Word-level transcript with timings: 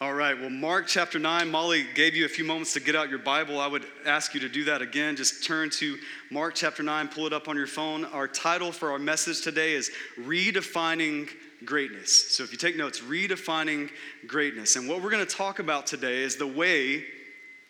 All 0.00 0.14
right, 0.14 0.38
well, 0.38 0.48
Mark 0.48 0.86
chapter 0.86 1.18
9, 1.18 1.50
Molly 1.50 1.84
gave 1.96 2.14
you 2.14 2.24
a 2.24 2.28
few 2.28 2.44
moments 2.44 2.72
to 2.74 2.80
get 2.80 2.94
out 2.94 3.10
your 3.10 3.18
Bible. 3.18 3.58
I 3.58 3.66
would 3.66 3.84
ask 4.06 4.32
you 4.32 4.38
to 4.38 4.48
do 4.48 4.62
that 4.62 4.80
again. 4.80 5.16
Just 5.16 5.42
turn 5.42 5.70
to 5.70 5.98
Mark 6.30 6.54
chapter 6.54 6.84
9, 6.84 7.08
pull 7.08 7.26
it 7.26 7.32
up 7.32 7.48
on 7.48 7.56
your 7.56 7.66
phone. 7.66 8.04
Our 8.04 8.28
title 8.28 8.70
for 8.70 8.92
our 8.92 9.00
message 9.00 9.40
today 9.40 9.72
is 9.72 9.90
Redefining 10.16 11.28
Greatness. 11.64 12.28
So 12.32 12.44
if 12.44 12.52
you 12.52 12.58
take 12.58 12.76
notes, 12.76 13.00
Redefining 13.00 13.90
Greatness. 14.28 14.76
And 14.76 14.88
what 14.88 15.02
we're 15.02 15.10
going 15.10 15.26
to 15.26 15.36
talk 15.36 15.58
about 15.58 15.88
today 15.88 16.22
is 16.22 16.36
the 16.36 16.46
way 16.46 17.04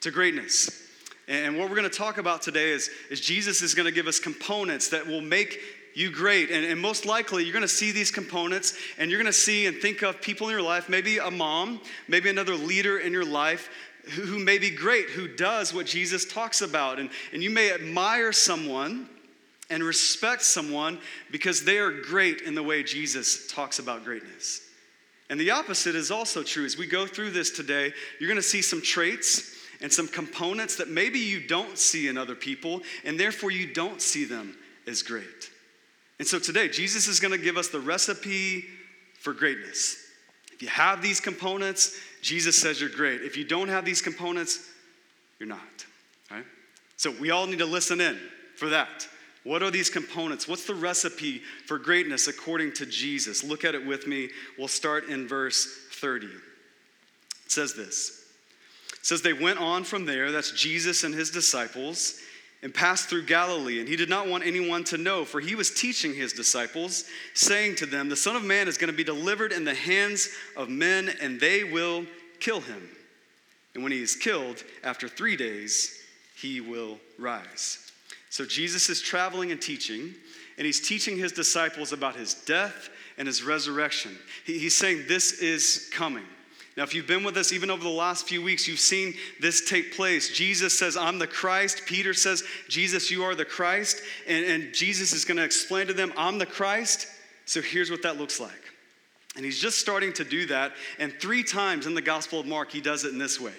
to 0.03 0.11
greatness. 0.11 0.87
And 1.29 1.57
what 1.57 1.71
we're 1.71 1.77
going 1.77 1.89
to 1.89 1.97
talk 1.97 2.19
about 2.19 2.43
today 2.43 2.73
is, 2.73 2.91
is 3.09 3.23
Jesus 3.23 3.63
is 3.63 3.75
going 3.75 3.87
to 3.87 3.93
give 3.93 4.07
us 4.07 4.21
components 4.21 4.91
that 4.91 5.07
will 5.07 5.23
make 5.23 5.61
you 5.99 6.13
great. 6.13 6.51
And, 6.51 6.65
and 6.65 6.81
most 6.81 7.07
likely, 7.07 7.43
you're 7.43 7.53
going 7.53 7.63
to 7.63 7.69
see 7.69 7.91
these 7.91 8.13
components 8.13 8.79
and 8.99 9.11
you're 9.11 9.19
going 9.19 9.27
to 9.27 9.33
see 9.33 9.67
and 9.67 9.77
think 9.77 10.03
of 10.03 10.23
people 10.23 10.47
in 10.47 10.53
your 10.53 10.63
life, 10.63 10.89
maybe 10.89 11.19
a 11.19 11.31
mom, 11.31 11.81
maybe 12.07 12.31
another 12.31 12.55
leader 12.55 12.99
in 12.99 13.13
your 13.13 13.25
life 13.25 13.69
who, 14.13 14.23
who 14.23 14.39
may 14.39 14.59
be 14.59 14.71
great, 14.71 15.11
who 15.11 15.27
does 15.27 15.75
what 15.75 15.87
Jesus 15.87 16.25
talks 16.25 16.63
about. 16.63 17.01
And, 17.01 17.11
and 17.33 17.43
you 17.43 17.51
may 17.51 17.73
admire 17.73 18.33
someone 18.33 19.09
and 19.71 19.83
respect 19.83 20.43
someone 20.43 21.01
because 21.33 21.65
they 21.65 21.79
are 21.79 21.91
great 21.91 22.43
in 22.43 22.55
the 22.55 22.63
way 22.63 22.85
Jesus 22.85 23.49
talks 23.53 23.81
about 23.81 24.05
greatness. 24.05 24.63
And 25.31 25.39
the 25.39 25.51
opposite 25.51 25.97
is 25.97 26.13
also 26.13 26.45
true. 26.45 26.65
As 26.65 26.79
we 26.79 26.87
go 26.87 27.07
through 27.07 27.33
this 27.33 27.51
today, 27.51 27.93
you're 28.21 28.29
going 28.29 28.37
to 28.37 28.43
see 28.43 28.63
some 28.63 28.81
traits 28.81 29.57
and 29.81 29.93
some 29.93 30.07
components 30.07 30.77
that 30.77 30.89
maybe 30.89 31.19
you 31.19 31.45
don't 31.45 31.77
see 31.77 32.07
in 32.07 32.17
other 32.17 32.35
people, 32.37 32.83
and 33.05 33.19
therefore 33.19 33.51
you 33.51 33.73
don't 33.73 34.01
see 34.01 34.25
them 34.25 34.57
as 34.87 35.03
great. 35.03 35.51
And 36.19 36.27
so 36.27 36.39
today, 36.39 36.69
Jesus 36.69 37.07
is 37.07 37.21
going 37.21 37.33
to 37.33 37.43
give 37.43 37.57
us 37.57 37.69
the 37.69 37.81
recipe 37.81 38.65
for 39.21 39.33
greatness. 39.33 39.97
If 40.53 40.63
you 40.63 40.69
have 40.69 41.01
these 41.03 41.21
components, 41.21 41.97
Jesus 42.23 42.59
says 42.59 42.81
you're 42.81 42.91
great. 42.91 43.23
If 43.23 43.37
you 43.37 43.45
don't 43.45 43.69
have 43.69 43.85
these 43.85 44.03
components, 44.03 44.69
you're 45.39 45.49
not. 45.49 45.61
Right? 46.31 46.45
So 46.97 47.13
we 47.21 47.31
all 47.31 47.47
need 47.47 47.61
to 47.61 47.67
listen 47.67 48.01
in 48.01 48.19
for 48.57 48.71
that. 48.71 49.07
What 49.45 49.63
are 49.63 49.71
these 49.71 49.89
components? 49.89 50.49
What's 50.49 50.67
the 50.67 50.75
recipe 50.75 51.43
for 51.67 51.79
greatness 51.79 52.27
according 52.27 52.73
to 52.75 52.87
Jesus? 52.87 53.45
Look 53.45 53.65
at 53.65 53.77
it 53.77 53.87
with 53.87 54.09
me. 54.09 54.31
We'll 54.59 54.69
start 54.69 55.09
in 55.09 55.29
verse 55.29 55.87
30. 55.93 56.27
It 56.27 56.33
says 57.47 57.75
this. 57.75 58.25
It 58.93 59.07
says 59.07 59.23
they 59.23 59.33
went 59.33 59.61
on 59.61 59.85
from 59.85 60.05
there, 60.05 60.33
that's 60.33 60.51
Jesus 60.51 61.05
and 61.05 61.15
his 61.15 61.31
disciples 61.31 62.21
and 62.63 62.75
passed 62.75 63.09
through 63.09 63.25
Galilee, 63.25 63.79
and 63.79 63.89
he 63.89 63.97
did 63.97 64.09
not 64.09 64.27
want 64.27 64.45
anyone 64.45 64.83
to 64.85 64.99
know, 64.99 65.25
for 65.25 65.41
he 65.41 65.55
was 65.55 65.71
teaching 65.71 66.15
his 66.15 66.33
disciples, 66.33 67.05
saying 67.35 67.77
to 67.77 67.87
them, 67.87 68.09
The 68.09 68.17
Son 68.17 68.35
of 68.35 68.43
Man 68.43 68.67
is 68.67 68.77
going 68.77 68.91
to 68.91 68.97
be 68.97 69.05
delivered 69.05 69.53
in 69.53 69.65
the 69.65 69.75
hands 69.75 70.29
of 70.57 70.69
men, 70.69 71.11
and 71.21 71.39
they 71.39 71.63
will 71.63 72.05
kill 72.41 72.61
him. 72.61 72.89
And 73.75 73.83
when 73.83 73.93
he 73.93 74.03
is 74.03 74.17
killed, 74.17 74.65
after 74.83 75.09
three 75.09 75.37
days, 75.37 76.03
he 76.35 76.61
will 76.61 76.99
rise. 77.19 77.93
So 78.31 78.45
Jesus 78.45 78.89
is 78.89 79.01
traveling 79.01 79.53
and 79.53 79.63
teaching, 79.63 80.15
and 80.57 80.67
he's 80.67 80.87
teaching 80.87 81.17
his 81.17 81.33
disciples 81.33 81.93
about 81.93 82.17
his 82.17 82.35
death 82.35 82.91
and 83.17 83.27
his 83.27 83.43
resurrection. 83.43 84.17
he's 84.45 84.77
saying, 84.77 85.05
This 85.07 85.41
is 85.41 85.89
coming. 85.93 86.25
Now, 86.79 86.85
if 86.85 86.95
you've 86.95 87.09
been 87.09 87.25
with 87.25 87.37
us 87.37 87.53
even 87.53 87.71
over 87.71 87.83
the 87.83 87.89
last 87.89 88.29
few 88.29 88.41
weeks, 88.41 88.69
you've 88.69 88.79
seen 88.79 89.15
this 89.41 89.69
take 89.69 89.97
place. 89.97 90.31
Jesus 90.31 90.79
says, 90.79 90.97
I'm 90.97 91.19
the 91.19 91.27
Christ. 91.27 91.83
Peter 91.87 92.15
says, 92.15 92.45
Jesus, 92.69 93.11
you 93.11 93.25
are 93.25 93.35
the 93.35 93.45
Christ. 93.45 94.01
And, 94.29 94.45
and 94.45 94.73
Jesus 94.73 95.13
is 95.13 95.25
going 95.25 95.39
to 95.39 95.43
explain 95.43 95.89
to 95.89 95.93
them, 95.93 96.13
I'm 96.17 96.39
the 96.39 96.47
Christ. 96.47 97.09
So 97.47 97.61
here's 97.61 97.91
what 97.91 98.03
that 98.03 98.17
looks 98.17 98.39
like. 98.39 98.63
And 99.35 99.45
he's 99.45 99.59
just 99.59 99.81
starting 99.81 100.13
to 100.13 100.25
do 100.25 100.47
that. 100.47 100.71
And 101.01 101.13
three 101.15 101.43
times 101.43 101.89
in 101.89 101.95
the 101.95 102.01
Gospel 102.01 102.39
of 102.39 102.47
Mark, 102.47 102.71
he 102.71 102.81
does 102.81 103.05
it 103.05 103.13
in 103.13 103.19
this 103.19 103.41
way 103.41 103.55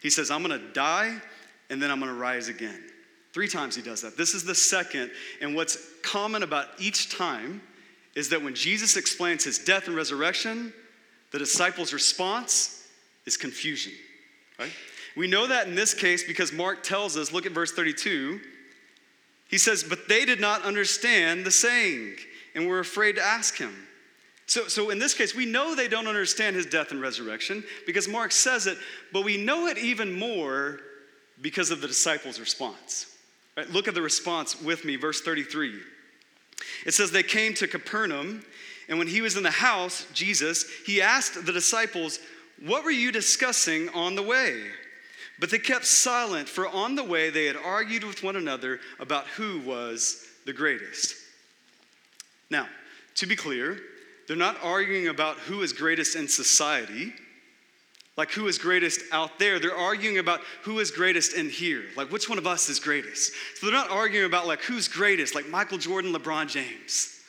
He 0.00 0.08
says, 0.08 0.30
I'm 0.30 0.44
going 0.44 0.60
to 0.60 0.72
die, 0.72 1.20
and 1.68 1.82
then 1.82 1.90
I'm 1.90 1.98
going 1.98 2.12
to 2.12 2.16
rise 2.16 2.46
again. 2.46 2.80
Three 3.32 3.48
times 3.48 3.74
he 3.74 3.82
does 3.82 4.02
that. 4.02 4.16
This 4.16 4.34
is 4.34 4.44
the 4.44 4.54
second. 4.54 5.10
And 5.40 5.56
what's 5.56 5.78
common 6.04 6.44
about 6.44 6.68
each 6.78 7.10
time 7.10 7.60
is 8.14 8.28
that 8.28 8.40
when 8.40 8.54
Jesus 8.54 8.96
explains 8.96 9.42
his 9.42 9.58
death 9.58 9.88
and 9.88 9.96
resurrection, 9.96 10.72
the 11.32 11.38
disciples' 11.38 11.92
response 11.92 12.86
is 13.26 13.36
confusion, 13.36 13.92
right? 14.58 14.72
We 15.16 15.26
know 15.26 15.46
that 15.46 15.66
in 15.66 15.74
this 15.74 15.94
case 15.94 16.24
because 16.24 16.52
Mark 16.52 16.82
tells 16.82 17.16
us, 17.16 17.32
look 17.32 17.46
at 17.46 17.52
verse 17.52 17.72
32. 17.72 18.40
He 19.48 19.58
says, 19.58 19.84
But 19.84 20.08
they 20.08 20.24
did 20.24 20.40
not 20.40 20.62
understand 20.62 21.44
the 21.44 21.50
saying 21.50 22.16
and 22.54 22.68
were 22.68 22.78
afraid 22.78 23.16
to 23.16 23.22
ask 23.22 23.56
him. 23.56 23.74
So, 24.46 24.68
so 24.68 24.90
in 24.90 24.98
this 24.98 25.14
case, 25.14 25.34
we 25.34 25.46
know 25.46 25.74
they 25.74 25.88
don't 25.88 26.06
understand 26.06 26.56
his 26.56 26.66
death 26.66 26.90
and 26.90 27.00
resurrection 27.00 27.64
because 27.86 28.08
Mark 28.08 28.32
says 28.32 28.66
it, 28.66 28.76
but 29.12 29.24
we 29.24 29.36
know 29.36 29.66
it 29.66 29.78
even 29.78 30.18
more 30.18 30.80
because 31.40 31.70
of 31.70 31.80
the 31.80 31.88
disciples' 31.88 32.40
response. 32.40 33.06
Right? 33.56 33.68
Look 33.70 33.88
at 33.88 33.94
the 33.94 34.02
response 34.02 34.60
with 34.60 34.84
me, 34.84 34.96
verse 34.96 35.20
33. 35.20 35.78
It 36.86 36.94
says, 36.94 37.10
They 37.10 37.22
came 37.22 37.54
to 37.54 37.68
Capernaum 37.68 38.44
and 38.92 38.98
when 38.98 39.08
he 39.08 39.22
was 39.22 39.38
in 39.38 39.42
the 39.42 39.50
house, 39.50 40.06
Jesus, 40.12 40.66
he 40.84 41.00
asked 41.00 41.46
the 41.46 41.52
disciples, 41.52 42.18
What 42.62 42.84
were 42.84 42.90
you 42.90 43.10
discussing 43.10 43.88
on 43.88 44.16
the 44.16 44.22
way? 44.22 44.64
But 45.40 45.48
they 45.48 45.58
kept 45.58 45.86
silent, 45.86 46.46
for 46.46 46.68
on 46.68 46.94
the 46.94 47.02
way 47.02 47.30
they 47.30 47.46
had 47.46 47.56
argued 47.56 48.04
with 48.04 48.22
one 48.22 48.36
another 48.36 48.80
about 49.00 49.26
who 49.28 49.60
was 49.60 50.26
the 50.44 50.52
greatest. 50.52 51.16
Now, 52.50 52.68
to 53.14 53.24
be 53.24 53.34
clear, 53.34 53.80
they're 54.28 54.36
not 54.36 54.58
arguing 54.62 55.08
about 55.08 55.38
who 55.38 55.62
is 55.62 55.72
greatest 55.72 56.14
in 56.14 56.28
society, 56.28 57.14
like 58.18 58.30
who 58.30 58.46
is 58.46 58.58
greatest 58.58 59.00
out 59.10 59.38
there. 59.38 59.58
They're 59.58 59.74
arguing 59.74 60.18
about 60.18 60.42
who 60.64 60.80
is 60.80 60.90
greatest 60.90 61.32
in 61.32 61.48
here, 61.48 61.84
like 61.96 62.12
which 62.12 62.28
one 62.28 62.36
of 62.36 62.46
us 62.46 62.68
is 62.68 62.78
greatest. 62.78 63.32
So 63.54 63.64
they're 63.64 63.74
not 63.74 63.88
arguing 63.88 64.26
about 64.26 64.46
like 64.46 64.60
who's 64.60 64.86
greatest, 64.86 65.34
like 65.34 65.48
Michael 65.48 65.78
Jordan, 65.78 66.12
LeBron 66.12 66.48
James. 66.48 67.20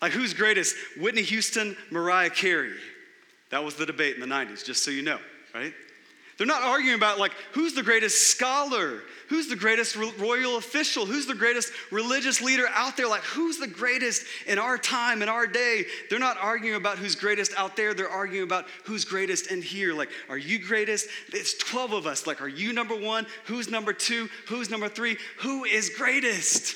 Like, 0.00 0.12
who's 0.12 0.34
greatest? 0.34 0.76
Whitney 0.98 1.22
Houston, 1.22 1.76
Mariah 1.90 2.30
Carey. 2.30 2.76
That 3.50 3.64
was 3.64 3.74
the 3.74 3.86
debate 3.86 4.14
in 4.14 4.20
the 4.20 4.26
90s, 4.26 4.64
just 4.64 4.82
so 4.84 4.90
you 4.90 5.02
know, 5.02 5.18
right? 5.54 5.74
They're 6.38 6.46
not 6.46 6.62
arguing 6.62 6.96
about, 6.96 7.18
like, 7.18 7.32
who's 7.52 7.74
the 7.74 7.82
greatest 7.82 8.30
scholar? 8.30 9.02
Who's 9.28 9.48
the 9.48 9.56
greatest 9.56 9.94
royal 9.94 10.56
official? 10.56 11.04
Who's 11.04 11.26
the 11.26 11.34
greatest 11.34 11.70
religious 11.90 12.40
leader 12.40 12.66
out 12.70 12.96
there? 12.96 13.06
Like, 13.06 13.20
who's 13.24 13.58
the 13.58 13.66
greatest 13.66 14.24
in 14.46 14.58
our 14.58 14.78
time, 14.78 15.20
in 15.20 15.28
our 15.28 15.46
day? 15.46 15.84
They're 16.08 16.18
not 16.18 16.38
arguing 16.40 16.76
about 16.76 16.96
who's 16.96 17.14
greatest 17.14 17.52
out 17.58 17.76
there. 17.76 17.92
They're 17.92 18.08
arguing 18.08 18.44
about 18.44 18.64
who's 18.84 19.04
greatest 19.04 19.50
in 19.50 19.60
here. 19.60 19.92
Like, 19.92 20.08
are 20.30 20.38
you 20.38 20.58
greatest? 20.58 21.08
It's 21.28 21.58
12 21.58 21.92
of 21.92 22.06
us. 22.06 22.26
Like, 22.26 22.40
are 22.40 22.48
you 22.48 22.72
number 22.72 22.96
one? 22.96 23.26
Who's 23.44 23.68
number 23.68 23.92
two? 23.92 24.30
Who's 24.48 24.70
number 24.70 24.88
three? 24.88 25.18
Who 25.40 25.64
is 25.64 25.90
greatest? 25.90 26.74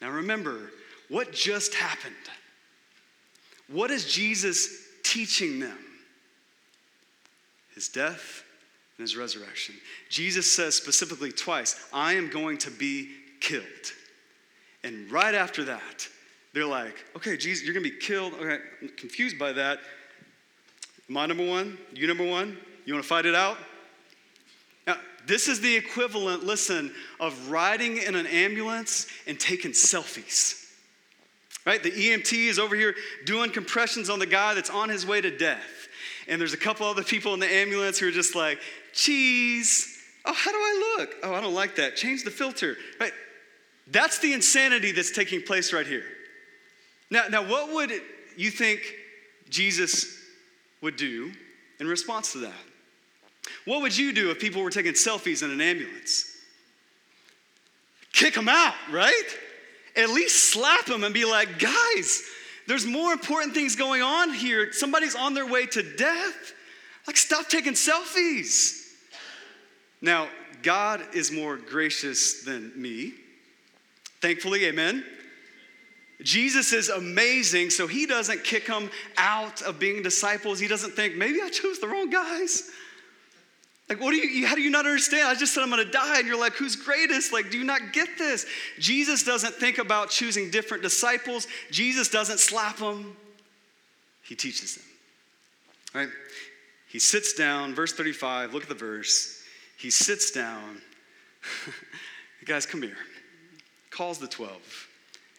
Now, 0.00 0.08
remember, 0.08 0.72
what 1.08 1.32
just 1.32 1.74
happened? 1.74 2.14
What 3.68 3.90
is 3.90 4.12
Jesus 4.12 4.68
teaching 5.02 5.60
them? 5.60 5.78
His 7.74 7.88
death 7.88 8.44
and 8.96 9.04
his 9.04 9.16
resurrection. 9.16 9.74
Jesus 10.08 10.50
says 10.50 10.74
specifically 10.74 11.32
twice, 11.32 11.88
I 11.92 12.14
am 12.14 12.30
going 12.30 12.58
to 12.58 12.70
be 12.70 13.10
killed. 13.40 13.64
And 14.82 15.10
right 15.10 15.34
after 15.34 15.64
that, 15.64 16.08
they're 16.52 16.66
like, 16.66 16.94
okay, 17.16 17.36
Jesus, 17.36 17.64
you're 17.64 17.74
gonna 17.74 17.82
be 17.82 17.90
killed. 17.90 18.34
Okay, 18.34 18.58
I'm 18.82 18.88
confused 18.90 19.38
by 19.38 19.52
that. 19.52 19.80
Am 21.10 21.16
I 21.16 21.26
number 21.26 21.46
one? 21.46 21.78
You 21.92 22.06
number 22.06 22.24
one? 22.24 22.56
You 22.84 22.94
wanna 22.94 23.02
fight 23.02 23.26
it 23.26 23.34
out? 23.34 23.58
Now, 24.86 24.96
this 25.26 25.48
is 25.48 25.60
the 25.60 25.74
equivalent, 25.74 26.44
listen, 26.44 26.92
of 27.18 27.50
riding 27.50 27.96
in 27.96 28.14
an 28.14 28.26
ambulance 28.26 29.08
and 29.26 29.40
taking 29.40 29.72
selfies 29.72 30.63
right? 31.64 31.82
The 31.82 31.90
EMT 31.90 32.48
is 32.48 32.58
over 32.58 32.76
here 32.76 32.94
doing 33.24 33.50
compressions 33.50 34.10
on 34.10 34.18
the 34.18 34.26
guy 34.26 34.54
that's 34.54 34.70
on 34.70 34.88
his 34.88 35.06
way 35.06 35.20
to 35.20 35.36
death. 35.36 35.88
And 36.28 36.40
there's 36.40 36.54
a 36.54 36.58
couple 36.58 36.86
other 36.86 37.04
people 37.04 37.34
in 37.34 37.40
the 37.40 37.52
ambulance 37.52 37.98
who 37.98 38.08
are 38.08 38.12
just 38.12 38.34
like, 38.34 38.58
cheese. 38.92 39.98
Oh, 40.24 40.32
how 40.32 40.52
do 40.52 40.58
I 40.58 40.96
look? 40.98 41.14
Oh, 41.22 41.34
I 41.34 41.40
don't 41.40 41.54
like 41.54 41.76
that. 41.76 41.96
Change 41.96 42.24
the 42.24 42.30
filter. 42.30 42.76
Right? 42.98 43.12
That's 43.86 44.18
the 44.18 44.32
insanity 44.32 44.92
that's 44.92 45.10
taking 45.10 45.42
place 45.42 45.72
right 45.72 45.86
here. 45.86 46.04
Now, 47.10 47.24
now 47.28 47.46
what 47.46 47.72
would 47.72 47.92
you 48.36 48.50
think 48.50 48.80
Jesus 49.50 50.18
would 50.80 50.96
do 50.96 51.32
in 51.80 51.86
response 51.86 52.32
to 52.32 52.38
that? 52.38 52.52
What 53.66 53.82
would 53.82 53.96
you 53.96 54.12
do 54.12 54.30
if 54.30 54.38
people 54.38 54.62
were 54.62 54.70
taking 54.70 54.92
selfies 54.92 55.42
in 55.42 55.50
an 55.50 55.60
ambulance? 55.60 56.30
Kick 58.12 58.34
them 58.34 58.48
out, 58.48 58.74
right? 58.90 59.38
At 59.96 60.10
least 60.10 60.52
slap 60.52 60.86
them 60.86 61.04
and 61.04 61.14
be 61.14 61.24
like, 61.24 61.58
guys, 61.58 62.22
there's 62.66 62.86
more 62.86 63.12
important 63.12 63.54
things 63.54 63.76
going 63.76 64.02
on 64.02 64.32
here. 64.32 64.72
Somebody's 64.72 65.14
on 65.14 65.34
their 65.34 65.46
way 65.46 65.66
to 65.66 65.82
death. 65.96 66.52
Like, 67.06 67.16
stop 67.16 67.48
taking 67.48 67.74
selfies. 67.74 68.92
Now, 70.00 70.28
God 70.62 71.02
is 71.14 71.30
more 71.30 71.56
gracious 71.56 72.42
than 72.42 72.72
me. 72.80 73.14
Thankfully, 74.20 74.64
amen. 74.64 75.04
Jesus 76.22 76.72
is 76.72 76.88
amazing, 76.88 77.70
so 77.70 77.86
he 77.86 78.06
doesn't 78.06 78.44
kick 78.44 78.66
them 78.66 78.90
out 79.18 79.60
of 79.62 79.78
being 79.78 80.02
disciples. 80.02 80.58
He 80.58 80.68
doesn't 80.68 80.92
think, 80.92 81.16
maybe 81.16 81.42
I 81.42 81.50
chose 81.50 81.78
the 81.80 81.88
wrong 81.88 82.08
guys. 82.08 82.70
Like, 83.88 84.00
what 84.00 84.12
do 84.12 84.16
you, 84.16 84.46
how 84.46 84.54
do 84.54 84.62
you 84.62 84.70
not 84.70 84.86
understand? 84.86 85.28
I 85.28 85.34
just 85.34 85.52
said 85.52 85.62
I'm 85.62 85.70
gonna 85.70 85.84
die, 85.84 86.18
and 86.18 86.26
you're 86.26 86.38
like, 86.40 86.54
who's 86.54 86.74
greatest? 86.74 87.32
Like, 87.32 87.50
do 87.50 87.58
you 87.58 87.64
not 87.64 87.92
get 87.92 88.16
this? 88.16 88.46
Jesus 88.78 89.22
doesn't 89.24 89.54
think 89.54 89.78
about 89.78 90.08
choosing 90.08 90.50
different 90.50 90.82
disciples. 90.82 91.46
Jesus 91.70 92.08
doesn't 92.08 92.40
slap 92.40 92.78
them, 92.78 93.16
he 94.22 94.34
teaches 94.34 94.76
them. 94.76 94.84
Right? 95.94 96.08
He 96.88 96.98
sits 96.98 97.34
down, 97.34 97.74
verse 97.74 97.92
35, 97.92 98.54
look 98.54 98.62
at 98.62 98.68
the 98.68 98.74
verse. 98.74 99.42
He 99.76 99.90
sits 99.90 100.30
down. 100.30 100.80
Guys, 102.44 102.66
come 102.66 102.82
here. 102.82 102.96
Calls 103.90 104.18
the 104.18 104.28
12. 104.28 104.88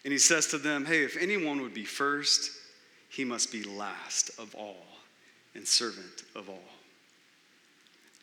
And 0.03 0.11
he 0.11 0.19
says 0.19 0.47
to 0.47 0.57
them, 0.57 0.85
Hey, 0.85 1.03
if 1.03 1.17
anyone 1.17 1.61
would 1.61 1.73
be 1.73 1.83
first, 1.83 2.51
he 3.09 3.23
must 3.23 3.51
be 3.51 3.63
last 3.63 4.29
of 4.37 4.53
all 4.53 4.85
and 5.55 5.67
servant 5.67 6.23
of 6.35 6.49
all. 6.49 6.74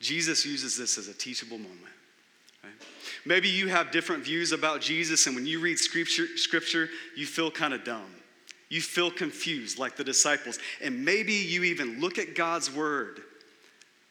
Jesus 0.03 0.45
uses 0.45 0.77
this 0.77 0.99
as 0.99 1.09
a 1.09 1.15
teachable 1.15 1.59
moment. 1.59 1.81
Right? 2.63 2.73
Maybe 3.25 3.49
you 3.49 3.69
have 3.69 3.91
different 3.91 4.25
views 4.25 4.53
about 4.53 4.81
Jesus, 4.81 5.27
and 5.27 5.35
when 5.35 5.47
you 5.47 5.61
read 5.61 5.79
scripture, 5.79 6.27
scripture 6.37 6.89
you 7.17 7.25
feel 7.25 7.51
kind 7.51 7.73
of 7.73 7.85
dumb. 7.85 8.11
You 8.69 8.81
feel 8.81 9.11
confused, 9.11 9.79
like 9.79 9.97
the 9.97 10.05
disciples. 10.05 10.59
And 10.83 11.05
maybe 11.05 11.33
you 11.33 11.63
even 11.65 12.01
look 12.01 12.19
at 12.19 12.35
God's 12.35 12.75
word, 12.75 13.23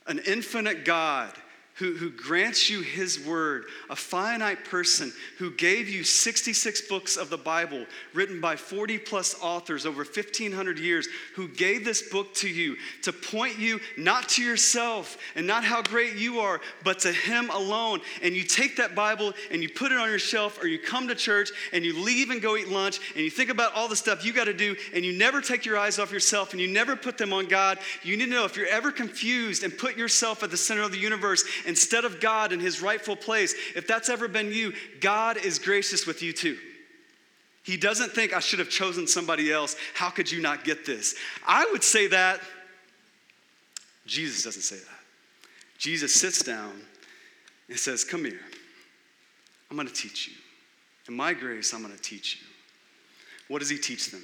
an 0.07 0.19
infinite 0.25 0.85
God 0.85 1.33
who, 1.75 1.93
who 1.93 2.09
grants 2.09 2.69
you 2.69 2.81
his 2.81 3.25
word, 3.25 3.65
a 3.89 3.95
finite 3.95 4.65
person 4.65 5.11
who 5.37 5.51
gave 5.51 5.87
you 5.87 6.03
66 6.03 6.81
books 6.81 7.17
of 7.17 7.29
the 7.29 7.37
Bible 7.37 7.85
written 8.13 8.41
by 8.41 8.55
40 8.55 8.97
plus 8.99 9.35
authors 9.41 9.85
over 9.85 10.03
1,500 10.03 10.77
years, 10.77 11.07
who 11.35 11.47
gave 11.47 11.85
this 11.85 12.01
book 12.01 12.33
to 12.35 12.49
you 12.49 12.75
to 13.03 13.13
point 13.13 13.57
you 13.57 13.79
not 13.97 14.29
to 14.29 14.43
yourself 14.43 15.17
and 15.35 15.47
not 15.47 15.63
how 15.63 15.81
great 15.81 16.15
you 16.15 16.39
are, 16.39 16.59
but 16.83 16.99
to 16.99 17.11
him 17.11 17.49
alone. 17.49 18.01
And 18.21 18.35
you 18.35 18.43
take 18.43 18.75
that 18.77 18.93
Bible 18.93 19.33
and 19.49 19.63
you 19.63 19.69
put 19.69 19.91
it 19.91 19.97
on 19.97 20.09
your 20.09 20.19
shelf, 20.19 20.61
or 20.61 20.67
you 20.67 20.77
come 20.77 21.07
to 21.07 21.15
church 21.15 21.49
and 21.71 21.85
you 21.85 21.97
leave 21.97 22.29
and 22.29 22.41
go 22.41 22.57
eat 22.57 22.67
lunch 22.67 22.99
and 23.15 23.23
you 23.23 23.31
think 23.31 23.49
about 23.49 23.73
all 23.73 23.87
the 23.87 23.95
stuff 23.95 24.25
you 24.25 24.33
got 24.33 24.45
to 24.45 24.53
do, 24.53 24.75
and 24.93 25.05
you 25.05 25.13
never 25.13 25.41
take 25.41 25.65
your 25.65 25.77
eyes 25.77 25.99
off 25.99 26.11
yourself 26.11 26.51
and 26.51 26.61
you 26.61 26.67
never 26.67 26.95
put 26.95 27.17
them 27.17 27.31
on 27.31 27.47
God. 27.47 27.79
You 28.03 28.17
need 28.17 28.25
to 28.25 28.31
know 28.31 28.45
if 28.45 28.57
you're 28.57 28.67
ever 28.67 28.91
confused 28.91 29.63
and 29.63 29.75
put 29.75 29.97
yourself 29.97 30.43
at 30.43 30.51
the 30.51 30.57
center 30.57 30.81
of 30.81 30.91
the 30.91 30.99
universe 30.99 31.43
instead 31.65 32.05
of 32.05 32.19
God 32.19 32.51
in 32.51 32.59
his 32.59 32.81
rightful 32.81 33.15
place, 33.15 33.53
if 33.75 33.87
that's 33.87 34.09
ever 34.09 34.27
been 34.27 34.51
you, 34.51 34.73
God 34.99 35.37
is 35.37 35.59
gracious 35.59 36.05
with 36.05 36.21
you 36.21 36.33
too. 36.33 36.57
He 37.63 37.77
doesn't 37.77 38.11
think 38.11 38.33
I 38.33 38.39
should 38.39 38.59
have 38.59 38.69
chosen 38.69 39.07
somebody 39.07 39.51
else. 39.51 39.75
How 39.93 40.09
could 40.09 40.31
you 40.31 40.41
not 40.41 40.63
get 40.63 40.85
this? 40.85 41.15
I 41.45 41.67
would 41.71 41.83
say 41.83 42.07
that. 42.07 42.41
Jesus 44.05 44.43
doesn't 44.43 44.63
say 44.63 44.77
that. 44.77 44.99
Jesus 45.77 46.13
sits 46.13 46.43
down 46.43 46.81
and 47.69 47.77
says, 47.77 48.03
Come 48.03 48.25
here. 48.25 48.39
I'm 49.69 49.77
going 49.77 49.87
to 49.87 49.93
teach 49.93 50.27
you. 50.27 50.33
In 51.07 51.15
my 51.15 51.33
grace, 51.33 51.73
I'm 51.73 51.81
going 51.81 51.95
to 51.95 52.01
teach 52.01 52.39
you. 52.41 52.47
What 53.47 53.59
does 53.59 53.69
he 53.69 53.77
teach 53.77 54.11
them? 54.11 54.23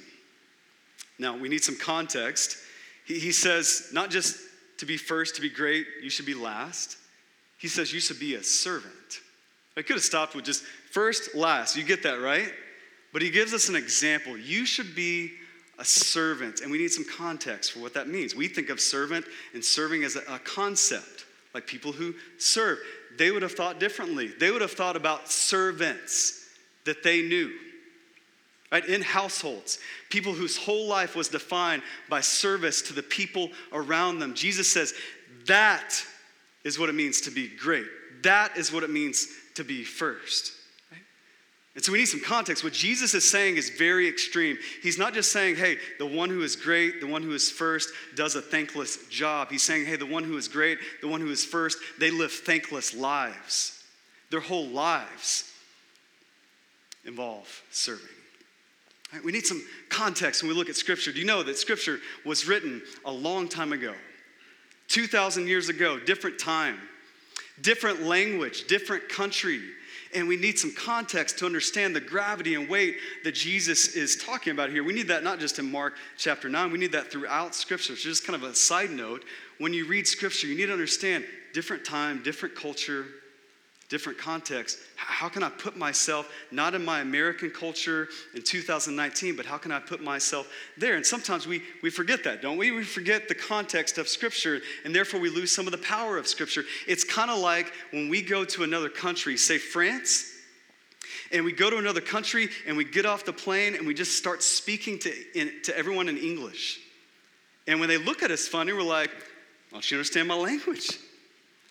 Now, 1.18 1.36
we 1.36 1.48
need 1.48 1.64
some 1.64 1.76
context. 1.76 2.58
He, 3.04 3.18
he 3.18 3.32
says, 3.32 3.88
not 3.92 4.10
just 4.10 4.38
to 4.78 4.86
be 4.86 4.96
first, 4.96 5.34
to 5.36 5.40
be 5.40 5.50
great, 5.50 5.86
you 6.02 6.10
should 6.10 6.26
be 6.26 6.34
last. 6.34 6.96
He 7.58 7.68
says 7.68 7.92
you 7.92 8.00
should 8.00 8.20
be 8.20 8.36
a 8.36 8.42
servant. 8.42 8.92
I 9.76 9.82
could 9.82 9.96
have 9.96 10.04
stopped 10.04 10.34
with 10.34 10.44
just 10.44 10.64
first, 10.90 11.34
last. 11.34 11.76
You 11.76 11.84
get 11.84 12.02
that, 12.04 12.20
right? 12.20 12.52
But 13.12 13.22
he 13.22 13.30
gives 13.30 13.52
us 13.52 13.68
an 13.68 13.76
example. 13.76 14.36
You 14.36 14.64
should 14.64 14.94
be 14.94 15.32
a 15.78 15.84
servant, 15.84 16.60
and 16.60 16.70
we 16.70 16.78
need 16.78 16.90
some 16.90 17.04
context 17.04 17.72
for 17.72 17.80
what 17.80 17.94
that 17.94 18.08
means. 18.08 18.34
We 18.34 18.48
think 18.48 18.68
of 18.70 18.80
servant 18.80 19.24
and 19.54 19.64
serving 19.64 20.02
as 20.02 20.16
a, 20.16 20.38
concept, 20.40 21.26
like 21.54 21.66
people 21.66 21.92
who 21.92 22.14
serve. 22.38 22.78
They 23.16 23.30
would 23.30 23.42
have 23.42 23.52
thought 23.52 23.78
differently. 23.78 24.28
They 24.28 24.50
would 24.50 24.60
have 24.60 24.72
thought 24.72 24.96
about 24.96 25.30
servants 25.30 26.48
that 26.84 27.02
they 27.02 27.22
knew 27.22 27.52
right 28.72 28.86
in 28.86 29.02
households 29.02 29.78
people 30.10 30.32
whose 30.32 30.56
whole 30.56 30.86
life 30.86 31.16
was 31.16 31.28
defined 31.28 31.82
by 32.08 32.20
service 32.20 32.82
to 32.82 32.92
the 32.92 33.02
people 33.02 33.50
around 33.72 34.18
them 34.18 34.34
jesus 34.34 34.70
says 34.70 34.94
that 35.46 36.02
is 36.68 36.78
what 36.78 36.88
it 36.88 36.94
means 36.94 37.22
to 37.22 37.30
be 37.30 37.48
great. 37.48 37.86
That 38.22 38.56
is 38.56 38.72
what 38.72 38.82
it 38.82 38.90
means 38.90 39.26
to 39.54 39.64
be 39.64 39.82
first. 39.82 40.52
And 41.74 41.84
so 41.84 41.92
we 41.92 41.98
need 41.98 42.06
some 42.06 42.20
context. 42.20 42.64
What 42.64 42.72
Jesus 42.72 43.14
is 43.14 43.28
saying 43.28 43.56
is 43.56 43.70
very 43.70 44.08
extreme. 44.08 44.58
He's 44.82 44.98
not 44.98 45.14
just 45.14 45.30
saying, 45.32 45.56
hey, 45.56 45.78
the 45.98 46.06
one 46.06 46.28
who 46.28 46.42
is 46.42 46.56
great, 46.56 47.00
the 47.00 47.06
one 47.06 47.22
who 47.22 47.32
is 47.32 47.50
first, 47.50 47.90
does 48.16 48.34
a 48.34 48.42
thankless 48.42 49.06
job. 49.08 49.50
He's 49.50 49.62
saying, 49.62 49.86
hey, 49.86 49.96
the 49.96 50.04
one 50.04 50.24
who 50.24 50.36
is 50.36 50.48
great, 50.48 50.78
the 51.00 51.08
one 51.08 51.20
who 51.20 51.30
is 51.30 51.44
first, 51.44 51.78
they 51.98 52.10
live 52.10 52.32
thankless 52.32 52.94
lives. 52.94 53.82
Their 54.30 54.40
whole 54.40 54.66
lives 54.66 55.52
involve 57.04 57.62
serving. 57.70 58.06
Right? 59.12 59.24
We 59.24 59.32
need 59.32 59.46
some 59.46 59.64
context 59.88 60.42
when 60.42 60.50
we 60.50 60.56
look 60.56 60.68
at 60.68 60.76
Scripture. 60.76 61.12
Do 61.12 61.20
you 61.20 61.26
know 61.26 61.44
that 61.44 61.56
Scripture 61.56 62.00
was 62.26 62.46
written 62.46 62.82
a 63.04 63.12
long 63.12 63.48
time 63.48 63.72
ago? 63.72 63.94
2,000 64.88 65.46
years 65.46 65.68
ago, 65.68 65.98
different 65.98 66.38
time, 66.38 66.78
different 67.60 68.02
language, 68.02 68.66
different 68.66 69.08
country. 69.08 69.60
And 70.14 70.26
we 70.26 70.36
need 70.36 70.58
some 70.58 70.72
context 70.72 71.38
to 71.38 71.46
understand 71.46 71.94
the 71.94 72.00
gravity 72.00 72.54
and 72.54 72.68
weight 72.68 72.96
that 73.24 73.34
Jesus 73.34 73.94
is 73.94 74.16
talking 74.16 74.52
about 74.52 74.70
here. 74.70 74.82
We 74.82 74.94
need 74.94 75.08
that 75.08 75.22
not 75.22 75.38
just 75.38 75.58
in 75.58 75.70
Mark 75.70 75.96
chapter 76.16 76.48
9, 76.48 76.72
we 76.72 76.78
need 76.78 76.92
that 76.92 77.10
throughout 77.10 77.54
Scripture. 77.54 77.94
So, 77.94 78.08
just 78.08 78.26
kind 78.26 78.42
of 78.42 78.48
a 78.48 78.54
side 78.54 78.90
note 78.90 79.24
when 79.58 79.74
you 79.74 79.86
read 79.86 80.06
Scripture, 80.06 80.46
you 80.46 80.56
need 80.56 80.66
to 80.66 80.72
understand 80.72 81.26
different 81.52 81.84
time, 81.84 82.22
different 82.22 82.54
culture, 82.54 83.04
different 83.88 84.18
context. 84.18 84.78
How 84.96 85.28
can 85.28 85.42
I 85.42 85.48
put 85.48 85.76
myself 85.76 86.30
not 86.50 86.74
in 86.74 86.84
my 86.84 87.00
American 87.00 87.50
culture 87.50 88.08
in 88.34 88.42
2019, 88.42 89.34
but 89.34 89.46
how 89.46 89.56
can 89.56 89.72
I 89.72 89.80
put 89.80 90.02
myself 90.02 90.50
there? 90.76 90.96
And 90.96 91.06
sometimes 91.06 91.46
we, 91.46 91.62
we 91.82 91.90
forget 91.90 92.22
that, 92.24 92.42
don't 92.42 92.58
we? 92.58 92.70
We 92.70 92.84
forget 92.84 93.28
the 93.28 93.34
context 93.34 93.96
of 93.96 94.08
Scripture, 94.08 94.60
and 94.84 94.94
therefore 94.94 95.20
we 95.20 95.30
lose 95.30 95.52
some 95.52 95.66
of 95.66 95.72
the 95.72 95.78
power 95.78 96.18
of 96.18 96.28
Scripture. 96.28 96.64
It's 96.86 97.04
kind 97.04 97.30
of 97.30 97.38
like 97.38 97.72
when 97.90 98.08
we 98.08 98.20
go 98.20 98.44
to 98.44 98.62
another 98.62 98.90
country, 98.90 99.36
say 99.38 99.56
France, 99.56 100.34
and 101.32 101.44
we 101.44 101.52
go 101.52 101.70
to 101.70 101.78
another 101.78 102.00
country 102.00 102.48
and 102.66 102.76
we 102.76 102.84
get 102.84 103.06
off 103.06 103.24
the 103.24 103.32
plane 103.32 103.74
and 103.74 103.86
we 103.86 103.94
just 103.94 104.16
start 104.16 104.42
speaking 104.42 104.98
to, 105.00 105.12
in, 105.34 105.52
to 105.64 105.76
everyone 105.76 106.08
in 106.08 106.16
English. 106.16 106.80
And 107.66 107.80
when 107.80 107.88
they 107.88 107.98
look 107.98 108.22
at 108.22 108.30
us 108.30 108.48
funny, 108.48 108.72
we're 108.72 108.82
like, 108.82 109.10
don't 109.72 109.90
you 109.90 109.96
understand 109.96 110.28
my 110.28 110.34
language? 110.34 110.98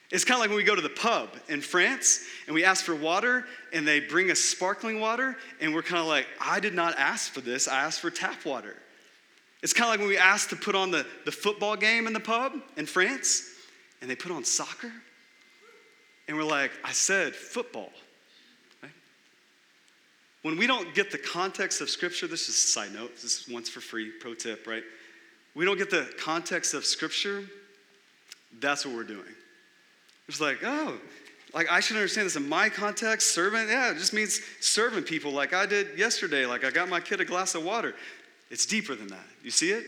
It's 0.09 0.23
kind 0.23 0.37
of 0.37 0.41
like 0.41 0.49
when 0.49 0.57
we 0.57 0.63
go 0.63 0.75
to 0.75 0.81
the 0.81 0.89
pub 0.89 1.29
in 1.49 1.59
France 1.59 2.23
and 2.45 2.55
we 2.55 2.63
ask 2.63 2.85
for 2.85 2.95
water 2.95 3.45
and 3.73 3.85
they 3.85 3.99
bring 3.99 4.31
us 4.31 4.39
sparkling 4.39 5.01
water 5.01 5.35
and 5.59 5.73
we're 5.73 5.81
kind 5.81 5.99
of 5.99 6.07
like, 6.07 6.27
I 6.39 6.61
did 6.61 6.73
not 6.73 6.97
ask 6.97 7.31
for 7.31 7.41
this, 7.41 7.67
I 7.67 7.83
asked 7.83 7.99
for 7.99 8.09
tap 8.09 8.45
water. 8.45 8.75
It's 9.61 9.73
kind 9.73 9.87
of 9.87 9.91
like 9.91 9.99
when 9.99 10.07
we 10.07 10.17
ask 10.17 10.49
to 10.49 10.55
put 10.55 10.75
on 10.75 10.91
the, 10.91 11.05
the 11.25 11.31
football 11.31 11.75
game 11.75 12.07
in 12.07 12.13
the 12.13 12.21
pub 12.21 12.53
in 12.77 12.85
France 12.85 13.49
and 14.01 14.09
they 14.09 14.15
put 14.15 14.31
on 14.31 14.45
soccer 14.45 14.91
and 16.29 16.37
we're 16.37 16.43
like, 16.43 16.71
I 16.85 16.93
said 16.93 17.35
football. 17.35 17.91
Right? 18.81 18.91
When 20.43 20.57
we 20.57 20.67
don't 20.67 20.93
get 20.93 21.11
the 21.11 21.17
context 21.17 21.81
of 21.81 21.89
Scripture, 21.89 22.27
this 22.27 22.43
is 22.47 22.55
a 22.55 22.67
side 22.67 22.93
note, 22.93 23.15
this 23.15 23.41
is 23.41 23.49
once 23.49 23.67
for 23.67 23.81
free, 23.81 24.11
pro 24.21 24.35
tip, 24.35 24.67
right? 24.67 24.83
We 25.53 25.65
don't 25.65 25.77
get 25.77 25.89
the 25.89 26.07
context 26.17 26.73
of 26.73 26.85
Scripture, 26.85 27.43
that's 28.59 28.85
what 28.85 28.95
we're 28.95 29.03
doing. 29.03 29.25
It's 30.27 30.41
like, 30.41 30.59
oh, 30.63 30.97
like 31.53 31.71
I 31.71 31.79
should 31.79 31.95
understand 31.95 32.25
this 32.25 32.35
in 32.35 32.47
my 32.47 32.69
context. 32.69 33.33
Servant, 33.33 33.69
yeah, 33.69 33.91
it 33.91 33.97
just 33.97 34.13
means 34.13 34.41
serving 34.59 35.03
people 35.03 35.31
like 35.31 35.53
I 35.53 35.65
did 35.65 35.97
yesterday. 35.97 36.45
Like 36.45 36.63
I 36.63 36.71
got 36.71 36.89
my 36.89 36.99
kid 36.99 37.21
a 37.21 37.25
glass 37.25 37.55
of 37.55 37.63
water. 37.63 37.95
It's 38.49 38.65
deeper 38.65 38.95
than 38.95 39.07
that. 39.07 39.25
You 39.43 39.51
see 39.51 39.71
it? 39.71 39.85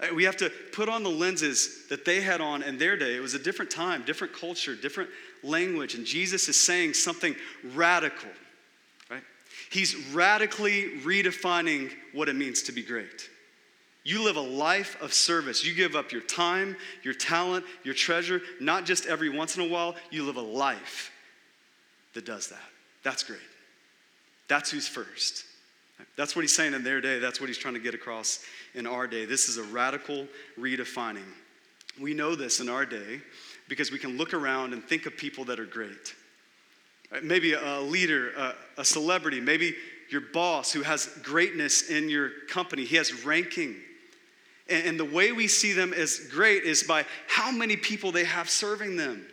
Uh, 0.00 0.14
we 0.14 0.24
have 0.24 0.36
to 0.36 0.50
put 0.72 0.88
on 0.88 1.02
the 1.02 1.10
lenses 1.10 1.86
that 1.88 2.04
they 2.04 2.20
had 2.20 2.40
on 2.40 2.62
in 2.62 2.78
their 2.78 2.96
day. 2.96 3.16
It 3.16 3.20
was 3.20 3.34
a 3.34 3.38
different 3.38 3.70
time, 3.70 4.04
different 4.04 4.32
culture, 4.32 4.74
different 4.74 5.10
language. 5.42 5.94
And 5.94 6.04
Jesus 6.04 6.48
is 6.48 6.60
saying 6.60 6.94
something 6.94 7.36
radical, 7.74 8.30
right? 9.10 9.22
He's 9.70 9.94
radically 10.08 11.00
redefining 11.02 11.92
what 12.12 12.28
it 12.28 12.34
means 12.34 12.62
to 12.64 12.72
be 12.72 12.82
great. 12.82 13.30
You 14.04 14.22
live 14.22 14.36
a 14.36 14.40
life 14.40 15.00
of 15.00 15.14
service. 15.14 15.64
You 15.64 15.74
give 15.74 15.96
up 15.96 16.12
your 16.12 16.20
time, 16.20 16.76
your 17.02 17.14
talent, 17.14 17.64
your 17.84 17.94
treasure, 17.94 18.42
not 18.60 18.84
just 18.84 19.06
every 19.06 19.30
once 19.30 19.56
in 19.56 19.62
a 19.62 19.68
while. 19.68 19.96
You 20.10 20.24
live 20.24 20.36
a 20.36 20.42
life 20.42 21.10
that 22.12 22.26
does 22.26 22.48
that. 22.48 22.60
That's 23.02 23.22
great. 23.22 23.40
That's 24.46 24.70
who's 24.70 24.86
first. 24.86 25.44
That's 26.16 26.36
what 26.36 26.42
he's 26.42 26.54
saying 26.54 26.74
in 26.74 26.84
their 26.84 27.00
day. 27.00 27.18
That's 27.18 27.40
what 27.40 27.48
he's 27.48 27.58
trying 27.58 27.74
to 27.74 27.80
get 27.80 27.94
across 27.94 28.44
in 28.74 28.86
our 28.86 29.06
day. 29.06 29.24
This 29.24 29.48
is 29.48 29.56
a 29.56 29.62
radical 29.62 30.26
redefining. 30.58 31.24
We 32.00 32.12
know 32.12 32.34
this 32.34 32.60
in 32.60 32.68
our 32.68 32.84
day 32.84 33.20
because 33.68 33.90
we 33.90 33.98
can 33.98 34.18
look 34.18 34.34
around 34.34 34.72
and 34.72 34.84
think 34.84 35.06
of 35.06 35.16
people 35.16 35.44
that 35.46 35.58
are 35.58 35.66
great. 35.66 36.14
Uh, 37.12 37.20
maybe 37.22 37.54
a 37.54 37.80
leader, 37.80 38.54
a, 38.76 38.84
celebrity, 38.84 39.40
maybe 39.40 39.74
your 40.10 40.20
boss 40.20 40.72
who 40.72 40.82
has 40.82 41.06
greatness 41.22 41.88
in 41.88 42.08
your 42.08 42.30
company, 42.48 42.84
he 42.84 42.96
has 42.96 43.24
ranking. 43.24 43.76
And, 44.68 44.98
the 44.98 45.04
way 45.04 45.32
we 45.32 45.46
see 45.46 45.72
them 45.72 45.92
as 45.92 46.20
great 46.30 46.62
is 46.62 46.82
by 46.82 47.04
how 47.28 47.50
many 47.50 47.76
people 47.76 48.12
they 48.12 48.24
have 48.24 48.48
serving 48.48 48.96
them. 48.96 49.26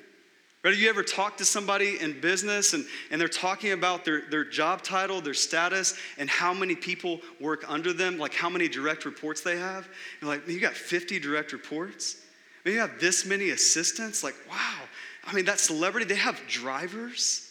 Right? 0.64 0.72
Have 0.72 0.80
you 0.80 0.90
ever 0.90 1.04
talked 1.04 1.38
to 1.38 1.46
somebody 1.46 2.00
in 2.00 2.20
business 2.20 2.74
and, 2.74 2.86
and 3.10 3.20
they're 3.20 3.30
talking 3.30 3.72
about 3.72 4.04
their, 4.04 4.24
their 4.30 4.44
job 4.44 4.82
title, 4.82 5.22
their 5.22 5.34
status, 5.34 5.98
and 6.18 6.30
how 6.30 6.54
many 6.54 6.76
people 6.76 7.22
work 7.40 7.64
under 7.68 7.94
them, 7.94 8.18
like 8.18 8.34
how 8.34 8.50
many 8.50 8.68
direct 8.68 9.06
reports 9.06 9.42
they 9.42 9.58
have? 9.58 9.88
You're 10.22 10.30
like, 10.30 10.48
you 10.48 10.60
got 10.60 10.74
50 10.74 11.20
direct 11.20 11.54
reports? 11.54 12.18
Mean, 12.66 12.76
you 12.76 12.82
have 12.82 13.00
this 13.00 13.26
many 13.26 13.50
assistants? 13.50 14.24
Like, 14.24 14.36
wow. 14.50 14.78
I 15.26 15.34
mean, 15.34 15.46
that 15.46 15.60
celebrity, 15.60 16.06
they 16.06 16.16
have 16.16 16.40
drivers. 16.48 17.50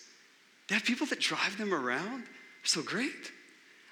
They 0.68 0.74
have 0.74 0.84
people 0.84 1.06
that 1.08 1.20
drive 1.20 1.56
them 1.58 1.74
around. 1.74 2.24
So 2.62 2.82
great. 2.82 3.32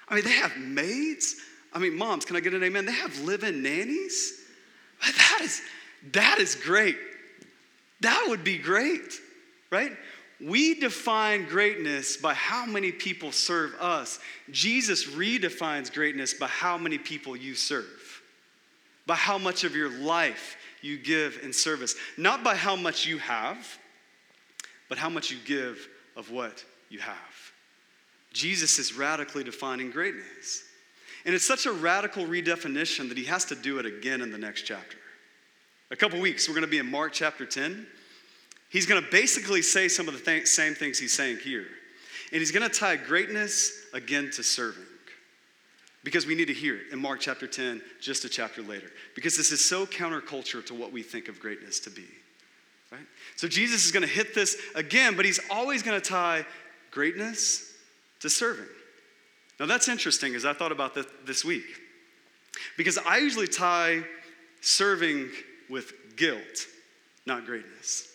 I 0.08 0.14
mean, 0.14 0.24
they 0.24 0.32
have 0.32 0.56
maids. 0.56 1.36
I 1.78 1.80
mean, 1.80 1.96
moms, 1.96 2.24
can 2.24 2.34
I 2.34 2.40
get 2.40 2.54
an 2.54 2.64
amen? 2.64 2.86
They 2.86 2.92
have 2.92 3.20
live-in 3.20 3.62
nannies. 3.62 4.34
That 5.16 5.40
is, 5.42 5.62
that 6.10 6.38
is 6.40 6.56
great. 6.56 6.96
That 8.00 8.24
would 8.26 8.42
be 8.42 8.58
great, 8.58 9.20
right? 9.70 9.92
We 10.44 10.74
define 10.74 11.44
greatness 11.44 12.16
by 12.16 12.34
how 12.34 12.66
many 12.66 12.90
people 12.90 13.30
serve 13.30 13.74
us. 13.78 14.18
Jesus 14.50 15.06
redefines 15.06 15.94
greatness 15.94 16.34
by 16.34 16.48
how 16.48 16.76
many 16.78 16.98
people 16.98 17.36
you 17.36 17.54
serve, 17.54 18.22
by 19.06 19.14
how 19.14 19.38
much 19.38 19.62
of 19.62 19.76
your 19.76 19.90
life 20.00 20.56
you 20.82 20.98
give 20.98 21.38
in 21.44 21.52
service. 21.52 21.94
Not 22.16 22.42
by 22.42 22.56
how 22.56 22.74
much 22.74 23.06
you 23.06 23.18
have, 23.18 23.78
but 24.88 24.98
how 24.98 25.08
much 25.08 25.30
you 25.30 25.36
give 25.44 25.86
of 26.16 26.32
what 26.32 26.64
you 26.88 26.98
have. 26.98 27.52
Jesus 28.32 28.80
is 28.80 28.94
radically 28.94 29.44
defining 29.44 29.92
greatness. 29.92 30.64
And 31.28 31.34
it's 31.34 31.46
such 31.46 31.66
a 31.66 31.72
radical 31.72 32.24
redefinition 32.24 33.10
that 33.10 33.18
he 33.18 33.24
has 33.24 33.44
to 33.44 33.54
do 33.54 33.78
it 33.78 33.84
again 33.84 34.22
in 34.22 34.32
the 34.32 34.38
next 34.38 34.62
chapter. 34.62 34.96
A 35.90 35.96
couple 35.96 36.18
weeks, 36.18 36.48
we're 36.48 36.54
going 36.54 36.64
to 36.64 36.70
be 36.70 36.78
in 36.78 36.90
Mark 36.90 37.12
chapter 37.12 37.44
10. 37.44 37.86
He's 38.70 38.86
going 38.86 39.04
to 39.04 39.10
basically 39.10 39.60
say 39.60 39.88
some 39.88 40.08
of 40.08 40.14
the 40.14 40.20
th- 40.20 40.46
same 40.46 40.74
things 40.74 40.98
he's 40.98 41.12
saying 41.12 41.40
here. 41.44 41.66
And 42.32 42.38
he's 42.40 42.50
going 42.50 42.66
to 42.66 42.74
tie 42.74 42.96
greatness 42.96 43.72
again 43.92 44.30
to 44.36 44.42
serving. 44.42 44.86
Because 46.02 46.26
we 46.26 46.34
need 46.34 46.46
to 46.46 46.54
hear 46.54 46.76
it 46.76 46.92
in 46.92 46.98
Mark 46.98 47.20
chapter 47.20 47.46
10, 47.46 47.82
just 48.00 48.24
a 48.24 48.30
chapter 48.30 48.62
later. 48.62 48.90
Because 49.14 49.36
this 49.36 49.52
is 49.52 49.62
so 49.62 49.84
counterculture 49.84 50.64
to 50.64 50.72
what 50.72 50.92
we 50.92 51.02
think 51.02 51.28
of 51.28 51.40
greatness 51.40 51.78
to 51.80 51.90
be. 51.90 52.06
Right? 52.90 53.06
So 53.36 53.48
Jesus 53.48 53.84
is 53.84 53.92
going 53.92 54.06
to 54.06 54.10
hit 54.10 54.34
this 54.34 54.56
again, 54.74 55.14
but 55.14 55.26
he's 55.26 55.40
always 55.50 55.82
going 55.82 56.00
to 56.00 56.08
tie 56.08 56.46
greatness 56.90 57.70
to 58.20 58.30
serving. 58.30 58.64
Now 59.58 59.66
that's 59.66 59.88
interesting 59.88 60.34
as 60.34 60.44
I 60.44 60.52
thought 60.52 60.72
about 60.72 60.94
this, 60.94 61.06
this 61.24 61.44
week. 61.44 61.64
Because 62.76 62.98
I 62.98 63.18
usually 63.18 63.48
tie 63.48 64.02
serving 64.60 65.28
with 65.68 66.16
guilt, 66.16 66.66
not 67.26 67.44
greatness. 67.46 68.08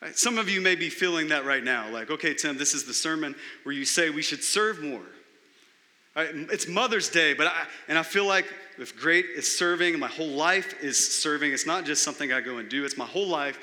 Right? 0.00 0.16
Some 0.16 0.38
of 0.38 0.48
you 0.48 0.60
may 0.60 0.74
be 0.74 0.90
feeling 0.90 1.28
that 1.28 1.44
right 1.44 1.64
now. 1.64 1.90
Like, 1.90 2.10
okay, 2.10 2.34
Tim, 2.34 2.58
this 2.58 2.74
is 2.74 2.84
the 2.84 2.94
sermon 2.94 3.34
where 3.62 3.74
you 3.74 3.84
say 3.84 4.10
we 4.10 4.22
should 4.22 4.42
serve 4.42 4.82
more. 4.82 5.06
Right? 6.14 6.28
It's 6.34 6.68
Mother's 6.68 7.08
Day, 7.08 7.34
but 7.34 7.46
I, 7.46 7.64
and 7.88 7.98
I 7.98 8.02
feel 8.02 8.26
like 8.26 8.46
if 8.78 8.96
great 8.96 9.26
is 9.34 9.56
serving, 9.56 9.98
my 9.98 10.08
whole 10.08 10.28
life 10.28 10.82
is 10.82 11.22
serving. 11.22 11.52
It's 11.52 11.66
not 11.66 11.84
just 11.84 12.02
something 12.02 12.32
I 12.32 12.40
go 12.40 12.58
and 12.58 12.68
do, 12.68 12.84
it's 12.84 12.98
my 12.98 13.06
whole 13.06 13.28
life. 13.28 13.58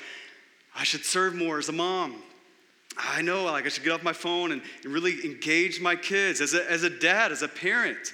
I 0.74 0.84
should 0.84 1.04
serve 1.04 1.34
more 1.34 1.58
as 1.58 1.68
a 1.68 1.72
mom. 1.72 2.22
I 2.96 3.22
know, 3.22 3.44
like 3.44 3.64
I 3.66 3.68
should 3.68 3.84
get 3.84 3.92
off 3.92 4.02
my 4.02 4.12
phone 4.12 4.52
and, 4.52 4.62
really 4.84 5.24
engage 5.24 5.80
my 5.80 5.96
kids 5.96 6.40
as 6.40 6.54
a, 6.54 6.70
as 6.70 6.82
a 6.82 6.90
dad, 6.90 7.32
as 7.32 7.42
a 7.42 7.48
parent. 7.48 8.12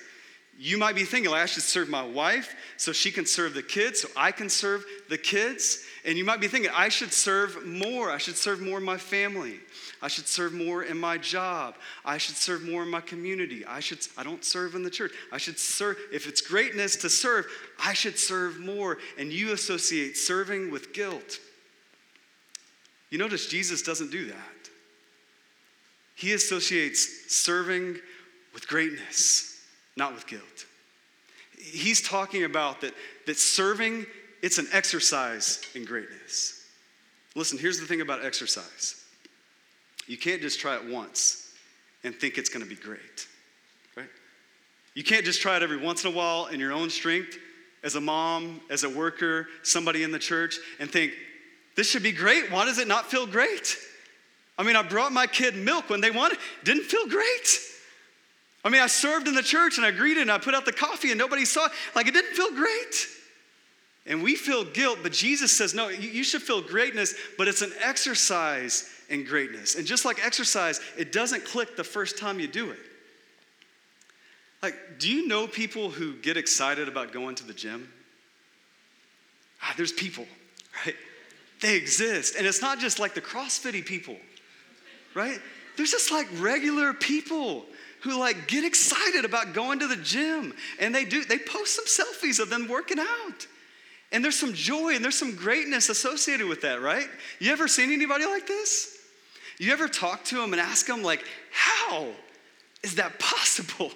You 0.59 0.77
might 0.77 0.95
be 0.95 1.05
thinking, 1.05 1.31
like, 1.31 1.43
I 1.43 1.47
should 1.47 1.63
serve 1.63 1.89
my 1.89 2.03
wife 2.03 2.55
so 2.77 2.93
she 2.93 3.11
can 3.13 3.27
serve 3.27 3.55
the 3.55 3.63
kids, 3.63 4.03
so 4.03 4.09
I 4.17 4.33
can 4.33 4.49
serve 4.49 4.85
the 5.09 5.19
kids. 5.19 5.85
And 6.05 6.19
you 6.19 6.25
might 6.25 6.41
be 6.41 6.49
thinking, 6.49 6.71
I 6.75 6.89
should 6.89 7.13
serve 7.13 7.65
more. 7.65 8.11
I 8.11 8.19
should 8.19 8.37
serve 8.37 8.61
more 8.61 8.79
in 8.79 8.85
my 8.85 8.97
family. 8.97 9.61
I 10.01 10.09
should 10.09 10.29
serve 10.29 10.53
more 10.53 10.85
in 10.85 10.99
my 10.99 11.19
job. 11.19 11.75
I 12.05 12.19
should 12.19 12.37
serve 12.37 12.63
more 12.63 12.83
in 12.83 12.91
my 12.91 13.01
community. 13.01 13.65
I 13.67 13.81
should 13.81 14.07
I 14.17 14.23
don't 14.23 14.45
serve 14.45 14.75
in 14.75 14.83
the 14.83 14.91
church. 14.91 15.13
I 15.33 15.39
should 15.39 15.59
serve 15.59 15.97
if 16.13 16.29
it's 16.29 16.41
greatness 16.41 16.97
to 16.97 17.11
serve, 17.11 17.47
I 17.85 17.95
should 17.95 18.19
serve 18.19 18.61
more. 18.61 18.99
And 19.19 19.33
you 19.33 19.53
associate 19.53 20.17
serving 20.17 20.71
with 20.71 20.93
guilt. 20.93 21.41
You 23.11 23.19
notice 23.19 23.47
Jesus 23.47 23.83
doesn't 23.83 24.11
do 24.11 24.27
that. 24.27 24.58
He 26.19 26.33
associates 26.35 27.35
serving 27.35 27.97
with 28.53 28.67
greatness 28.69 29.49
not 29.99 30.15
with 30.15 30.27
guilt. 30.27 30.65
He's 31.59 32.01
talking 32.01 32.45
about 32.45 32.81
that, 32.81 32.95
that 33.27 33.37
serving, 33.37 34.07
it's 34.43 34.59
an 34.59 34.69
exercise 34.73 35.61
in 35.75 35.85
greatness. 35.85 36.65
Listen, 37.35 37.59
here's 37.59 37.81
the 37.81 37.87
thing 37.87 38.01
about 38.01 38.25
exercise 38.25 39.05
you 40.07 40.17
can't 40.17 40.41
just 40.41 40.59
try 40.59 40.77
it 40.77 40.87
once 40.87 41.53
and 42.03 42.15
think 42.15 42.39
it's 42.39 42.49
going 42.49 42.65
to 42.65 42.69
be 42.69 42.81
great, 42.81 43.27
right? 43.95 44.09
You 44.95 45.05
can't 45.05 45.25
just 45.25 45.43
try 45.43 45.57
it 45.57 45.63
every 45.63 45.77
once 45.77 46.05
in 46.05 46.13
a 46.13 46.17
while 46.17 46.47
in 46.47 46.61
your 46.61 46.73
own 46.73 46.89
strength 46.89 47.37
as 47.85 47.95
a 47.95 48.01
mom, 48.01 48.63
as 48.71 48.85
a 48.85 48.89
worker, 48.89 49.49
somebody 49.63 50.05
in 50.05 50.11
the 50.11 50.19
church, 50.19 50.57
and 50.81 50.91
think, 50.91 51.13
this 51.77 51.91
should 51.91 52.03
be 52.03 52.13
great. 52.13 52.51
Why 52.51 52.65
does 52.65 52.79
it 52.79 52.89
not 52.89 53.11
feel 53.11 53.27
great? 53.27 53.77
I 54.59 54.65
mean, 54.65 54.77
I 54.77 54.83
brought 54.83 55.13
my 55.13 55.27
kid 55.27 55.55
milk 55.55 55.89
when 55.89 56.01
they 56.01 56.11
wanted, 56.11 56.39
didn't 56.65 56.85
feel 56.85 57.07
great. 57.07 57.61
I 58.65 58.71
mean, 58.71 58.83
I 58.83 58.89
served 58.89 59.29
in 59.29 59.35
the 59.35 59.43
church 59.43 59.77
and 59.77 59.87
I 59.87 59.93
greeted 59.93 60.23
and 60.23 60.33
I 60.33 60.39
put 60.39 60.55
out 60.55 60.65
the 60.65 60.73
coffee 60.73 61.11
and 61.11 61.19
nobody 61.19 61.45
saw 61.45 61.67
it. 61.67 61.73
Like, 61.95 62.09
it 62.09 62.15
didn't 62.15 62.35
feel 62.35 62.51
great. 62.51 63.07
And 64.05 64.23
we 64.23 64.35
feel 64.35 64.65
guilt, 64.65 64.99
but 65.03 65.13
Jesus 65.13 65.53
says, 65.53 65.75
no, 65.75 65.89
you 65.89 66.25
should 66.25 66.43
feel 66.43 66.61
greatness, 66.61 67.15
but 67.37 67.47
it's 67.47 67.63
an 67.63 67.73
exercise 67.81 68.91
in 69.09 69.25
greatness. 69.25 69.77
And 69.77 69.87
just 69.87 70.05
like 70.05 70.25
exercise, 70.25 70.81
it 70.97 71.13
doesn't 71.13 71.45
click 71.45 71.77
the 71.77 71.85
first 71.85 72.19
time 72.19 72.41
you 72.41 72.49
do 72.49 72.71
it. 72.71 72.79
Like, 74.63 74.75
do 74.99 75.09
you 75.09 75.29
know 75.29 75.47
people 75.47 75.91
who 75.91 76.15
get 76.17 76.37
excited 76.37 76.89
about 76.89 77.13
going 77.13 77.37
to 77.37 77.47
the 77.47 77.55
gym? 77.55 77.93
Ah, 79.63 79.75
there's 79.77 79.93
people, 79.93 80.27
right? 80.85 80.97
They 81.61 81.77
exist. 81.77 82.35
And 82.37 82.47
it's 82.47 82.63
not 82.63 82.81
just 82.81 82.99
like 82.99 83.15
the 83.15 83.21
CrossFitty 83.21 83.85
people, 83.85 84.17
right? 85.19 85.41
There's 85.77 85.91
just 85.91 86.13
like 86.13 86.29
regular 86.37 86.95
people 86.95 87.67
who 88.03 88.19
like 88.19 88.47
get 88.47 88.65
excited 88.65 89.25
about 89.25 89.53
going 89.53 89.81
to 89.81 89.89
the 89.89 89.97
gym 89.97 90.55
and 90.79 90.95
they 90.95 91.05
do 91.05 91.25
they 91.25 91.39
post 91.39 91.75
some 91.75 91.85
selfies 91.85 92.39
of 92.41 92.49
them 92.49 92.69
working 92.69 93.01
out. 93.01 93.47
And 94.11 94.25
there's 94.25 94.39
some 94.39 94.55
joy 94.55 94.95
and 94.95 95.05
there's 95.05 95.19
some 95.19 95.35
greatness 95.35 95.89
associated 95.89 96.47
with 96.47 96.63
that 96.63 96.81
right? 96.81 97.09
You 97.41 97.51
ever 97.53 97.69
seen 97.69 97.93
anybody 97.93 98.25
like 98.25 98.47
this? 98.47 98.97
You 99.59 99.73
ever 99.73 99.89
talk 99.89 100.25
to 100.27 100.37
them 100.37 100.53
and 100.53 100.61
ask 100.61 100.87
them 100.87 101.03
like 101.03 101.25
how 101.51 102.07
is 102.85 102.95
that 102.95 103.19
possible? 103.19 103.91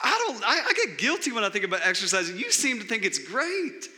I 0.00 0.24
don't 0.26 0.42
I, 0.42 0.68
I 0.68 0.72
get 0.72 0.98
guilty 0.98 1.32
when 1.32 1.44
i 1.44 1.50
think 1.50 1.66
about 1.66 1.80
exercising. 1.84 2.38
You 2.38 2.50
seem 2.50 2.80
to 2.80 2.86
think 2.86 3.04
it's 3.04 3.18
great 3.18 3.88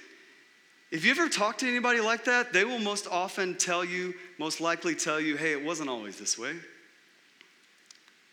if 0.91 1.05
you 1.05 1.11
ever 1.11 1.29
talk 1.29 1.59
to 1.59 1.69
anybody 1.69 2.01
like 2.01 2.25
that 2.25 2.53
they 2.53 2.65
will 2.65 2.79
most 2.79 3.07
often 3.07 3.57
tell 3.57 3.85
you 3.85 4.15
most 4.39 4.61
likely 4.61 4.95
tell 4.95 5.21
you 5.21 5.37
hey 5.37 5.53
it 5.53 5.65
wasn't 5.65 5.89
always 5.89 6.19
this 6.19 6.39
way 6.39 6.55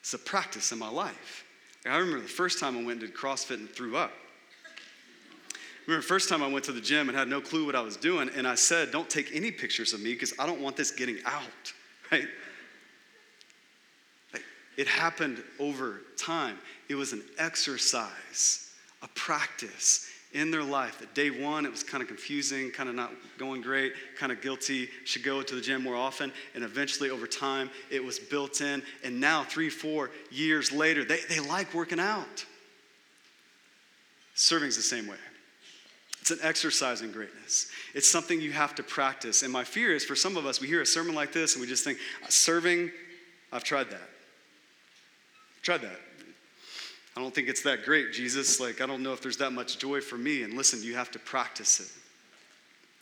it's 0.01 0.13
a 0.15 0.19
practice 0.19 0.71
in 0.71 0.79
my 0.79 0.89
life. 0.89 1.45
I 1.85 1.97
remember 1.97 2.21
the 2.21 2.27
first 2.27 2.59
time 2.59 2.75
I 2.75 2.83
went 2.83 3.01
and 3.01 3.11
did 3.11 3.15
CrossFit 3.15 3.57
and 3.57 3.69
threw 3.69 3.95
up. 3.95 4.11
I 5.53 5.57
remember 5.87 6.01
the 6.01 6.07
first 6.07 6.27
time 6.27 6.43
I 6.43 6.47
went 6.47 6.65
to 6.65 6.71
the 6.71 6.81
gym 6.81 7.07
and 7.07 7.17
had 7.17 7.27
no 7.27 7.39
clue 7.41 7.65
what 7.65 7.75
I 7.75 7.81
was 7.81 7.97
doing, 7.97 8.29
and 8.35 8.47
I 8.47 8.55
said, 8.55 8.91
Don't 8.91 9.09
take 9.09 9.29
any 9.33 9.51
pictures 9.51 9.93
of 9.93 10.01
me 10.01 10.13
because 10.13 10.33
I 10.39 10.45
don't 10.45 10.59
want 10.59 10.75
this 10.75 10.91
getting 10.91 11.17
out, 11.25 11.73
right? 12.11 12.27
It 14.77 14.87
happened 14.87 15.43
over 15.59 16.01
time. 16.17 16.57
It 16.89 16.95
was 16.95 17.13
an 17.13 17.21
exercise, 17.37 18.71
a 19.03 19.07
practice 19.09 20.07
in 20.33 20.49
their 20.49 20.63
life 20.63 20.99
that 20.99 21.13
day 21.13 21.29
one 21.29 21.65
it 21.65 21.71
was 21.71 21.83
kind 21.83 22.01
of 22.01 22.07
confusing 22.07 22.71
kind 22.71 22.87
of 22.87 22.95
not 22.95 23.11
going 23.37 23.61
great 23.61 23.93
kind 24.17 24.31
of 24.31 24.41
guilty 24.41 24.87
should 25.03 25.23
go 25.23 25.41
to 25.41 25.55
the 25.55 25.61
gym 25.61 25.83
more 25.83 25.95
often 25.95 26.31
and 26.55 26.63
eventually 26.63 27.09
over 27.09 27.27
time 27.27 27.69
it 27.89 28.03
was 28.03 28.17
built 28.17 28.61
in 28.61 28.81
and 29.03 29.19
now 29.19 29.43
three 29.43 29.69
four 29.69 30.09
years 30.31 30.71
later 30.71 31.03
they, 31.03 31.19
they 31.29 31.39
like 31.39 31.73
working 31.73 31.99
out. 31.99 32.45
Serving's 34.35 34.77
the 34.77 34.81
same 34.81 35.07
way. 35.07 35.17
It's 36.21 36.31
an 36.31 36.39
exercise 36.41 37.01
in 37.01 37.11
greatness. 37.11 37.67
It's 37.93 38.07
something 38.07 38.39
you 38.39 38.53
have 38.53 38.73
to 38.75 38.83
practice 38.83 39.43
and 39.43 39.51
my 39.51 39.65
fear 39.65 39.93
is 39.93 40.05
for 40.05 40.15
some 40.15 40.37
of 40.37 40.45
us 40.45 40.61
we 40.61 40.67
hear 40.67 40.81
a 40.81 40.85
sermon 40.85 41.13
like 41.13 41.33
this 41.33 41.55
and 41.55 41.61
we 41.61 41.67
just 41.67 41.83
think 41.83 41.97
serving? 42.29 42.89
I've 43.51 43.65
tried 43.65 43.89
that. 43.89 44.09
Tried 45.61 45.81
that 45.81 45.99
I 47.15 47.19
don't 47.19 47.33
think 47.35 47.49
it's 47.49 47.63
that 47.63 47.83
great, 47.83 48.13
Jesus. 48.13 48.59
Like, 48.59 48.81
I 48.81 48.85
don't 48.85 49.03
know 49.03 49.13
if 49.13 49.21
there's 49.21 49.37
that 49.37 49.51
much 49.51 49.77
joy 49.77 49.99
for 49.99 50.17
me. 50.17 50.43
And 50.43 50.53
listen, 50.53 50.81
you 50.81 50.95
have 50.95 51.11
to 51.11 51.19
practice 51.19 51.79
it. 51.79 51.89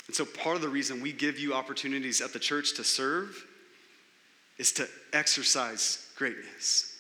And 0.08 0.16
so, 0.16 0.26
part 0.26 0.56
of 0.56 0.62
the 0.62 0.70
reason 0.70 1.02
we 1.02 1.12
give 1.12 1.38
you 1.38 1.54
opportunities 1.54 2.20
at 2.20 2.34
the 2.34 2.40
church 2.40 2.74
to 2.76 2.84
serve 2.84 3.46
is 4.58 4.72
to 4.74 4.88
exercise 5.14 6.08
greatness. 6.16 6.98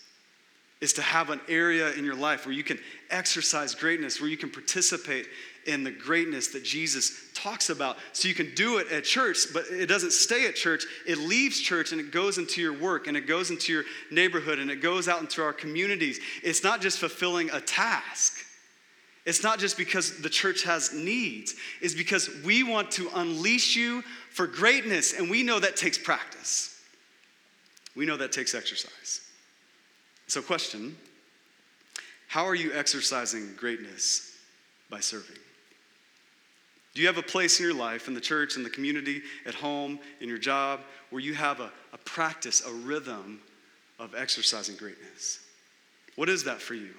Is 0.81 0.93
to 0.93 1.01
have 1.01 1.29
an 1.29 1.41
area 1.49 1.91
in 1.93 2.05
your 2.05 2.15
life 2.15 2.45
where 2.45 2.53
you 2.53 2.63
can 2.63 2.79
exercise 3.09 3.73
greatness, 3.73 4.21
where 4.21 4.29
you 4.29 4.37
can 4.37 4.49
participate 4.49 5.27
in 5.65 5.83
the 5.83 5.91
greatness 5.91 6.49
that 6.49 6.63
Jesus 6.63 7.29
talks 7.33 7.69
about. 7.69 7.97
So 8.13 8.27
you 8.27 8.33
can 8.33 8.53
do 8.55 8.77
it 8.77 8.91
at 8.91 9.03
church, 9.03 9.37
but 9.53 9.65
it 9.69 9.87
doesn't 9.87 10.13
stay 10.13 10.47
at 10.47 10.55
church. 10.55 10.85
It 11.07 11.17
leaves 11.17 11.59
church 11.59 11.91
and 11.91 12.01
it 12.01 12.11
goes 12.11 12.37
into 12.37 12.61
your 12.61 12.73
work 12.73 13.07
and 13.07 13.15
it 13.15 13.27
goes 13.27 13.51
into 13.51 13.71
your 13.71 13.83
neighborhood 14.11 14.59
and 14.59 14.69
it 14.71 14.81
goes 14.81 15.07
out 15.07 15.21
into 15.21 15.41
our 15.41 15.53
communities. 15.53 16.19
It's 16.43 16.63
not 16.63 16.81
just 16.81 16.99
fulfilling 16.99 17.49
a 17.51 17.61
task. 17.61 18.45
It's 19.25 19.43
not 19.43 19.59
just 19.59 19.77
because 19.77 20.21
the 20.21 20.29
church 20.29 20.63
has 20.63 20.93
needs, 20.93 21.53
it's 21.81 21.93
because 21.93 22.29
we 22.43 22.63
want 22.63 22.89
to 22.91 23.09
unleash 23.13 23.75
you 23.75 24.01
for 24.31 24.47
greatness, 24.47 25.13
and 25.13 25.29
we 25.29 25.43
know 25.43 25.59
that 25.59 25.75
takes 25.75 25.97
practice. 25.97 26.81
We 27.95 28.05
know 28.05 28.17
that 28.17 28.31
takes 28.31 28.55
exercise. 28.55 29.21
So, 30.27 30.41
question 30.41 30.95
How 32.27 32.45
are 32.45 32.55
you 32.55 32.71
exercising 32.73 33.53
greatness 33.55 34.35
by 34.89 34.99
serving? 34.99 35.37
Do 36.93 37.01
you 37.01 37.08
have 37.08 37.17
a 37.17 37.24
place 37.24 37.60
in 37.60 37.65
your 37.65 37.75
life, 37.75 38.08
in 38.08 38.13
the 38.13 38.22
church, 38.22 38.58
in 38.58 38.63
the 38.63 38.69
community, 38.69 39.22
at 39.46 39.53
home, 39.53 40.00
in 40.22 40.27
your 40.27 40.38
job, 40.38 40.81
where 41.12 41.22
you 41.22 41.34
have 41.34 41.60
a, 41.60 41.72
a 41.93 41.98
practice, 42.00 42.65
a 42.65 42.72
rhythm 42.72 43.39
of 44.00 44.15
exercising 44.15 44.75
greatness? 44.75 45.39
What 46.15 46.29
is 46.29 46.43
that 46.46 46.62
for 46.62 46.74
you? 46.74 46.93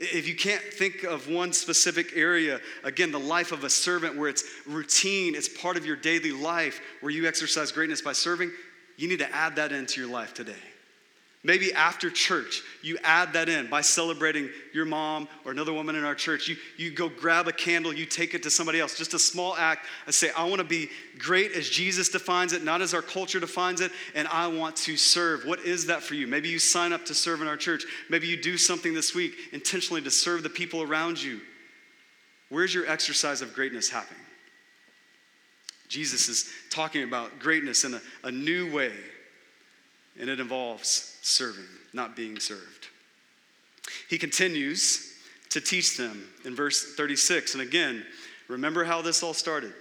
If 0.00 0.28
you 0.28 0.36
can't 0.36 0.62
think 0.62 1.02
of 1.02 1.28
one 1.28 1.52
specific 1.52 2.12
area, 2.14 2.60
again, 2.84 3.10
the 3.10 3.18
life 3.18 3.50
of 3.50 3.64
a 3.64 3.70
servant 3.70 4.16
where 4.16 4.28
it's 4.28 4.44
routine, 4.66 5.34
it's 5.34 5.48
part 5.48 5.76
of 5.76 5.84
your 5.84 5.96
daily 5.96 6.30
life, 6.30 6.80
where 7.00 7.10
you 7.10 7.26
exercise 7.26 7.72
greatness 7.72 8.00
by 8.00 8.12
serving, 8.12 8.52
you 8.96 9.08
need 9.08 9.18
to 9.18 9.34
add 9.34 9.56
that 9.56 9.72
into 9.72 10.00
your 10.00 10.10
life 10.10 10.34
today. 10.34 10.52
Maybe 11.44 11.72
after 11.72 12.10
church, 12.10 12.62
you 12.82 12.98
add 13.04 13.32
that 13.34 13.48
in 13.48 13.70
by 13.70 13.80
celebrating 13.80 14.50
your 14.74 14.84
mom 14.84 15.28
or 15.44 15.52
another 15.52 15.72
woman 15.72 15.94
in 15.94 16.04
our 16.04 16.16
church. 16.16 16.48
You, 16.48 16.56
you 16.76 16.90
go 16.90 17.08
grab 17.08 17.46
a 17.46 17.52
candle, 17.52 17.92
you 17.92 18.06
take 18.06 18.34
it 18.34 18.42
to 18.42 18.50
somebody 18.50 18.80
else. 18.80 18.98
Just 18.98 19.14
a 19.14 19.20
small 19.20 19.56
act. 19.56 19.86
I 20.08 20.10
say, 20.10 20.30
I 20.36 20.44
want 20.44 20.58
to 20.58 20.64
be 20.64 20.90
great 21.16 21.52
as 21.52 21.68
Jesus 21.68 22.08
defines 22.08 22.52
it, 22.52 22.64
not 22.64 22.82
as 22.82 22.92
our 22.92 23.02
culture 23.02 23.38
defines 23.38 23.80
it, 23.80 23.92
and 24.16 24.26
I 24.28 24.48
want 24.48 24.74
to 24.76 24.96
serve. 24.96 25.44
What 25.44 25.60
is 25.60 25.86
that 25.86 26.02
for 26.02 26.14
you? 26.14 26.26
Maybe 26.26 26.48
you 26.48 26.58
sign 26.58 26.92
up 26.92 27.04
to 27.04 27.14
serve 27.14 27.40
in 27.40 27.46
our 27.46 27.56
church. 27.56 27.84
Maybe 28.10 28.26
you 28.26 28.36
do 28.36 28.56
something 28.56 28.92
this 28.92 29.14
week 29.14 29.34
intentionally 29.52 30.02
to 30.02 30.10
serve 30.10 30.42
the 30.42 30.50
people 30.50 30.82
around 30.82 31.22
you. 31.22 31.40
Where's 32.48 32.74
your 32.74 32.88
exercise 32.88 33.42
of 33.42 33.54
greatness 33.54 33.88
happening? 33.88 34.22
Jesus 35.88 36.28
is 36.28 36.50
talking 36.70 37.04
about 37.04 37.38
greatness 37.38 37.84
in 37.84 37.94
a, 37.94 38.00
a 38.24 38.30
new 38.32 38.72
way, 38.74 38.92
and 40.18 40.28
it 40.28 40.40
involves 40.40 41.16
serving, 41.22 41.64
not 41.92 42.16
being 42.16 42.38
served. 42.38 42.88
He 44.08 44.18
continues 44.18 45.14
to 45.50 45.60
teach 45.60 45.96
them 45.96 46.28
in 46.44 46.54
verse 46.54 46.94
36. 46.94 47.54
And 47.54 47.62
again, 47.62 48.04
remember 48.48 48.84
how 48.84 49.02
this 49.02 49.22
all 49.22 49.34
started. 49.34 49.72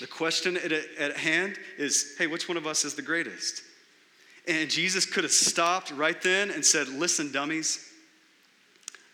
The 0.00 0.06
question 0.06 0.56
at, 0.56 0.72
at 0.72 1.16
hand 1.16 1.56
is 1.78 2.14
hey, 2.18 2.26
which 2.26 2.48
one 2.48 2.56
of 2.56 2.66
us 2.66 2.84
is 2.84 2.94
the 2.94 3.02
greatest? 3.02 3.62
And 4.46 4.68
Jesus 4.68 5.06
could 5.06 5.24
have 5.24 5.32
stopped 5.32 5.90
right 5.92 6.20
then 6.20 6.50
and 6.50 6.64
said, 6.64 6.88
Listen, 6.88 7.30
dummies, 7.32 7.90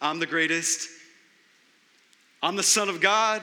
I'm 0.00 0.18
the 0.18 0.26
greatest. 0.26 0.88
I'm 2.42 2.56
the 2.56 2.62
Son 2.62 2.88
of 2.88 3.00
God. 3.00 3.42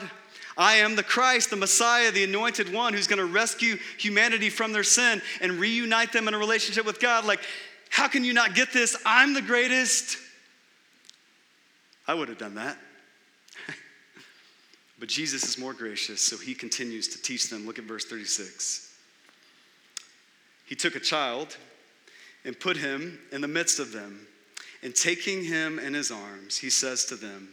I 0.58 0.74
am 0.76 0.96
the 0.96 1.04
Christ, 1.04 1.50
the 1.50 1.56
Messiah, 1.56 2.10
the 2.10 2.24
anointed 2.24 2.72
one 2.72 2.92
who's 2.92 3.06
going 3.06 3.20
to 3.20 3.24
rescue 3.24 3.78
humanity 3.96 4.50
from 4.50 4.72
their 4.72 4.82
sin 4.82 5.22
and 5.40 5.52
reunite 5.52 6.12
them 6.12 6.26
in 6.26 6.34
a 6.34 6.38
relationship 6.38 6.84
with 6.84 6.98
God. 6.98 7.24
Like, 7.24 7.40
how 7.90 8.08
can 8.08 8.24
you 8.24 8.32
not 8.32 8.56
get 8.56 8.72
this? 8.72 8.96
I'm 9.06 9.34
the 9.34 9.40
greatest. 9.40 10.18
I 12.08 12.14
would 12.14 12.28
have 12.28 12.38
done 12.38 12.56
that. 12.56 12.76
but 14.98 15.08
Jesus 15.08 15.44
is 15.44 15.58
more 15.58 15.72
gracious, 15.72 16.20
so 16.20 16.36
he 16.36 16.54
continues 16.54 17.06
to 17.08 17.22
teach 17.22 17.48
them. 17.48 17.64
Look 17.64 17.78
at 17.78 17.84
verse 17.84 18.04
36. 18.04 18.92
He 20.66 20.74
took 20.74 20.96
a 20.96 21.00
child 21.00 21.56
and 22.44 22.58
put 22.58 22.76
him 22.76 23.20
in 23.30 23.40
the 23.40 23.48
midst 23.48 23.78
of 23.78 23.92
them. 23.92 24.26
And 24.82 24.94
taking 24.94 25.44
him 25.44 25.78
in 25.78 25.94
his 25.94 26.10
arms, 26.10 26.56
he 26.56 26.70
says 26.70 27.04
to 27.06 27.16
them, 27.16 27.48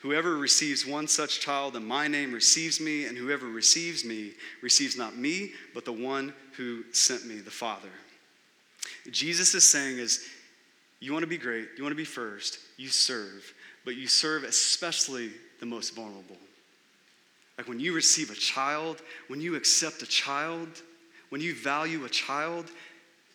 Whoever 0.00 0.36
receives 0.36 0.86
one 0.86 1.08
such 1.08 1.40
child 1.40 1.74
in 1.74 1.84
my 1.84 2.06
name 2.06 2.32
receives 2.32 2.80
me, 2.80 3.06
and 3.06 3.18
whoever 3.18 3.46
receives 3.46 4.04
me 4.04 4.32
receives 4.62 4.96
not 4.96 5.16
me, 5.16 5.52
but 5.74 5.84
the 5.84 5.92
one 5.92 6.32
who 6.56 6.84
sent 6.92 7.26
me, 7.26 7.38
the 7.38 7.50
Father. 7.50 7.88
Jesus 9.10 9.54
is 9.54 9.66
saying 9.66 9.98
is, 9.98 10.24
you 11.00 11.12
want 11.12 11.24
to 11.24 11.28
be 11.28 11.38
great, 11.38 11.68
you 11.76 11.82
want 11.82 11.92
to 11.92 11.96
be 11.96 12.04
first, 12.04 12.58
you 12.76 12.88
serve, 12.88 13.52
but 13.84 13.96
you 13.96 14.06
serve 14.06 14.44
especially 14.44 15.30
the 15.60 15.66
most 15.66 15.94
vulnerable. 15.94 16.36
Like 17.56 17.68
when 17.68 17.80
you 17.80 17.92
receive 17.92 18.30
a 18.30 18.34
child, 18.34 19.02
when 19.26 19.40
you 19.40 19.56
accept 19.56 20.02
a 20.02 20.06
child, 20.06 20.68
when 21.30 21.40
you 21.40 21.54
value 21.54 22.04
a 22.04 22.08
child, 22.08 22.70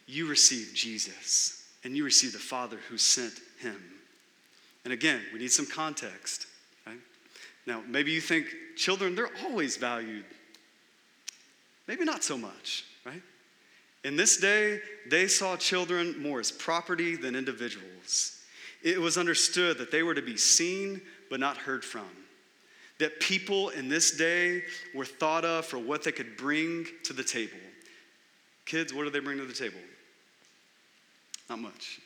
you 0.07 0.27
receive 0.27 0.71
Jesus 0.73 1.65
and 1.83 1.95
you 1.95 2.05
receive 2.05 2.31
the 2.31 2.39
Father 2.39 2.77
who 2.89 2.97
sent 2.97 3.33
him. 3.59 3.81
And 4.85 4.93
again, 4.93 5.21
we 5.33 5.39
need 5.39 5.51
some 5.51 5.65
context. 5.65 6.47
Now, 7.65 7.81
maybe 7.87 8.11
you 8.11 8.21
think 8.21 8.47
children, 8.75 9.15
they're 9.15 9.29
always 9.45 9.77
valued. 9.77 10.25
Maybe 11.87 12.03
not 12.05 12.23
so 12.23 12.37
much, 12.37 12.85
right? 13.05 13.21
In 14.03 14.15
this 14.15 14.37
day, 14.37 14.81
they 15.09 15.27
saw 15.27 15.55
children 15.55 16.21
more 16.21 16.39
as 16.39 16.51
property 16.51 17.15
than 17.15 17.35
individuals. 17.35 18.39
It 18.83 18.99
was 18.99 19.17
understood 19.17 19.77
that 19.77 19.91
they 19.91 20.03
were 20.03 20.13
to 20.13 20.21
be 20.21 20.35
seen 20.35 21.01
but 21.29 21.39
not 21.39 21.57
heard 21.57 21.85
from. 21.85 22.09
That 22.99 23.19
people 23.19 23.69
in 23.69 23.87
this 23.87 24.17
day 24.17 24.63
were 24.93 25.05
thought 25.05 25.45
of 25.45 25.65
for 25.65 25.77
what 25.77 26.03
they 26.03 26.11
could 26.11 26.35
bring 26.37 26.85
to 27.03 27.13
the 27.13 27.23
table. 27.23 27.57
Kids, 28.65 28.93
what 28.93 29.03
do 29.03 29.09
they 29.09 29.19
bring 29.19 29.37
to 29.37 29.45
the 29.45 29.53
table? 29.53 29.79
Not 31.49 31.59
much. 31.59 31.99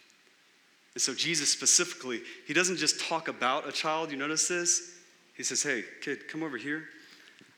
And 0.94 1.02
so, 1.02 1.14
Jesus 1.14 1.52
specifically, 1.52 2.22
he 2.48 2.54
doesn't 2.54 2.78
just 2.78 3.00
talk 3.00 3.28
about 3.28 3.68
a 3.68 3.72
child. 3.72 4.12
You 4.12 4.18
notice 4.18 4.48
this? 4.48 4.97
He 5.38 5.44
says, 5.44 5.62
Hey, 5.62 5.84
kid, 6.02 6.28
come 6.28 6.44
over 6.44 6.58
here. 6.58 6.86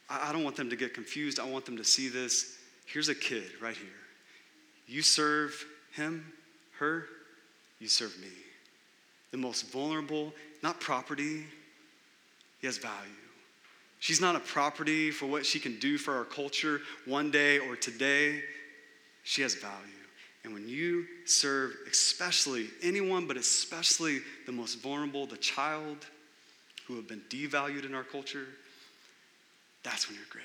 I 0.09 0.33
don't 0.33 0.43
want 0.43 0.55
them 0.55 0.69
to 0.69 0.75
get 0.75 0.93
confused. 0.93 1.39
I 1.39 1.45
want 1.45 1.65
them 1.65 1.77
to 1.77 1.83
see 1.83 2.09
this. 2.09 2.57
Here's 2.85 3.09
a 3.09 3.15
kid 3.15 3.43
right 3.61 3.75
here. 3.75 3.87
You 4.87 5.01
serve 5.01 5.65
him, 5.91 6.33
her, 6.79 7.05
you 7.79 7.87
serve 7.87 8.19
me. 8.19 8.27
The 9.31 9.37
most 9.37 9.71
vulnerable, 9.71 10.33
not 10.63 10.79
property, 10.79 11.45
he 12.59 12.67
has 12.67 12.79
value. 12.79 13.11
She's 13.99 14.19
not 14.19 14.35
a 14.35 14.39
property 14.39 15.11
for 15.11 15.27
what 15.27 15.45
she 15.45 15.59
can 15.59 15.77
do 15.77 15.97
for 15.97 16.15
our 16.15 16.25
culture 16.25 16.81
one 17.05 17.29
day 17.29 17.59
or 17.59 17.75
today. 17.75 18.41
She 19.23 19.43
has 19.43 19.55
value. 19.55 19.75
And 20.43 20.53
when 20.53 20.67
you 20.67 21.05
serve, 21.25 21.75
especially 21.89 22.67
anyone, 22.81 23.27
but 23.27 23.37
especially 23.37 24.21
the 24.45 24.51
most 24.51 24.81
vulnerable, 24.81 25.27
the 25.27 25.37
child 25.37 25.97
who 26.89 26.95
have 26.95 27.08
been 27.08 27.21
devalued 27.30 27.86
in 27.86 27.93
our 27.93 28.04
culture, 28.04 28.47
that's 29.84 30.10
when 30.10 30.17
you're 30.17 30.25
great. 30.32 30.43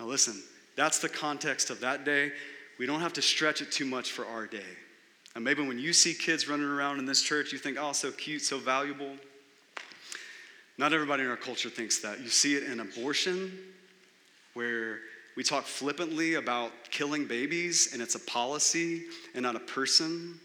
Now, 0.00 0.06
listen, 0.06 0.42
that's 0.76 0.98
the 0.98 1.10
context 1.10 1.68
of 1.68 1.78
that 1.80 2.06
day. 2.06 2.32
We 2.78 2.86
don't 2.86 3.00
have 3.00 3.12
to 3.12 3.22
stretch 3.22 3.60
it 3.60 3.70
too 3.70 3.84
much 3.84 4.12
for 4.12 4.24
our 4.24 4.46
day. 4.46 4.64
And 5.34 5.44
maybe 5.44 5.62
when 5.62 5.78
you 5.78 5.92
see 5.92 6.14
kids 6.14 6.48
running 6.48 6.66
around 6.66 7.00
in 7.00 7.04
this 7.04 7.20
church, 7.20 7.52
you 7.52 7.58
think, 7.58 7.76
oh, 7.78 7.92
so 7.92 8.10
cute, 8.12 8.40
so 8.40 8.58
valuable. 8.58 9.12
Not 10.78 10.94
everybody 10.94 11.22
in 11.22 11.28
our 11.28 11.36
culture 11.36 11.68
thinks 11.68 11.98
that. 11.98 12.20
You 12.20 12.28
see 12.28 12.54
it 12.54 12.64
in 12.64 12.80
abortion, 12.80 13.52
where 14.54 15.00
we 15.36 15.44
talk 15.44 15.66
flippantly 15.66 16.34
about 16.34 16.72
killing 16.90 17.26
babies, 17.26 17.90
and 17.92 18.00
it's 18.00 18.14
a 18.14 18.20
policy 18.20 19.04
and 19.34 19.42
not 19.42 19.54
a 19.54 19.60
person. 19.60 20.40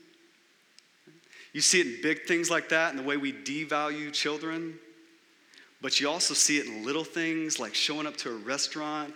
You 1.53 1.62
see 1.62 1.79
it 1.79 1.88
in 1.88 2.01
big 2.01 2.25
things 2.25 2.49
like 2.49 2.69
that, 2.69 2.91
and 2.91 2.99
the 2.99 3.03
way 3.03 3.17
we 3.17 3.33
devalue 3.33 4.13
children. 4.13 4.77
But 5.81 5.99
you 5.99 6.09
also 6.09 6.33
see 6.33 6.57
it 6.57 6.65
in 6.65 6.85
little 6.85 7.03
things 7.03 7.59
like 7.59 7.73
showing 7.73 8.05
up 8.05 8.17
to 8.17 8.29
a 8.29 8.35
restaurant 8.35 9.13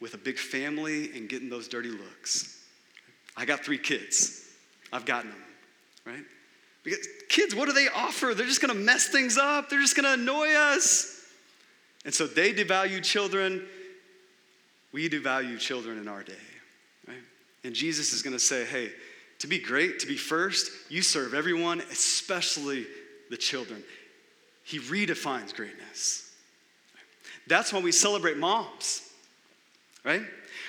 with 0.00 0.14
a 0.14 0.18
big 0.18 0.38
family 0.38 1.10
and 1.16 1.28
getting 1.28 1.50
those 1.50 1.68
dirty 1.68 1.90
looks. 1.90 2.62
I 3.36 3.44
got 3.44 3.64
three 3.64 3.78
kids. 3.78 4.48
I've 4.92 5.04
gotten 5.04 5.30
them, 5.30 5.42
right? 6.06 6.24
Because 6.84 7.06
kids, 7.28 7.54
what 7.54 7.66
do 7.66 7.72
they 7.72 7.88
offer? 7.88 8.34
They're 8.34 8.46
just 8.46 8.60
gonna 8.60 8.74
mess 8.74 9.08
things 9.08 9.36
up, 9.36 9.68
they're 9.68 9.80
just 9.80 9.96
gonna 9.96 10.12
annoy 10.12 10.54
us. 10.54 11.22
And 12.04 12.14
so 12.14 12.26
they 12.26 12.52
devalue 12.52 13.02
children. 13.02 13.66
We 14.92 15.08
devalue 15.08 15.58
children 15.58 15.98
in 15.98 16.06
our 16.06 16.22
day, 16.22 16.34
right? 17.08 17.16
And 17.64 17.74
Jesus 17.74 18.12
is 18.12 18.22
gonna 18.22 18.38
say, 18.38 18.64
hey, 18.64 18.92
to 19.44 19.48
be 19.48 19.58
great, 19.58 19.98
to 19.98 20.06
be 20.06 20.16
first, 20.16 20.72
you 20.88 21.02
serve 21.02 21.34
everyone, 21.34 21.82
especially 21.90 22.86
the 23.28 23.36
children. 23.36 23.84
He 24.62 24.80
redefines 24.80 25.54
greatness. 25.54 26.32
That's 27.46 27.70
why 27.70 27.80
we 27.80 27.92
celebrate 27.92 28.38
moms 28.38 29.04
right? 30.04 30.22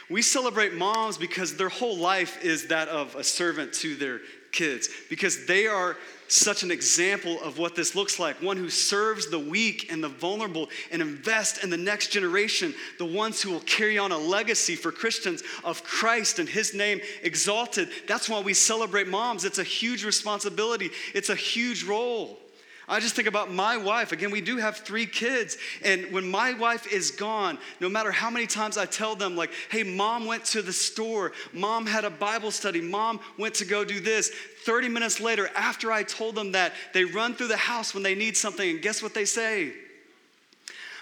We 0.10 0.22
celebrate 0.22 0.74
moms 0.74 1.18
because 1.18 1.56
their 1.56 1.70
whole 1.70 1.98
life 1.98 2.44
is 2.44 2.68
that 2.68 2.88
of 2.88 3.16
a 3.16 3.24
servant 3.24 3.74
to 3.76 3.96
their 3.96 4.22
kids, 4.56 4.90
because 5.10 5.46
they 5.46 5.68
are 5.68 5.98
such 6.28 6.64
an 6.64 6.72
example 6.72 7.40
of 7.44 7.60
what 7.60 7.76
this 7.76 7.94
looks 7.94 8.18
like 8.18 8.42
one 8.42 8.58
who 8.58 8.70
serves 8.70 9.30
the 9.30 9.38
weak 9.38 9.92
and 9.92 10.04
the 10.04 10.10
vulnerable 10.10 10.70
and 10.92 11.02
invest 11.02 11.64
in 11.64 11.70
the 11.70 11.78
next 11.78 12.08
generation, 12.08 12.74
the 12.98 13.06
ones 13.06 13.42
who 13.42 13.52
will 13.52 13.60
carry 13.62 13.98
on 14.00 14.12
a 14.12 14.18
legacy 14.18 14.76
for 14.76 14.92
Christians 14.92 15.44
of 15.64 15.84
Christ 15.84 16.40
and 16.40 16.50
his 16.50 16.74
name 16.74 17.00
exalted. 17.22 17.90
That's 18.08 18.28
why 18.28 18.40
we 18.40 18.54
celebrate 18.54 19.08
moms. 19.08 19.46
It's 19.46 19.60
a 19.60 19.64
huge 19.64 20.04
responsibility, 20.04 20.90
it's 21.14 21.30
a 21.30 21.36
huge 21.36 21.84
role. 21.84 22.40
I 22.88 23.00
just 23.00 23.16
think 23.16 23.28
about 23.28 23.52
my 23.52 23.78
wife. 23.78 24.12
Again, 24.12 24.30
we 24.30 24.42
do 24.42 24.58
have 24.58 24.78
three 24.78 25.08
kids. 25.08 25.58
And 25.84 26.12
when 26.12 26.30
my 26.30 26.54
wife 26.54 26.92
is 26.92 27.12
gone, 27.12 27.58
no 27.80 27.90
matter 27.90 28.12
how 28.12 28.30
many 28.30 28.46
times 28.46 28.78
I 28.78 28.86
tell 28.86 29.16
them, 29.16 29.36
like, 29.36 29.52
hey, 29.72 29.84
mom 29.84 30.26
went 30.26 30.46
to 30.46 30.62
the 30.62 30.74
store, 30.74 31.32
mom 31.52 31.88
had 31.88 32.06
a 32.06 32.12
Bible 32.12 32.52
study, 32.52 32.82
mom 32.82 33.20
went 33.40 33.56
to 33.56 33.66
go 33.66 33.84
do 33.84 34.00
this, 34.00 34.30
30 34.66 34.90
minutes 34.90 35.20
later, 35.20 35.50
after 35.56 35.92
I 35.92 36.04
told 36.04 36.36
them 36.36 36.52
that, 36.52 36.74
they 36.94 37.06
run 37.06 37.34
through 37.34 37.48
the 37.48 37.58
house 37.58 37.94
when 37.94 38.04
they 38.04 38.16
need 38.16 38.38
something. 38.38 38.70
And 38.70 38.82
guess 38.82 39.02
what 39.02 39.14
they 39.14 39.26
say? 39.26 39.74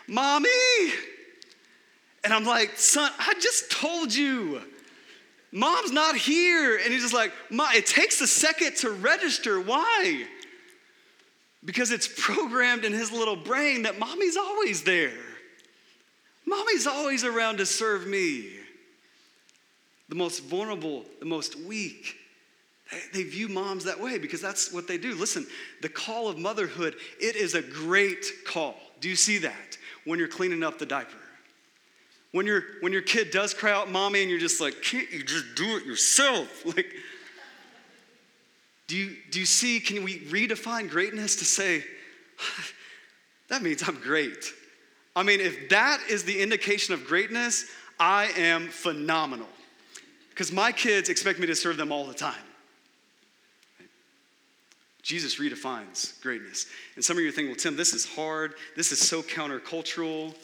Mommy! 0.07 0.49
And 2.23 2.33
I'm 2.33 2.45
like, 2.45 2.77
son, 2.77 3.11
I 3.19 3.33
just 3.39 3.71
told 3.71 4.13
you. 4.13 4.61
Mom's 5.51 5.91
not 5.91 6.15
here. 6.15 6.77
And 6.77 6.91
he's 6.91 7.03
just 7.03 7.13
like, 7.13 7.31
it 7.51 7.85
takes 7.85 8.21
a 8.21 8.27
second 8.27 8.77
to 8.77 8.91
register. 8.91 9.59
Why? 9.59 10.25
Because 11.65 11.91
it's 11.91 12.09
programmed 12.17 12.85
in 12.85 12.93
his 12.93 13.11
little 13.11 13.35
brain 13.35 13.83
that 13.83 13.99
mommy's 13.99 14.37
always 14.37 14.83
there. 14.83 15.11
Mommy's 16.45 16.87
always 16.87 17.23
around 17.23 17.57
to 17.57 17.65
serve 17.65 18.05
me. 18.05 18.49
The 20.09 20.15
most 20.15 20.43
vulnerable, 20.43 21.05
the 21.19 21.25
most 21.25 21.55
weak. 21.55 22.17
They, 23.13 23.23
view 23.23 23.47
moms 23.47 23.85
that 23.85 23.99
way 23.99 24.19
because 24.19 24.41
that's 24.41 24.71
what 24.71 24.87
they 24.87 24.97
do. 24.97 25.15
Listen, 25.15 25.47
the 25.81 25.89
call 25.89 26.27
of 26.27 26.37
motherhood, 26.37 26.95
it 27.19 27.35
is 27.35 27.55
a 27.55 27.61
great 27.61 28.25
call. 28.45 28.75
Do 28.99 29.09
you 29.09 29.15
see 29.15 29.39
that 29.39 29.77
when 30.05 30.19
you're 30.19 30.27
cleaning 30.27 30.63
up 30.63 30.77
the 30.77 30.85
diaper? 30.85 31.17
When, 32.33 32.45
you 32.45 32.61
when 32.81 32.91
your 32.91 33.01
kid 33.01 33.31
does 33.31 33.53
cry 33.53 33.71
out, 33.71 33.89
mommy, 33.89 34.21
and 34.21 34.29
you're 34.29 34.39
just 34.39 34.59
like, 34.59 34.81
can't 34.81 35.11
you 35.11 35.23
just 35.23 35.55
do 35.55 35.77
it 35.77 35.85
yourself? 35.85 36.65
Like, 36.75 36.87
do 38.93 38.99
you, 38.99 39.15
do 39.31 39.39
you 39.39 39.47
see, 39.47 39.79
can 39.79 40.03
we 40.03 40.19
redefine 40.19 40.87
greatness 40.87 41.37
to 41.37 41.45
say, 41.45 41.83
that 43.47 43.63
means 43.63 43.81
I'm 43.81 43.95
great? 43.95 44.53
I 45.15 45.23
mean, 45.23 45.39
if 45.39 45.69
that 45.69 45.99
is 46.11 46.25
the 46.25 46.39
indication 46.39 46.93
of 46.93 47.03
greatness, 47.07 47.65
I 47.99 48.25
am 48.37 48.67
phenomenal. 48.67 49.47
Because 50.29 50.51
my 50.51 50.71
kids 50.71 51.09
expect 51.09 51.39
me 51.39 51.47
to 51.47 51.55
serve 51.55 51.75
them 51.75 51.91
all 51.91 52.05
the 52.05 52.13
time. 52.13 52.35
Jesus 55.01 55.39
redefines 55.39 56.21
greatness. 56.21 56.67
And 56.93 57.03
some 57.03 57.17
of 57.17 57.23
you 57.23 57.29
are 57.29 57.31
thinking, 57.31 57.49
well, 57.49 57.55
Tim, 57.55 57.75
this 57.75 57.95
is 57.95 58.05
hard. 58.05 58.53
This 58.75 58.91
is 58.91 58.99
so 58.99 59.23
countercultural. 59.23 60.35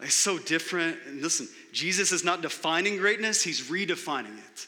It's 0.00 0.16
so 0.16 0.40
different. 0.40 0.96
And 1.06 1.22
listen, 1.22 1.46
Jesus 1.72 2.10
is 2.10 2.24
not 2.24 2.42
defining 2.42 2.96
greatness, 2.96 3.44
he's 3.44 3.70
redefining 3.70 4.38
it. 4.38 4.66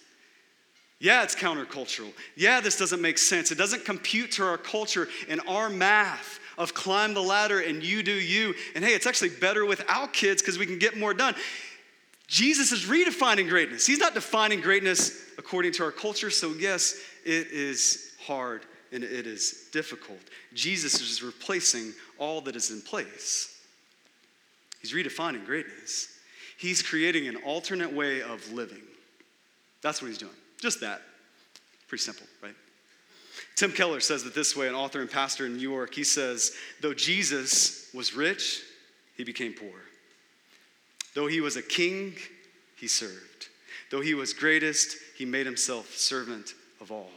Yeah, 1.02 1.24
it's 1.24 1.34
countercultural. 1.34 2.12
Yeah, 2.36 2.60
this 2.60 2.78
doesn't 2.78 3.02
make 3.02 3.18
sense. 3.18 3.50
It 3.50 3.58
doesn't 3.58 3.84
compute 3.84 4.30
to 4.32 4.44
our 4.44 4.56
culture 4.56 5.08
and 5.28 5.40
our 5.48 5.68
math 5.68 6.38
of 6.56 6.74
climb 6.74 7.12
the 7.12 7.20
ladder 7.20 7.58
and 7.58 7.82
you 7.82 8.04
do 8.04 8.12
you. 8.12 8.54
And 8.76 8.84
hey, 8.84 8.92
it's 8.92 9.08
actually 9.08 9.30
better 9.30 9.66
without 9.66 10.12
kids 10.12 10.40
because 10.40 10.58
we 10.58 10.64
can 10.64 10.78
get 10.78 10.96
more 10.96 11.12
done. 11.12 11.34
Jesus 12.28 12.70
is 12.70 12.84
redefining 12.84 13.48
greatness. 13.48 13.84
He's 13.84 13.98
not 13.98 14.14
defining 14.14 14.60
greatness 14.60 15.24
according 15.38 15.72
to 15.72 15.82
our 15.82 15.90
culture. 15.90 16.30
So, 16.30 16.52
yes, 16.52 17.00
it 17.24 17.48
is 17.48 18.12
hard 18.24 18.62
and 18.92 19.02
it 19.02 19.26
is 19.26 19.70
difficult. 19.72 20.20
Jesus 20.54 21.00
is 21.00 21.20
replacing 21.20 21.94
all 22.16 22.40
that 22.42 22.54
is 22.54 22.70
in 22.70 22.80
place. 22.80 23.60
He's 24.80 24.92
redefining 24.92 25.44
greatness. 25.46 26.16
He's 26.58 26.80
creating 26.80 27.26
an 27.26 27.38
alternate 27.38 27.92
way 27.92 28.22
of 28.22 28.52
living. 28.52 28.82
That's 29.82 30.00
what 30.00 30.06
he's 30.06 30.18
doing. 30.18 30.30
Just 30.62 30.80
that. 30.80 31.02
Pretty 31.88 32.02
simple, 32.02 32.26
right? 32.40 32.54
Tim 33.56 33.72
Keller 33.72 33.98
says 33.98 34.24
it 34.24 34.32
this 34.32 34.56
way, 34.56 34.68
an 34.68 34.76
author 34.76 35.00
and 35.00 35.10
pastor 35.10 35.44
in 35.44 35.56
New 35.56 35.68
York. 35.68 35.92
He 35.92 36.04
says, 36.04 36.52
Though 36.80 36.94
Jesus 36.94 37.92
was 37.92 38.14
rich, 38.14 38.62
he 39.16 39.24
became 39.24 39.54
poor. 39.54 39.74
Though 41.14 41.26
he 41.26 41.40
was 41.40 41.56
a 41.56 41.62
king, 41.62 42.14
he 42.76 42.86
served. 42.86 43.48
Though 43.90 44.00
he 44.00 44.14
was 44.14 44.32
greatest, 44.32 44.96
he 45.18 45.24
made 45.24 45.46
himself 45.46 45.96
servant 45.96 46.54
of 46.80 46.92
all. 46.92 47.10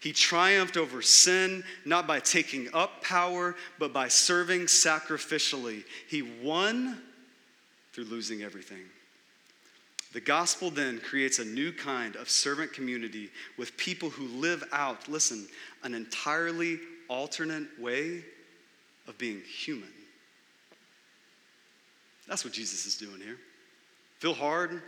He 0.00 0.12
triumphed 0.12 0.76
over 0.76 1.02
sin 1.02 1.64
not 1.84 2.06
by 2.06 2.20
taking 2.20 2.68
up 2.72 3.02
power, 3.02 3.56
but 3.80 3.92
by 3.92 4.06
serving 4.06 4.62
sacrificially. 4.62 5.82
He 6.08 6.22
won 6.22 7.02
through 7.92 8.04
losing 8.04 8.42
everything. 8.42 8.84
The 10.16 10.22
gospel 10.22 10.70
then 10.70 10.98
creates 10.98 11.40
a 11.40 11.44
new 11.44 11.72
kind 11.72 12.16
of 12.16 12.30
servant 12.30 12.72
community 12.72 13.28
with 13.58 13.76
people 13.76 14.08
who 14.08 14.28
live 14.28 14.64
out, 14.72 15.10
listen, 15.10 15.46
an 15.82 15.92
entirely 15.92 16.78
alternate 17.08 17.66
way 17.78 18.24
of 19.06 19.18
being 19.18 19.42
human. 19.42 19.92
That's 22.26 22.46
what 22.46 22.54
Jesus 22.54 22.86
is 22.86 22.96
doing 22.96 23.20
here. 23.20 23.36
Feel 24.18 24.32
hard? 24.32 24.80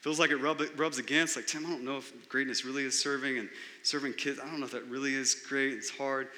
Feels 0.00 0.18
like 0.18 0.30
it 0.30 0.36
rub, 0.36 0.62
rubs 0.78 0.96
against, 0.96 1.36
like, 1.36 1.46
Tim, 1.46 1.66
I 1.66 1.68
don't 1.68 1.84
know 1.84 1.98
if 1.98 2.30
greatness 2.30 2.64
really 2.64 2.84
is 2.84 2.98
serving 2.98 3.36
and 3.36 3.50
serving 3.82 4.14
kids. 4.14 4.40
I 4.40 4.46
don't 4.46 4.58
know 4.58 4.64
if 4.64 4.72
that 4.72 4.86
really 4.86 5.14
is 5.14 5.34
great. 5.34 5.74
It's 5.74 5.90
hard. 5.90 6.28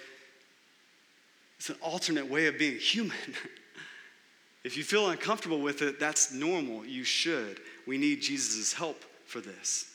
It's 1.58 1.70
an 1.70 1.76
alternate 1.80 2.28
way 2.28 2.48
of 2.48 2.58
being 2.58 2.78
human. 2.78 3.16
if 4.64 4.76
you 4.76 4.82
feel 4.82 5.10
uncomfortable 5.10 5.60
with 5.60 5.82
it, 5.82 6.00
that's 6.00 6.32
normal. 6.32 6.84
You 6.84 7.04
should. 7.04 7.60
We 7.86 7.98
need 7.98 8.22
Jesus' 8.22 8.72
help 8.72 9.02
for 9.26 9.40
this. 9.40 9.90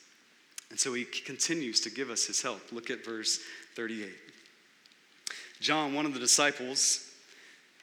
And 0.69 0.79
so 0.79 0.93
he 0.93 1.03
continues 1.03 1.81
to 1.81 1.89
give 1.89 2.09
us 2.09 2.25
his 2.25 2.41
help. 2.41 2.71
Look 2.71 2.89
at 2.89 3.03
verse 3.03 3.39
38. 3.75 4.09
John, 5.59 5.93
one 5.93 6.05
of 6.05 6.13
the 6.13 6.19
disciples, 6.19 7.09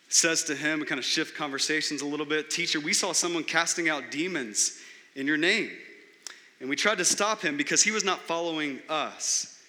says 0.09 0.45
to 0.45 0.55
him, 0.55 0.85
kind 0.85 0.99
of 0.99 1.05
shift 1.05 1.37
conversations 1.37 2.01
a 2.01 2.07
little 2.07 2.27
bit 2.27 2.51
Teacher, 2.51 2.81
we 2.81 2.93
saw 2.93 3.13
someone 3.13 3.45
casting 3.45 3.89
out 3.89 4.11
demons 4.11 4.79
in 5.15 5.27
your 5.27 5.37
name. 5.37 5.71
And 6.61 6.71
we 6.71 6.77
tried 6.77 6.99
to 6.99 7.05
stop 7.05 7.43
him 7.43 7.57
because 7.57 7.83
he 7.83 7.91
was 7.91 8.05
not 8.05 8.21
following 8.21 8.79
us. 8.89 9.61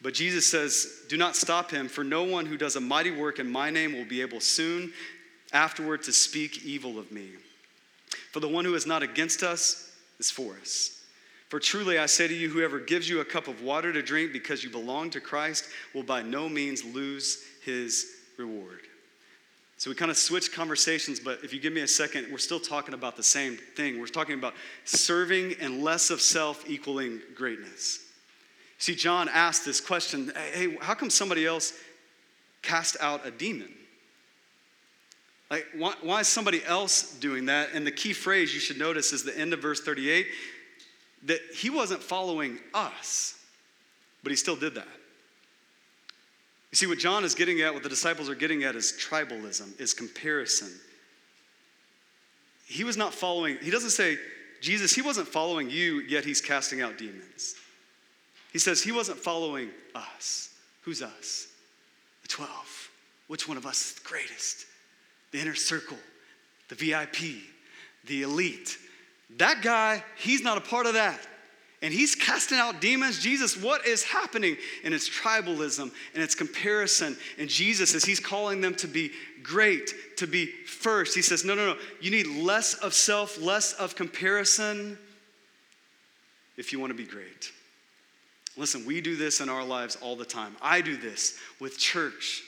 But 0.00 0.14
Jesus 0.14 0.50
says, 0.50 1.04
Do 1.08 1.16
not 1.16 1.36
stop 1.36 1.70
him, 1.70 1.88
for 1.88 2.02
no 2.02 2.24
one 2.24 2.46
who 2.46 2.56
does 2.56 2.76
a 2.76 2.80
mighty 2.80 3.10
work 3.10 3.38
in 3.38 3.50
my 3.50 3.70
name 3.70 3.92
will 3.92 4.04
be 4.04 4.20
able 4.20 4.40
soon 4.40 4.92
afterward 5.52 6.02
to 6.04 6.12
speak 6.12 6.64
evil 6.64 6.98
of 6.98 7.12
me. 7.12 7.28
For 8.30 8.40
the 8.40 8.48
one 8.48 8.64
who 8.64 8.74
is 8.74 8.86
not 8.86 9.02
against 9.02 9.42
us 9.42 9.90
is 10.18 10.30
for 10.30 10.54
us. 10.60 11.02
For 11.48 11.60
truly 11.60 11.98
I 11.98 12.06
say 12.06 12.28
to 12.28 12.34
you, 12.34 12.48
whoever 12.48 12.80
gives 12.80 13.08
you 13.08 13.20
a 13.20 13.24
cup 13.24 13.46
of 13.46 13.62
water 13.62 13.92
to 13.92 14.02
drink 14.02 14.32
because 14.32 14.64
you 14.64 14.70
belong 14.70 15.10
to 15.10 15.20
Christ 15.20 15.68
will 15.94 16.02
by 16.02 16.22
no 16.22 16.48
means 16.48 16.82
lose 16.84 17.44
his 17.62 18.06
reward. 18.38 18.80
So 19.76 19.90
we 19.90 19.96
kind 19.96 20.10
of 20.10 20.16
switch 20.16 20.52
conversations, 20.52 21.18
but 21.18 21.40
if 21.42 21.52
you 21.52 21.60
give 21.60 21.72
me 21.72 21.80
a 21.80 21.88
second, 21.88 22.28
we're 22.30 22.38
still 22.38 22.60
talking 22.60 22.94
about 22.94 23.16
the 23.16 23.22
same 23.22 23.56
thing. 23.76 24.00
We're 24.00 24.06
talking 24.06 24.38
about 24.38 24.54
serving 24.84 25.56
and 25.60 25.82
less 25.82 26.10
of 26.10 26.20
self 26.20 26.70
equaling 26.70 27.20
greatness. 27.34 27.98
See, 28.78 28.94
John 28.94 29.28
asked 29.28 29.64
this 29.64 29.80
question 29.80 30.32
hey, 30.52 30.76
how 30.80 30.94
come 30.94 31.10
somebody 31.10 31.44
else 31.44 31.72
cast 32.62 32.96
out 33.00 33.26
a 33.26 33.30
demon? 33.30 33.74
Like, 35.52 35.66
why, 35.76 35.92
why 36.00 36.20
is 36.20 36.28
somebody 36.28 36.64
else 36.64 37.12
doing 37.18 37.44
that? 37.44 37.68
And 37.74 37.86
the 37.86 37.92
key 37.92 38.14
phrase 38.14 38.54
you 38.54 38.58
should 38.58 38.78
notice 38.78 39.12
is 39.12 39.22
the 39.22 39.38
end 39.38 39.52
of 39.52 39.60
verse 39.60 39.82
38 39.82 40.26
that 41.24 41.40
he 41.54 41.68
wasn't 41.68 42.02
following 42.02 42.58
us, 42.72 43.38
but 44.22 44.30
he 44.30 44.36
still 44.36 44.56
did 44.56 44.74
that. 44.76 44.88
You 46.70 46.76
see, 46.76 46.86
what 46.86 46.98
John 46.98 47.22
is 47.22 47.34
getting 47.34 47.60
at, 47.60 47.74
what 47.74 47.82
the 47.82 47.90
disciples 47.90 48.30
are 48.30 48.34
getting 48.34 48.64
at, 48.64 48.76
is 48.76 48.98
tribalism, 48.98 49.78
is 49.78 49.92
comparison. 49.92 50.70
He 52.64 52.82
was 52.82 52.96
not 52.96 53.12
following, 53.12 53.58
he 53.60 53.70
doesn't 53.70 53.90
say, 53.90 54.16
Jesus, 54.62 54.94
he 54.94 55.02
wasn't 55.02 55.28
following 55.28 55.68
you, 55.68 56.00
yet 56.00 56.24
he's 56.24 56.40
casting 56.40 56.80
out 56.80 56.96
demons. 56.96 57.56
He 58.54 58.58
says 58.58 58.82
he 58.82 58.90
wasn't 58.90 59.18
following 59.18 59.68
us. 59.94 60.48
Who's 60.80 61.02
us? 61.02 61.48
The 62.22 62.28
12. 62.28 62.90
Which 63.26 63.46
one 63.46 63.58
of 63.58 63.66
us 63.66 63.90
is 63.90 63.94
the 63.96 64.08
greatest? 64.08 64.64
The 65.32 65.40
inner 65.40 65.54
circle, 65.54 65.98
the 66.68 66.74
VIP, 66.74 67.42
the 68.06 68.22
elite. 68.22 68.78
That 69.38 69.62
guy, 69.62 70.04
he's 70.16 70.42
not 70.42 70.58
a 70.58 70.60
part 70.60 70.86
of 70.86 70.94
that. 70.94 71.18
And 71.80 71.92
he's 71.92 72.14
casting 72.14 72.58
out 72.58 72.80
demons. 72.80 73.18
Jesus, 73.18 73.60
what 73.60 73.84
is 73.86 74.04
happening? 74.04 74.56
And 74.84 74.94
it's 74.94 75.10
tribalism 75.10 75.90
and 76.14 76.22
it's 76.22 76.36
comparison. 76.36 77.16
And 77.38 77.48
Jesus, 77.48 77.94
as 77.96 78.04
he's 78.04 78.20
calling 78.20 78.60
them 78.60 78.76
to 78.76 78.86
be 78.86 79.10
great, 79.42 79.92
to 80.18 80.28
be 80.28 80.46
first, 80.46 81.16
he 81.16 81.22
says, 81.22 81.44
No, 81.44 81.56
no, 81.56 81.72
no. 81.74 81.76
You 82.00 82.12
need 82.12 82.28
less 82.28 82.74
of 82.74 82.94
self, 82.94 83.40
less 83.40 83.72
of 83.72 83.96
comparison. 83.96 84.96
if 86.56 86.72
you 86.72 86.78
want 86.78 86.90
to 86.90 86.96
be 86.96 87.04
great. 87.04 87.50
Listen, 88.56 88.86
we 88.86 89.00
do 89.00 89.16
this 89.16 89.40
in 89.40 89.48
our 89.48 89.64
lives 89.64 89.96
all 90.00 90.14
the 90.14 90.24
time. 90.24 90.54
I 90.60 90.82
do 90.82 90.96
this 90.96 91.38
with 91.58 91.78
church. 91.78 92.44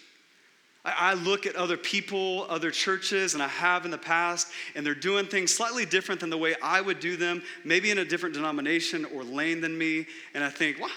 I 0.85 1.14
look 1.14 1.47
at 1.47 1.57
other 1.57 1.79
people, 1.79 2.47
other 2.51 2.70
churches, 2.70 3.33
and 3.33 3.42
I 3.42 3.49
have 3.49 3.87
in 3.87 3.90
the 3.90 3.97
past, 3.99 4.49
and 4.75 4.85
they're 4.85 4.94
doing 4.94 5.27
things 5.27 5.55
slightly 5.55 5.87
different 5.87 6.20
than 6.20 6.29
the 6.29 6.37
way 6.37 6.57
I 6.62 6.83
would 6.83 7.01
do 7.01 7.16
them, 7.16 7.42
maybe 7.64 7.90
in 7.90 7.99
a 7.99 8.05
different 8.05 8.35
denomination 8.35 9.07
or 9.07 9.25
lane 9.25 9.62
than 9.62 9.77
me. 9.79 10.05
And 10.35 10.44
I 10.44 10.51
think, 10.51 10.79
wow, 10.79 10.90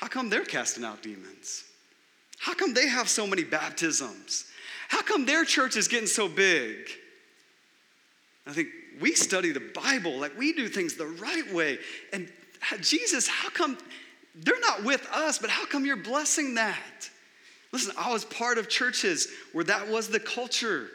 how 0.00 0.06
come 0.06 0.30
they're 0.30 0.46
casting 0.46 0.82
out 0.82 1.02
demons? 1.02 1.64
How 2.38 2.54
come 2.54 2.72
they 2.72 2.88
have 2.88 3.08
so 3.08 3.26
many 3.26 3.44
baptisms? 3.44 4.46
How 4.88 5.02
come 5.02 5.26
their 5.26 5.44
church 5.44 5.76
is 5.76 5.88
getting 5.88 6.06
so 6.06 6.26
big? 6.26 6.76
I 8.46 8.52
think 8.52 8.68
we 9.00 9.14
study 9.14 9.52
the 9.52 9.72
Bible, 9.74 10.18
like 10.18 10.38
we 10.38 10.54
do 10.54 10.68
things 10.68 10.94
the 10.94 11.06
right 11.06 11.52
way. 11.52 11.78
And 12.14 12.32
uh, 12.72 12.78
Jesus, 12.78 13.28
how 13.28 13.50
come 13.50 13.76
they're 14.34 14.60
not 14.60 14.84
with 14.84 15.06
us, 15.12 15.38
but 15.38 15.50
how 15.50 15.66
come 15.66 15.84
you're 15.84 15.96
blessing 15.96 16.54
that? 16.54 17.10
Listen, 17.76 17.92
I 17.98 18.10
was 18.10 18.24
part 18.24 18.56
of 18.56 18.70
churches 18.70 19.28
where 19.52 19.64
that 19.64 19.86
was 19.86 20.08
the 20.08 20.18
culture, 20.18 20.88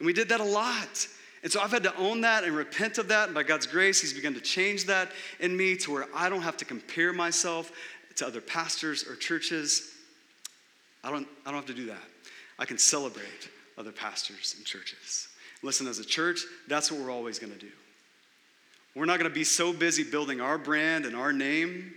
and 0.00 0.06
we 0.06 0.12
did 0.12 0.30
that 0.30 0.40
a 0.40 0.44
lot. 0.44 1.06
And 1.44 1.52
so 1.52 1.60
I've 1.60 1.70
had 1.70 1.84
to 1.84 1.94
own 1.94 2.22
that 2.22 2.42
and 2.42 2.56
repent 2.56 2.98
of 2.98 3.06
that. 3.06 3.26
And 3.26 3.36
by 3.36 3.44
God's 3.44 3.68
grace, 3.68 4.00
He's 4.00 4.12
begun 4.12 4.34
to 4.34 4.40
change 4.40 4.86
that 4.86 5.12
in 5.38 5.56
me 5.56 5.76
to 5.76 5.92
where 5.92 6.08
I 6.12 6.28
don't 6.28 6.42
have 6.42 6.56
to 6.56 6.64
compare 6.64 7.12
myself 7.12 7.70
to 8.16 8.26
other 8.26 8.40
pastors 8.40 9.06
or 9.06 9.14
churches. 9.14 9.94
I 11.04 11.12
don't, 11.12 11.28
I 11.46 11.52
don't 11.52 11.60
have 11.60 11.66
to 11.66 11.72
do 11.72 11.86
that. 11.86 12.02
I 12.58 12.64
can 12.64 12.78
celebrate 12.78 13.48
other 13.78 13.92
pastors 13.92 14.56
and 14.56 14.66
churches. 14.66 15.28
Listen, 15.62 15.86
as 15.86 16.00
a 16.00 16.04
church, 16.04 16.40
that's 16.66 16.90
what 16.90 17.00
we're 17.00 17.12
always 17.12 17.38
going 17.38 17.52
to 17.52 17.58
do. 17.60 17.70
We're 18.96 19.04
not 19.04 19.20
going 19.20 19.30
to 19.30 19.34
be 19.34 19.44
so 19.44 19.72
busy 19.72 20.02
building 20.02 20.40
our 20.40 20.58
brand 20.58 21.06
and 21.06 21.14
our 21.14 21.32
name 21.32 21.94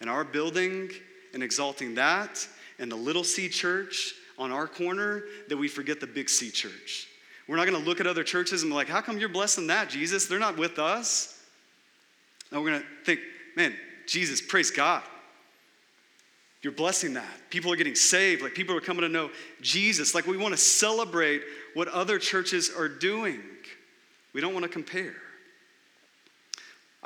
and 0.00 0.08
our 0.08 0.22
building 0.22 0.88
and 1.34 1.42
exalting 1.42 1.96
that 1.96 2.46
and 2.78 2.90
the 2.90 2.96
little 2.96 3.24
C 3.24 3.48
church 3.48 4.14
on 4.38 4.52
our 4.52 4.66
corner 4.66 5.24
that 5.48 5.56
we 5.56 5.68
forget 5.68 6.00
the 6.00 6.06
big 6.06 6.28
C 6.28 6.50
church. 6.50 7.08
We're 7.48 7.56
not 7.56 7.66
going 7.66 7.80
to 7.80 7.88
look 7.88 8.00
at 8.00 8.06
other 8.06 8.24
churches 8.24 8.62
and 8.62 8.70
be 8.70 8.74
like, 8.74 8.88
how 8.88 9.00
come 9.00 9.18
you're 9.18 9.28
blessing 9.28 9.68
that, 9.68 9.88
Jesus? 9.88 10.26
They're 10.26 10.38
not 10.38 10.56
with 10.56 10.78
us. 10.78 11.40
And 12.50 12.62
we're 12.62 12.70
going 12.70 12.82
to 12.82 12.86
think, 13.04 13.20
man, 13.56 13.74
Jesus, 14.06 14.40
praise 14.40 14.70
God. 14.70 15.02
You're 16.62 16.72
blessing 16.72 17.14
that. 17.14 17.50
People 17.50 17.72
are 17.72 17.76
getting 17.76 17.94
saved. 17.94 18.42
Like 18.42 18.54
people 18.54 18.76
are 18.76 18.80
coming 18.80 19.02
to 19.02 19.08
know 19.08 19.30
Jesus. 19.60 20.14
Like 20.14 20.26
we 20.26 20.36
want 20.36 20.52
to 20.52 20.60
celebrate 20.60 21.42
what 21.74 21.86
other 21.88 22.18
churches 22.18 22.70
are 22.76 22.88
doing. 22.88 23.40
We 24.32 24.40
don't 24.40 24.52
want 24.52 24.64
to 24.64 24.68
compare. 24.68 25.14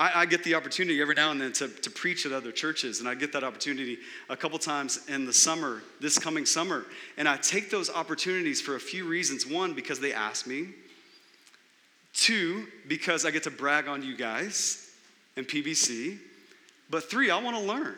I, 0.01 0.23
I, 0.23 0.27
get 0.27 0.43
the 0.45 0.55
opportunity 0.55 1.03
every 1.03 1.15
now 1.15 1.31
and 1.31 1.39
then 1.39 1.53
to, 1.53 1.69
to 1.69 1.91
preach 1.91 2.25
at 2.25 2.33
other 2.33 2.53
churches, 2.53 3.01
and 3.01 3.09
I 3.09 3.15
get 3.15 3.35
that 3.35 3.45
opportunity 3.45 3.99
a 4.31 4.37
couple 4.37 4.59
times 4.59 5.07
in 5.09 5.27
the 5.27 5.33
summer, 5.33 5.83
this 6.01 6.19
coming 6.19 6.47
summer. 6.47 6.87
And 7.19 7.29
I 7.29 7.37
take 7.37 7.71
those 7.71 7.91
opportunities 7.91 8.63
for 8.63 8.77
a 8.77 8.81
few 8.81 9.07
reasons. 9.07 9.47
One, 9.47 9.75
because 9.75 10.01
they 10.01 10.15
ask 10.15 10.47
me. 10.47 10.69
Two, 12.15 12.67
because 12.89 13.27
I 13.27 13.31
get 13.31 13.43
to 13.43 13.51
brag 13.51 13.89
on 13.89 14.03
you 14.03 14.17
guys 14.17 14.91
and 15.37 15.47
PBC. 15.47 16.17
But 16.89 17.09
three, 17.11 17.31
I 17.31 17.39
want 17.41 17.57
to 17.57 17.63
learn. 17.63 17.95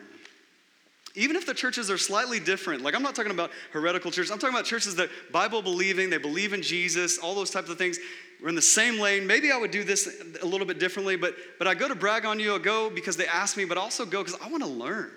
Even 1.15 1.35
if 1.37 1.45
the 1.45 1.53
churches 1.53 1.89
are 1.89 1.97
slightly 1.97 2.39
different, 2.39 2.83
like 2.83 2.95
I'm 2.95 3.03
not 3.03 3.15
talking 3.15 3.31
about 3.31 3.51
heretical 3.71 4.11
churches, 4.11 4.29
I'm 4.29 4.39
talking 4.39 4.55
about 4.55 4.65
churches 4.65 4.95
that 4.95 5.09
Bible 5.31 5.61
believing, 5.61 6.09
they 6.09 6.17
believe 6.17 6.53
in 6.53 6.61
Jesus, 6.61 7.17
all 7.17 7.33
those 7.33 7.49
types 7.51 7.69
of 7.69 7.77
things. 7.77 7.97
We're 8.43 8.49
in 8.49 8.55
the 8.55 8.61
same 8.61 8.99
lane. 8.99 9.25
Maybe 9.25 9.53
I 9.53 9.57
would 9.57 9.71
do 9.71 9.85
this 9.85 10.21
a 10.41 10.45
little 10.45 10.67
bit 10.67 10.77
differently, 10.77 11.15
but, 11.15 11.33
but 11.57 11.65
I 11.65 11.75
go 11.75 11.87
to 11.87 11.95
brag 11.95 12.25
on 12.25 12.41
you. 12.41 12.53
I 12.53 12.57
go 12.57 12.89
because 12.89 13.15
they 13.15 13.25
ask 13.25 13.55
me, 13.55 13.63
but 13.63 13.77
also 13.77 14.05
go 14.05 14.21
because 14.21 14.37
I 14.41 14.49
want 14.49 14.61
to 14.63 14.69
learn. 14.69 15.09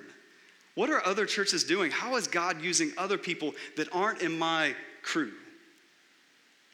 What 0.76 0.90
are 0.90 1.04
other 1.04 1.26
churches 1.26 1.64
doing? 1.64 1.90
How 1.90 2.14
is 2.14 2.28
God 2.28 2.62
using 2.62 2.92
other 2.96 3.18
people 3.18 3.52
that 3.76 3.88
aren't 3.92 4.22
in 4.22 4.38
my 4.38 4.76
crew 5.02 5.32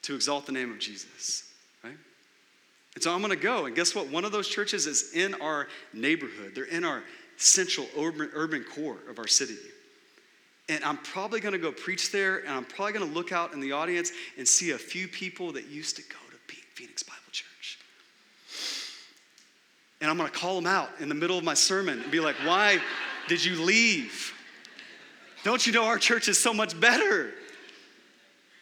to 0.02 0.14
exalt 0.14 0.44
the 0.44 0.52
name 0.52 0.70
of 0.70 0.78
Jesus? 0.78 1.50
Right? 1.82 1.96
And 2.96 3.02
so 3.02 3.14
I'm 3.14 3.22
going 3.22 3.30
to 3.30 3.42
go. 3.42 3.64
And 3.64 3.74
guess 3.74 3.94
what? 3.94 4.08
One 4.08 4.26
of 4.26 4.32
those 4.32 4.46
churches 4.46 4.86
is 4.86 5.14
in 5.14 5.32
our 5.40 5.68
neighborhood, 5.94 6.52
they're 6.54 6.64
in 6.64 6.84
our 6.84 7.02
central 7.38 7.86
urban, 7.98 8.28
urban 8.34 8.62
core 8.62 8.98
of 9.08 9.18
our 9.18 9.26
city. 9.26 9.56
And 10.68 10.84
I'm 10.84 10.98
probably 10.98 11.40
going 11.40 11.52
to 11.52 11.58
go 11.58 11.72
preach 11.72 12.12
there, 12.12 12.40
and 12.40 12.50
I'm 12.50 12.66
probably 12.66 12.92
going 12.92 13.08
to 13.08 13.14
look 13.14 13.32
out 13.32 13.54
in 13.54 13.60
the 13.60 13.72
audience 13.72 14.12
and 14.36 14.46
see 14.46 14.72
a 14.72 14.78
few 14.78 15.08
people 15.08 15.52
that 15.52 15.68
used 15.68 15.96
to 15.96 16.02
go 16.02 16.18
Phoenix 16.74 17.02
Bible 17.02 17.20
Church. 17.30 17.78
And 20.00 20.10
I'm 20.10 20.16
going 20.16 20.30
to 20.30 20.36
call 20.36 20.56
them 20.56 20.66
out 20.66 20.90
in 20.98 21.08
the 21.08 21.14
middle 21.14 21.38
of 21.38 21.44
my 21.44 21.54
sermon 21.54 22.00
and 22.00 22.10
be 22.10 22.20
like, 22.20 22.36
why 22.44 22.80
did 23.28 23.44
you 23.44 23.62
leave? 23.62 24.34
Don't 25.44 25.66
you 25.66 25.72
know 25.72 25.84
our 25.84 25.98
church 25.98 26.28
is 26.28 26.38
so 26.38 26.52
much 26.52 26.78
better? 26.78 27.32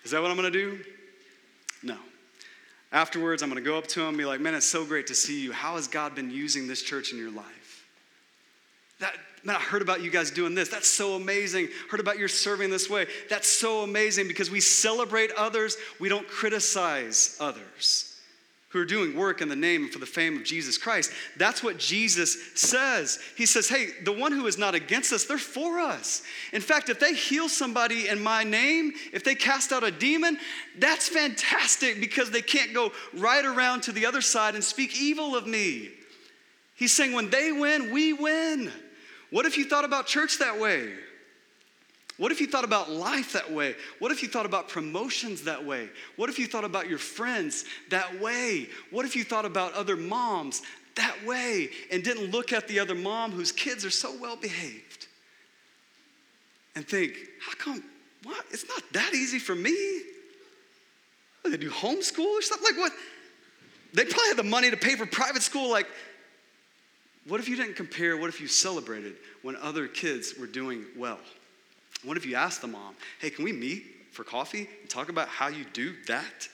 Is 0.05 0.11
that 0.11 0.21
what 0.23 0.31
I'm 0.31 0.37
going 0.37 0.53
to 0.53 0.59
do? 0.59 0.81
No. 1.83 1.97
Afterwards, 2.93 3.43
I'm 3.43 3.51
going 3.51 3.63
to 3.63 3.69
go 3.69 3.79
up 3.79 3.87
to 3.89 4.01
them 4.01 4.09
and 4.09 4.19
be 4.19 4.25
like, 4.25 4.41
man, 4.41 4.55
it's 4.55 4.67
so 4.67 4.85
great 4.85 5.07
to 5.09 5.15
see 5.15 5.41
you. 5.43 5.53
How 5.53 5.77
has 5.77 5.89
God 5.89 6.15
been 6.15 6.31
using 6.31 6.67
this 6.67 6.83
church 6.83 7.13
in 7.13 7.19
your 7.19 7.31
life? 7.31 7.87
That, 8.99 9.15
man, 9.45 9.57
I 9.57 9.61
heard 9.61 9.83
about 9.83 10.03
you 10.03 10.11
guys 10.11 10.31
doing 10.31 10.55
this. 10.55 10.69
That's 10.69 10.89
so 10.89 11.15
amazing. 11.15 11.69
Heard 11.91 12.01
about 12.01 12.19
your 12.19 12.29
serving 12.29 12.71
this 12.71 12.91
way. 12.91 13.07
That's 13.29 13.49
so 13.49 13.83
amazing 13.83 14.29
because 14.29 14.51
we 14.51 14.61
celebrate 14.61 15.31
others, 15.33 15.77
we 15.99 16.09
don't 16.09 16.29
criticize 16.29 17.37
others 17.41 18.07
who 18.71 18.79
are 18.79 18.85
doing 18.85 19.17
work 19.17 19.41
in 19.41 19.49
the 19.49 19.57
name 19.57 19.83
and 19.83 19.93
for 19.93 19.99
the 19.99 20.07
fame 20.07 20.37
of 20.37 20.45
Jesus 20.45 20.79
Christ. 20.79 21.11
That's 21.37 21.61
what 21.61 21.77
Jesus 21.77 22.53
says. 22.55 23.19
He 23.37 23.45
says, 23.45 23.69
hey, 23.69 23.89
the 24.05 24.13
one 24.13 24.31
who 24.31 24.47
is 24.47 24.59
not 24.59 24.77
against 24.77 25.13
us, 25.13 25.25
they're 25.25 25.39
for 25.39 25.81
us. 25.81 26.23
In 26.53 26.61
fact, 26.61 26.89
if 26.89 27.01
they 27.01 27.13
heal 27.13 27.49
somebody 27.49 28.07
in 28.07 28.23
my 28.23 28.45
name, 28.45 28.93
if 29.13 29.25
they 29.25 29.35
cast 29.35 29.73
out 29.73 29.83
a 29.83 29.91
demon, 29.91 30.39
that's 30.79 31.09
fantastic 31.09 32.01
because 32.01 32.31
they 32.31 32.43
can't 32.43 32.73
go 32.73 32.93
right 33.15 33.45
around 33.45 33.83
to 33.83 33.93
the 33.93 34.07
other 34.07 34.21
side 34.21 34.55
and 34.55 34.63
speak 34.63 35.01
evil 35.01 35.35
of 35.35 35.49
me. 35.49 35.91
He's 36.77 36.95
saying, 36.95 37.13
when 37.13 37.29
they 37.29 37.51
win, 37.51 37.91
we 37.91 38.13
win. 38.13 38.71
What 39.31 39.47
if 39.47 39.57
you 39.57 39.65
thought 39.65 39.85
about 39.85 40.07
church 40.07 40.39
that 40.39 40.59
way? 40.59 40.93
What 42.17 42.33
if 42.33 42.41
you 42.41 42.47
thought 42.47 42.65
about 42.65 42.91
life 42.91 43.33
that 43.33 43.51
way? 43.51 43.75
What 43.99 44.13
if 44.13 44.23
you 44.23 44.29
thought 44.29 44.45
about 44.45 44.69
promotions 44.69 45.43
that 45.45 45.65
way? 45.65 45.89
What 46.17 46.29
if 46.29 46.39
you 46.39 46.47
thought 46.47 46.65
about 46.65 46.89
your 46.89 46.99
friends 46.99 47.65
that 47.89 48.21
way? 48.21 48.69
What 48.91 49.07
if 49.07 49.17
you 49.17 49.25
thought 49.25 49.47
about 49.47 49.73
other 49.73 49.97
moms 49.97 50.61
that 50.97 51.17
way 51.25 51.71
and 51.91 52.05
didn't 52.05 52.31
look 52.31 52.53
at 52.53 52.69
the 52.69 52.79
other 52.79 52.95
mom 52.95 53.31
whose 53.31 53.53
kids 53.53 53.87
are 53.87 53.91
so 53.91 54.15
well 54.21 54.37
behaved 54.37 55.07
and 56.77 56.87
think, 56.87 57.15
how 57.41 57.53
come, 57.55 57.83
what? 58.25 58.45
It's 58.51 58.69
not 58.69 58.83
that 58.93 59.15
easy 59.15 59.39
for 59.39 59.55
me. 59.55 60.03
They 61.45 61.57
do 61.57 61.71
homeschool 61.71 62.27
or 62.27 62.43
something? 62.43 62.71
Like 62.71 62.79
what? 62.79 62.93
They 63.95 64.05
probably 64.05 64.29
have 64.29 64.37
the 64.37 64.43
money 64.43 64.71
to 64.71 64.77
pay 64.77 64.95
for 64.95 65.07
private 65.07 65.43
school. 65.43 65.71
Like, 65.71 65.87
what 67.29 67.41
if 67.41 67.49
you 67.49 67.57
didn't 67.57 67.77
compare? 67.77 68.17
What 68.17 68.29
if 68.29 68.41
you 68.41 68.49
celebrated 68.49 69.17
when 69.43 69.57
other 69.57 69.87
kids 69.87 70.35
were 70.39 70.47
doing 70.47 70.85
well? 70.97 71.19
What 72.03 72.17
if 72.17 72.25
you 72.25 72.35
asked 72.35 72.63
the 72.63 72.69
mom, 72.69 72.95
hey, 73.21 73.31
can 73.31 73.45
we 73.45 73.53
meet 73.53 73.85
for 74.13 74.25
coffee 74.25 74.69
and 74.81 74.89
talk 74.89 75.09
about 75.09 75.29
how 75.29 75.49
you 75.49 75.65
do 75.73 75.95
that? 76.07 76.49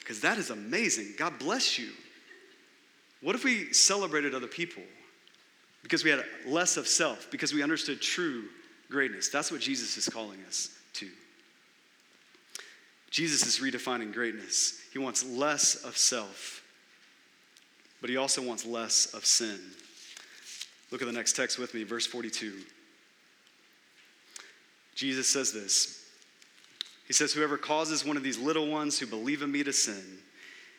Because 0.00 0.20
that 0.20 0.38
is 0.38 0.50
amazing. 0.50 1.14
God 1.18 1.38
bless 1.38 1.78
you. 1.78 1.90
What 3.20 3.34
if 3.34 3.42
we 3.42 3.72
celebrated 3.72 4.34
other 4.34 4.46
people 4.46 4.82
because 5.82 6.04
we 6.04 6.10
had 6.10 6.24
less 6.46 6.76
of 6.76 6.86
self, 6.86 7.28
because 7.30 7.52
we 7.52 7.62
understood 7.62 8.00
true 8.00 8.44
greatness? 8.88 9.28
That's 9.28 9.50
what 9.50 9.60
Jesus 9.60 9.96
is 9.96 10.08
calling 10.08 10.38
us 10.46 10.70
to. 10.94 11.08
Jesus 13.10 13.46
is 13.46 13.58
redefining 13.58 14.12
greatness. 14.12 14.80
He 14.92 14.98
wants 14.98 15.24
less 15.24 15.74
of 15.84 15.96
self, 15.96 16.62
but 18.00 18.10
he 18.10 18.16
also 18.16 18.42
wants 18.42 18.64
less 18.64 19.12
of 19.14 19.26
sin. 19.26 19.58
Look 20.90 21.02
at 21.02 21.06
the 21.06 21.12
next 21.12 21.34
text 21.34 21.58
with 21.58 21.74
me, 21.74 21.82
verse 21.82 22.06
42. 22.06 22.52
Jesus 24.94 25.28
says 25.28 25.52
this 25.52 26.04
He 27.06 27.12
says, 27.12 27.32
Whoever 27.32 27.56
causes 27.58 28.04
one 28.04 28.16
of 28.16 28.22
these 28.22 28.38
little 28.38 28.66
ones 28.66 28.98
who 28.98 29.06
believe 29.06 29.42
in 29.42 29.52
me 29.52 29.62
to 29.62 29.72
sin, 29.72 30.18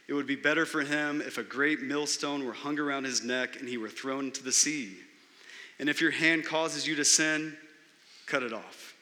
it 0.07 0.13
would 0.13 0.27
be 0.27 0.35
better 0.35 0.65
for 0.65 0.81
him 0.81 1.21
if 1.21 1.37
a 1.37 1.43
great 1.43 1.81
millstone 1.81 2.45
were 2.45 2.53
hung 2.53 2.79
around 2.79 3.03
his 3.03 3.23
neck 3.23 3.59
and 3.59 3.67
he 3.67 3.77
were 3.77 3.89
thrown 3.89 4.25
into 4.25 4.43
the 4.43 4.51
sea. 4.51 4.97
And 5.79 5.89
if 5.89 6.01
your 6.01 6.11
hand 6.11 6.45
causes 6.45 6.87
you 6.87 6.95
to 6.95 7.05
sin, 7.05 7.55
cut 8.25 8.43
it 8.43 8.53
off. 8.53 8.95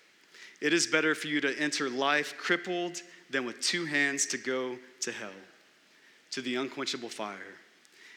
It 0.61 0.73
is 0.73 0.87
better 0.87 1.15
for 1.15 1.27
you 1.27 1.39
to 1.41 1.59
enter 1.59 1.89
life 1.89 2.35
crippled 2.37 3.01
than 3.29 3.45
with 3.45 3.61
two 3.61 3.85
hands 3.85 4.25
to 4.27 4.37
go 4.37 4.77
to 5.01 5.11
hell, 5.11 5.29
to 6.31 6.41
the 6.41 6.55
unquenchable 6.55 7.09
fire. 7.09 7.37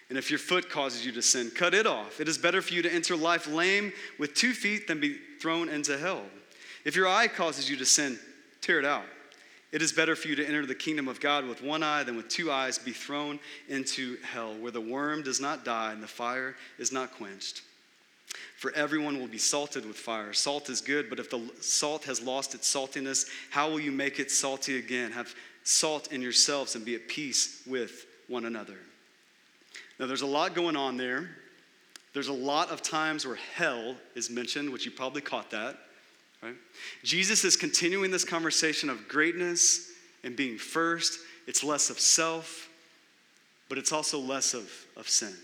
And 0.08 0.16
if 0.16 0.30
your 0.30 0.38
foot 0.38 0.70
causes 0.70 1.04
you 1.04 1.12
to 1.12 1.22
sin, 1.22 1.50
cut 1.54 1.74
it 1.74 1.86
off. 1.86 2.20
It 2.20 2.28
is 2.28 2.38
better 2.38 2.62
for 2.62 2.72
you 2.72 2.82
to 2.82 2.92
enter 2.92 3.14
life 3.14 3.46
lame 3.46 3.92
with 4.18 4.34
two 4.34 4.54
feet 4.54 4.86
than 4.86 5.00
be 5.00 5.18
thrown 5.40 5.68
into 5.68 5.98
hell. 5.98 6.22
If 6.84 6.96
your 6.96 7.08
eye 7.08 7.28
causes 7.28 7.68
you 7.68 7.76
to 7.76 7.84
sin, 7.84 8.18
tear 8.62 8.78
it 8.78 8.84
out. 8.84 9.04
It 9.70 9.82
is 9.82 9.92
better 9.92 10.16
for 10.16 10.28
you 10.28 10.36
to 10.36 10.46
enter 10.46 10.64
the 10.64 10.74
kingdom 10.74 11.08
of 11.08 11.20
God 11.20 11.46
with 11.46 11.62
one 11.62 11.82
eye 11.82 12.02
than 12.02 12.16
with 12.16 12.28
two 12.28 12.50
eyes 12.50 12.78
be 12.78 12.92
thrown 12.92 13.38
into 13.68 14.16
hell, 14.22 14.54
where 14.54 14.72
the 14.72 14.80
worm 14.80 15.22
does 15.22 15.40
not 15.40 15.64
die 15.64 15.92
and 15.92 16.02
the 16.02 16.08
fire 16.08 16.56
is 16.78 16.90
not 16.90 17.12
quenched. 17.12 17.62
For 18.56 18.72
everyone 18.72 19.18
will 19.18 19.28
be 19.28 19.38
salted 19.38 19.84
with 19.84 19.96
fire. 19.96 20.32
Salt 20.32 20.70
is 20.70 20.80
good, 20.80 21.10
but 21.10 21.18
if 21.18 21.30
the 21.30 21.50
salt 21.60 22.04
has 22.04 22.22
lost 22.22 22.54
its 22.54 22.72
saltiness, 22.72 23.26
how 23.50 23.68
will 23.68 23.80
you 23.80 23.92
make 23.92 24.18
it 24.18 24.30
salty 24.30 24.78
again? 24.78 25.12
Have 25.12 25.34
salt 25.64 26.12
in 26.12 26.22
yourselves 26.22 26.74
and 26.74 26.84
be 26.84 26.94
at 26.94 27.08
peace 27.08 27.62
with 27.66 28.06
one 28.26 28.46
another. 28.46 28.78
Now, 29.98 30.06
there's 30.06 30.22
a 30.22 30.26
lot 30.26 30.54
going 30.54 30.76
on 30.76 30.96
there. 30.96 31.28
There's 32.14 32.28
a 32.28 32.32
lot 32.32 32.70
of 32.70 32.82
times 32.82 33.26
where 33.26 33.36
hell 33.54 33.96
is 34.14 34.30
mentioned, 34.30 34.70
which 34.70 34.84
you 34.84 34.90
probably 34.90 35.20
caught 35.20 35.50
that. 35.50 35.78
Right? 36.42 36.54
Jesus 37.02 37.44
is 37.44 37.56
continuing 37.56 38.10
this 38.10 38.24
conversation 38.24 38.90
of 38.90 39.08
greatness 39.08 39.92
and 40.24 40.36
being 40.36 40.56
first. 40.56 41.18
It's 41.46 41.64
less 41.64 41.90
of 41.90 41.98
self, 41.98 42.68
but 43.68 43.78
it's 43.78 43.92
also 43.92 44.18
less 44.18 44.54
of, 44.54 44.70
of 44.96 45.08
sin. 45.08 45.34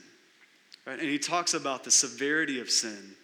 Right? 0.86 0.98
And 0.98 1.08
he 1.08 1.18
talks 1.18 1.54
about 1.54 1.84
the 1.84 1.90
severity 1.90 2.60
of 2.60 2.70
sin 2.70 3.14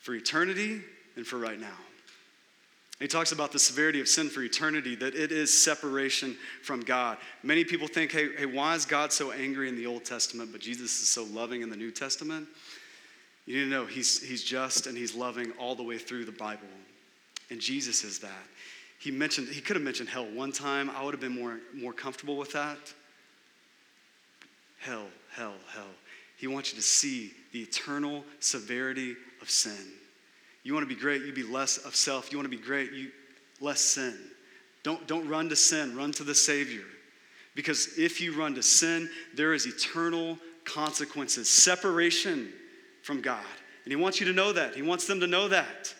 for 0.00 0.14
eternity 0.14 0.80
and 1.16 1.26
for 1.26 1.38
right 1.38 1.58
now. 1.58 1.76
He 3.00 3.08
talks 3.08 3.32
about 3.32 3.50
the 3.50 3.58
severity 3.58 4.00
of 4.00 4.08
sin 4.08 4.28
for 4.28 4.42
eternity, 4.42 4.94
that 4.96 5.14
it 5.14 5.32
is 5.32 5.64
separation 5.64 6.36
from 6.62 6.80
God. 6.80 7.18
Many 7.42 7.64
people 7.64 7.88
think, 7.88 8.12
hey, 8.12 8.28
hey, 8.36 8.46
why 8.46 8.74
is 8.76 8.86
God 8.86 9.12
so 9.12 9.32
angry 9.32 9.68
in 9.68 9.76
the 9.76 9.86
Old 9.86 10.04
Testament, 10.04 10.52
but 10.52 10.60
Jesus 10.60 11.02
is 11.02 11.08
so 11.08 11.24
loving 11.24 11.62
in 11.62 11.70
the 11.70 11.76
New 11.76 11.90
Testament? 11.90 12.46
You 13.46 13.56
need 13.56 13.64
to 13.64 13.70
know 13.70 13.84
he's, 13.84 14.22
he's 14.22 14.44
just 14.44 14.86
and 14.86 14.96
he's 14.96 15.14
loving 15.14 15.52
all 15.58 15.74
the 15.74 15.82
way 15.82 15.98
through 15.98 16.24
the 16.24 16.32
Bible. 16.32 16.68
And 17.50 17.60
Jesus 17.60 18.04
is 18.04 18.20
that. 18.20 18.46
He 19.00 19.10
mentioned, 19.10 19.48
he 19.48 19.60
could 19.60 19.76
have 19.76 19.84
mentioned 19.84 20.08
hell 20.08 20.26
one 20.32 20.52
time. 20.52 20.88
I 20.90 21.04
would 21.04 21.12
have 21.12 21.20
been 21.20 21.34
more, 21.34 21.58
more 21.74 21.92
comfortable 21.92 22.36
with 22.36 22.52
that. 22.52 22.78
Hell, 24.78 25.08
hell, 25.32 25.54
hell. 25.74 25.90
He 26.38 26.46
wants 26.46 26.70
you 26.72 26.76
to 26.76 26.82
see 26.82 27.32
the 27.52 27.60
eternal 27.60 28.24
severity 28.40 29.16
of 29.42 29.50
sin. 29.50 29.92
You 30.64 30.72
want 30.72 30.88
to 30.88 30.92
be 30.92 31.00
great, 31.00 31.22
you 31.22 31.32
be 31.32 31.42
less 31.42 31.76
of 31.76 31.94
self. 31.94 32.32
You 32.32 32.38
want 32.38 32.50
to 32.50 32.56
be 32.56 32.62
great, 32.62 32.92
you 32.92 33.10
less 33.60 33.80
sin. 33.80 34.18
Don't, 34.82 35.06
don't 35.06 35.28
run 35.28 35.48
to 35.50 35.56
sin, 35.56 35.94
run 35.94 36.10
to 36.12 36.24
the 36.24 36.34
Savior. 36.34 36.84
Because 37.54 37.98
if 37.98 38.20
you 38.20 38.34
run 38.34 38.54
to 38.54 38.62
sin, 38.62 39.08
there 39.34 39.54
is 39.54 39.66
eternal 39.66 40.38
consequences, 40.64 41.48
separation 41.48 42.50
from 43.02 43.20
God. 43.20 43.44
And 43.84 43.92
He 43.92 43.96
wants 43.96 44.18
you 44.18 44.26
to 44.26 44.32
know 44.32 44.52
that. 44.52 44.74
He 44.74 44.82
wants 44.82 45.06
them 45.06 45.20
to 45.20 45.26
know 45.26 45.48
that. 45.48 45.94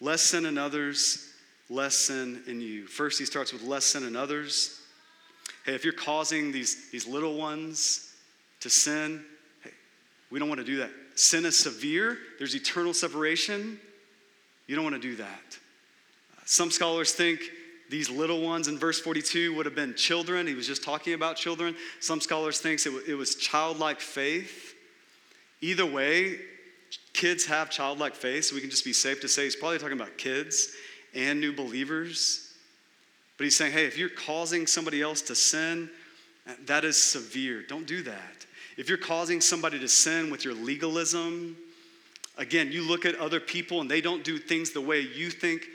Less 0.00 0.22
sin 0.22 0.44
in 0.44 0.58
others, 0.58 1.32
less 1.70 1.94
sin 1.94 2.42
in 2.48 2.60
you. 2.60 2.86
First, 2.88 3.20
He 3.20 3.24
starts 3.24 3.52
with 3.52 3.62
less 3.62 3.84
sin 3.84 4.04
in 4.04 4.16
others. 4.16 4.80
Hey, 5.64 5.74
if 5.74 5.84
you're 5.84 5.92
causing 5.92 6.50
these, 6.50 6.90
these 6.90 7.06
little 7.06 7.36
ones 7.36 8.14
to 8.60 8.68
sin, 8.68 9.24
hey, 9.62 9.70
we 10.30 10.40
don't 10.40 10.48
want 10.48 10.60
to 10.60 10.66
do 10.66 10.78
that 10.78 10.90
sin 11.18 11.44
is 11.44 11.58
severe, 11.58 12.18
there's 12.38 12.54
eternal 12.54 12.94
separation. 12.94 13.80
You 14.66 14.76
don't 14.76 14.84
want 14.84 14.96
to 14.96 15.00
do 15.00 15.16
that. 15.16 15.58
Some 16.44 16.70
scholars 16.70 17.12
think 17.12 17.40
these 17.90 18.10
little 18.10 18.42
ones 18.42 18.68
in 18.68 18.78
verse 18.78 19.00
42 19.00 19.54
would 19.54 19.66
have 19.66 19.74
been 19.74 19.94
children. 19.94 20.46
He 20.46 20.54
was 20.54 20.66
just 20.66 20.84
talking 20.84 21.14
about 21.14 21.36
children. 21.36 21.74
Some 22.00 22.20
scholars 22.20 22.60
think 22.60 22.80
it 23.06 23.14
was 23.14 23.34
childlike 23.34 24.00
faith. 24.00 24.74
Either 25.60 25.86
way, 25.86 26.38
kids 27.14 27.46
have 27.46 27.70
childlike 27.70 28.14
faith, 28.14 28.44
so 28.44 28.54
we 28.54 28.60
can 28.60 28.70
just 28.70 28.84
be 28.84 28.92
safe 28.92 29.20
to 29.22 29.28
say 29.28 29.44
he's 29.44 29.56
probably 29.56 29.78
talking 29.78 29.98
about 29.98 30.18
kids 30.18 30.72
and 31.14 31.40
new 31.40 31.52
believers. 31.52 32.52
But 33.38 33.44
he's 33.44 33.56
saying, 33.56 33.72
hey, 33.72 33.86
if 33.86 33.98
you're 33.98 34.08
causing 34.08 34.66
somebody 34.66 35.02
else 35.02 35.22
to 35.22 35.34
sin, 35.34 35.90
that 36.66 36.84
is 36.84 37.00
severe. 37.00 37.62
Don't 37.66 37.86
do 37.86 38.02
that. 38.02 38.46
If 38.78 38.88
you're 38.88 38.96
causing 38.96 39.40
somebody 39.40 39.78
to 39.80 39.88
sin 39.88 40.30
with 40.30 40.44
your 40.44 40.54
legalism, 40.54 41.56
again, 42.38 42.70
you 42.70 42.82
look 42.86 43.04
at 43.04 43.16
other 43.16 43.40
people 43.40 43.80
and 43.80 43.90
they 43.90 44.00
don't 44.00 44.22
do 44.22 44.38
things 44.38 44.70
the 44.70 44.80
way 44.80 45.00
you 45.00 45.30
think 45.30 45.66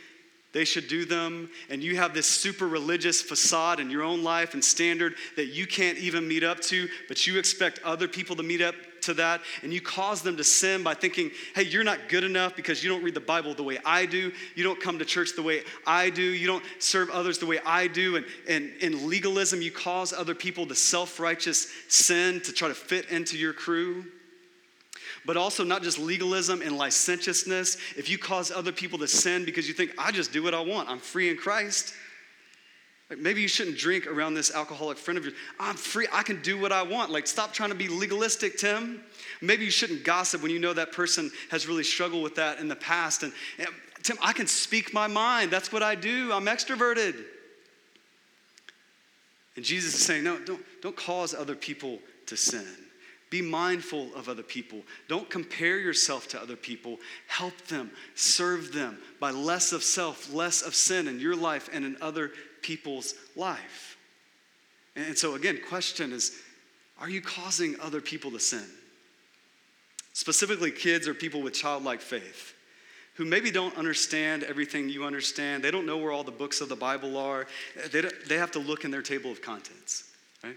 they 0.54 0.64
should 0.66 0.88
do 0.88 1.04
them, 1.04 1.50
and 1.70 1.84
you 1.84 1.98
have 1.98 2.14
this 2.14 2.28
super 2.28 2.68
religious 2.68 3.22
facade 3.22 3.80
in 3.80 3.90
your 3.90 4.04
own 4.04 4.24
life 4.24 4.54
and 4.54 4.64
standard 4.64 5.16
that 5.36 5.48
you 5.48 5.66
can't 5.66 5.98
even 5.98 6.28
meet 6.28 6.44
up 6.44 6.62
to, 6.62 6.88
but 7.08 7.28
you 7.28 7.40
expect 7.40 7.80
other 7.84 8.08
people 8.08 8.36
to 8.36 8.44
meet 8.44 8.62
up 8.62 8.76
to 9.06 9.14
that, 9.16 9.42
and 9.62 9.74
you 9.74 9.82
cause 9.82 10.22
them 10.22 10.38
to 10.38 10.44
sin 10.44 10.84
by 10.84 10.94
thinking, 10.94 11.32
hey, 11.56 11.64
you're 11.64 11.84
not 11.84 12.10
good 12.10 12.24
enough 12.24 12.56
because 12.56 12.84
you 12.84 12.90
don't 12.90 13.04
read 13.04 13.14
the 13.14 13.20
Bible 13.20 13.54
the 13.54 13.64
way 13.64 13.80
I 13.86 14.06
do, 14.06 14.32
you 14.56 14.64
don't 14.64 14.80
come 14.80 15.00
to 15.00 15.06
church 15.06 15.36
the 15.36 15.44
way 15.44 15.64
I 15.86 16.10
do, 16.10 16.22
you 16.22 16.48
don't 16.48 16.64
serve 16.80 17.10
others 17.10 17.40
the 17.40 17.46
way 17.46 17.60
I 17.66 17.88
do, 17.88 18.16
and, 18.16 18.26
and 18.48 18.72
in 18.82 19.10
legalism, 19.10 19.62
you 19.62 19.72
cause 19.72 20.14
other 20.14 20.36
people 20.36 20.66
to 20.68 20.76
self 20.76 21.20
righteous 21.20 21.68
sin 21.88 22.42
to 22.42 22.54
try 22.54 22.68
to 22.68 22.76
fit 22.76 23.10
into 23.10 23.38
your 23.38 23.54
crew 23.54 24.06
but 25.26 25.38
also 25.38 25.64
not 25.64 25.84
just 25.84 25.98
legalism 26.00 26.62
and 26.62 26.78
licentiousness. 26.78 27.78
If 27.96 28.10
you 28.10 28.18
cause 28.18 28.52
other 28.52 28.72
people 28.72 29.00
to 29.00 29.08
sin 29.08 29.46
because 29.46 29.68
you 29.68 29.74
think, 29.74 29.92
I 29.98 30.12
just 30.12 30.34
do 30.34 30.44
what 30.44 30.54
I 30.54 30.60
want, 30.60 30.90
I'm 30.90 31.00
free 31.00 31.30
in 31.30 31.38
Christ. 31.38 31.94
Like 33.14 33.22
maybe 33.22 33.44
you 33.44 33.48
shouldn't 33.48 33.78
drink 33.78 34.08
around 34.08 34.34
this 34.34 34.50
alcoholic 34.50 34.98
friend 34.98 35.20
of 35.20 35.24
yours. 35.24 35.36
I'm 35.60 35.76
free, 35.76 36.08
I 36.12 36.24
can 36.24 36.42
do 36.42 36.60
what 36.60 36.72
I 36.72 36.82
want. 36.82 37.12
Like, 37.12 37.28
stop 37.28 37.54
trying 37.54 37.70
to 37.70 37.76
be 37.76 37.88
legalistic, 37.88 38.58
Tim. 38.58 39.04
Maybe 39.40 39.66
you 39.66 39.70
shouldn't 39.70 40.04
gossip 40.04 40.42
when 40.42 40.50
you 40.50 40.58
know 40.58 40.74
that 40.74 40.92
person 40.92 41.30
has 41.52 41.68
really 41.68 41.84
struggled 41.84 42.24
with 42.24 42.34
that 42.36 42.58
in 42.58 42.68
the 42.68 42.76
past. 42.76 43.22
And, 43.22 43.32
and 43.60 43.68
Tim, 44.02 44.18
I 44.20 44.34
can 44.34 44.48
speak 44.48 44.96
my 44.96 45.06
mind. 45.06 45.52
That's 45.52 45.72
what 45.72 45.84
I 45.84 45.94
do. 45.94 46.32
I'm 46.34 46.48
extroverted. 46.48 47.24
And 49.56 49.64
Jesus 49.64 49.94
is 49.94 50.04
saying, 50.04 50.24
no, 50.24 50.40
don't, 50.40 50.64
don't 50.82 50.96
cause 50.96 51.36
other 51.36 51.56
people 51.56 52.00
to 52.26 52.36
sin. 52.36 52.66
Be 53.30 53.44
mindful 53.44 54.10
of 54.16 54.28
other 54.28 54.42
people. 54.42 54.82
Don't 55.08 55.30
compare 55.30 55.78
yourself 55.78 56.28
to 56.30 56.42
other 56.42 56.56
people. 56.56 56.98
Help 57.28 57.56
them, 57.68 57.92
serve 58.16 58.74
them 58.74 58.98
by 59.20 59.30
less 59.30 59.72
of 59.72 59.84
self, 59.84 60.34
less 60.34 60.64
of 60.64 60.74
sin 60.74 61.08
in 61.08 61.20
your 61.20 61.36
life 61.36 61.70
and 61.72 61.86
in 61.86 61.96
other 62.02 62.32
people's 62.64 63.14
life. 63.36 63.98
And 64.96 65.18
so, 65.18 65.36
again, 65.36 65.60
question 65.68 66.12
is 66.12 66.40
are 67.00 67.10
you 67.10 67.22
causing 67.22 67.80
other 67.80 68.02
people 68.02 68.32
to 68.32 68.40
sin? 68.40 68.66
Specifically, 70.14 70.72
kids 70.72 71.08
or 71.08 71.14
people 71.14 71.42
with 71.42 71.54
childlike 71.54 72.02
faith 72.02 72.54
who 73.16 73.26
maybe 73.26 73.52
don't 73.52 73.76
understand 73.78 74.44
everything 74.44 74.90
you 74.90 75.04
understand. 75.04 75.64
They 75.64 75.72
don't 75.72 75.86
know 75.86 75.98
where 75.98 76.12
all 76.12 76.24
the 76.24 76.32
books 76.32 76.62
of 76.62 76.70
the 76.70 76.76
Bible 76.76 77.18
are. 77.18 77.48
They, 77.92 78.02
they 78.28 78.38
have 78.38 78.52
to 78.52 78.60
look 78.60 78.86
in 78.86 78.92
their 78.92 79.02
table 79.02 79.32
of 79.32 79.42
contents 79.42 80.12
right? 80.44 80.56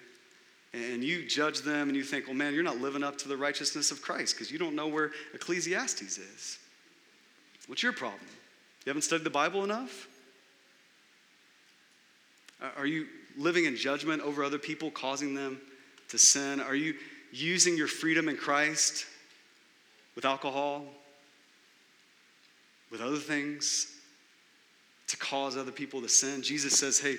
and 0.72 1.04
you 1.04 1.26
judge 1.26 1.60
them 1.60 1.88
and 1.88 1.96
you 1.96 2.02
think, 2.02 2.26
well, 2.26 2.36
man, 2.36 2.54
you're 2.54 2.62
not 2.62 2.78
living 2.78 3.02
up 3.02 3.18
to 3.18 3.28
the 3.28 3.36
righteousness 3.36 3.90
of 3.90 4.02
Christ 4.02 4.34
because 4.34 4.50
you 4.50 4.58
don't 4.58 4.74
know 4.74 4.88
where 4.88 5.12
Ecclesiastes 5.34 6.18
is. 6.18 6.58
What's 7.66 7.82
your 7.82 7.92
problem? 7.92 8.20
You 8.84 8.90
haven't 8.90 9.02
studied 9.02 9.24
the 9.24 9.30
Bible 9.30 9.64
enough? 9.64 10.08
Uh, 12.60 12.70
are 12.76 12.86
you 12.86 13.06
living 13.36 13.64
in 13.66 13.76
judgment 13.76 14.22
over 14.22 14.42
other 14.42 14.58
people, 14.58 14.90
causing 14.90 15.34
them 15.34 15.60
to 16.08 16.18
sin? 16.18 16.60
Are 16.60 16.74
you 16.74 16.94
using 17.32 17.76
your 17.76 17.88
freedom 17.88 18.28
in 18.28 18.36
Christ 18.36 19.06
with 20.14 20.24
alcohol, 20.24 20.84
with 22.90 23.00
other 23.00 23.18
things 23.18 23.92
to 25.08 25.16
cause 25.16 25.56
other 25.56 25.72
people 25.72 26.00
to 26.00 26.08
sin? 26.08 26.42
Jesus 26.42 26.78
says, 26.78 26.98
hey, 26.98 27.16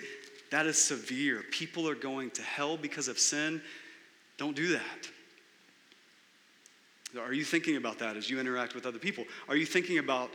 that 0.50 0.66
is 0.66 0.82
severe. 0.82 1.44
People 1.52 1.88
are 1.88 1.96
going 1.96 2.32
to 2.32 2.42
hell 2.42 2.78
because 2.78 3.08
of 3.08 3.20
sin. 3.20 3.62
Don't 4.38 4.56
do 4.56 4.70
that. 4.70 5.10
Are 7.20 7.34
you 7.34 7.44
thinking 7.44 7.78
about 7.78 8.00
that 8.00 8.18
as 8.18 8.30
you 8.30 8.40
interact 8.40 8.76
with 8.76 8.86
other 8.86 9.00
people? 9.00 9.26
Are 9.48 9.56
you 9.56 9.66
thinking 9.66 9.98
about 9.98 10.30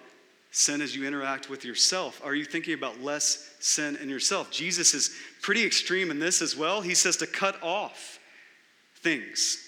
sin 0.52 0.80
as 0.80 0.94
you 0.94 1.04
interact 1.06 1.50
with 1.50 1.64
yourself? 1.64 2.20
Are 2.24 2.34
you 2.34 2.44
thinking 2.44 2.74
about 2.74 3.02
less 3.02 3.54
sin 3.58 3.96
in 3.96 4.08
yourself? 4.08 4.50
Jesus 4.50 4.94
is 4.94 5.10
pretty 5.40 5.64
extreme 5.64 6.10
in 6.10 6.20
this 6.20 6.40
as 6.40 6.56
well. 6.56 6.80
He 6.80 6.94
says 6.94 7.16
to 7.16 7.26
cut 7.26 7.60
off 7.62 8.20
things 9.00 9.58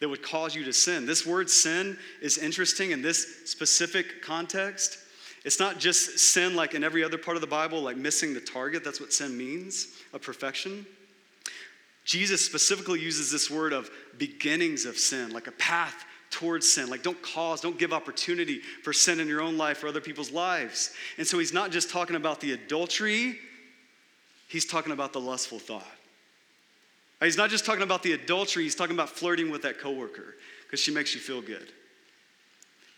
that 0.00 0.08
would 0.08 0.22
cause 0.22 0.54
you 0.54 0.64
to 0.64 0.72
sin. 0.72 1.06
This 1.06 1.24
word 1.24 1.48
sin 1.48 1.96
is 2.20 2.36
interesting 2.36 2.90
in 2.90 3.00
this 3.00 3.46
specific 3.46 4.22
context 4.22 4.98
it's 5.44 5.60
not 5.60 5.78
just 5.78 6.18
sin 6.18 6.56
like 6.56 6.74
in 6.74 6.84
every 6.84 7.04
other 7.04 7.18
part 7.18 7.36
of 7.36 7.40
the 7.40 7.46
Bible, 7.46 7.80
like 7.80 7.96
missing 7.96 8.34
the 8.34 8.40
target. 8.40 8.84
That's 8.84 9.00
what 9.00 9.12
sin 9.12 9.36
means, 9.36 9.88
a 10.12 10.18
perfection. 10.18 10.86
Jesus 12.04 12.44
specifically 12.44 13.00
uses 13.00 13.30
this 13.30 13.50
word 13.50 13.72
of 13.72 13.90
beginnings 14.16 14.84
of 14.84 14.98
sin, 14.98 15.30
like 15.30 15.46
a 15.46 15.52
path 15.52 16.04
towards 16.30 16.68
sin. 16.68 16.90
Like, 16.90 17.02
don't 17.02 17.20
cause, 17.22 17.60
don't 17.60 17.78
give 17.78 17.92
opportunity 17.92 18.60
for 18.82 18.92
sin 18.92 19.20
in 19.20 19.28
your 19.28 19.40
own 19.40 19.56
life 19.56 19.82
or 19.82 19.88
other 19.88 20.00
people's 20.00 20.30
lives. 20.30 20.92
And 21.16 21.26
so, 21.26 21.38
he's 21.38 21.52
not 21.52 21.70
just 21.70 21.90
talking 21.90 22.16
about 22.16 22.40
the 22.40 22.52
adultery, 22.52 23.38
he's 24.48 24.66
talking 24.66 24.92
about 24.92 25.12
the 25.12 25.20
lustful 25.20 25.58
thought. 25.58 25.86
He's 27.20 27.36
not 27.36 27.50
just 27.50 27.64
talking 27.64 27.82
about 27.82 28.02
the 28.02 28.12
adultery, 28.12 28.62
he's 28.62 28.74
talking 28.74 28.94
about 28.94 29.10
flirting 29.10 29.50
with 29.50 29.62
that 29.62 29.80
coworker 29.80 30.36
because 30.64 30.80
she 30.80 30.92
makes 30.92 31.14
you 31.14 31.20
feel 31.20 31.40
good. 31.40 31.72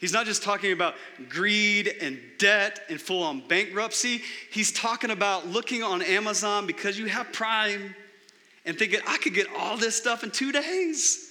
He's 0.00 0.12
not 0.14 0.24
just 0.24 0.42
talking 0.42 0.72
about 0.72 0.94
greed 1.28 1.94
and 2.00 2.18
debt 2.38 2.80
and 2.88 2.98
full 2.98 3.22
on 3.22 3.46
bankruptcy. 3.46 4.22
He's 4.50 4.72
talking 4.72 5.10
about 5.10 5.46
looking 5.46 5.82
on 5.82 6.00
Amazon 6.00 6.66
because 6.66 6.98
you 6.98 7.06
have 7.06 7.30
Prime 7.32 7.94
and 8.64 8.78
thinking, 8.78 9.00
I 9.06 9.18
could 9.18 9.34
get 9.34 9.46
all 9.54 9.76
this 9.76 9.94
stuff 9.94 10.24
in 10.24 10.30
two 10.30 10.52
days. 10.52 11.29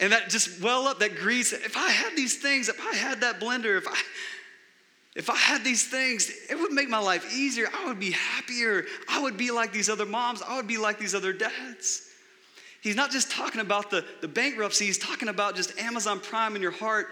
And 0.00 0.12
that 0.12 0.30
just 0.30 0.62
well 0.62 0.86
up, 0.86 1.00
that 1.00 1.16
greed. 1.16 1.46
If 1.50 1.76
I 1.76 1.90
had 1.90 2.16
these 2.16 2.36
things, 2.40 2.68
if 2.68 2.80
I 2.80 2.94
had 2.94 3.20
that 3.22 3.40
blender, 3.40 3.78
if 3.78 3.88
I 3.88 3.96
if 5.16 5.28
I 5.28 5.36
had 5.36 5.64
these 5.64 5.84
things, 5.84 6.30
it 6.48 6.54
would 6.54 6.70
make 6.70 6.88
my 6.88 7.00
life 7.00 7.34
easier. 7.34 7.66
I 7.76 7.86
would 7.86 7.98
be 7.98 8.12
happier. 8.12 8.84
I 9.08 9.20
would 9.20 9.36
be 9.36 9.50
like 9.50 9.72
these 9.72 9.88
other 9.88 10.06
moms. 10.06 10.42
I 10.42 10.56
would 10.56 10.68
be 10.68 10.78
like 10.78 11.00
these 11.00 11.12
other 11.12 11.32
dads. 11.32 12.08
He's 12.80 12.94
not 12.94 13.10
just 13.10 13.30
talking 13.30 13.60
about 13.60 13.90
the, 13.90 14.04
the 14.20 14.28
bankruptcy, 14.28 14.86
he's 14.86 14.98
talking 14.98 15.28
about 15.28 15.56
just 15.56 15.76
Amazon 15.80 16.20
Prime 16.20 16.54
in 16.54 16.62
your 16.62 16.70
heart 16.70 17.08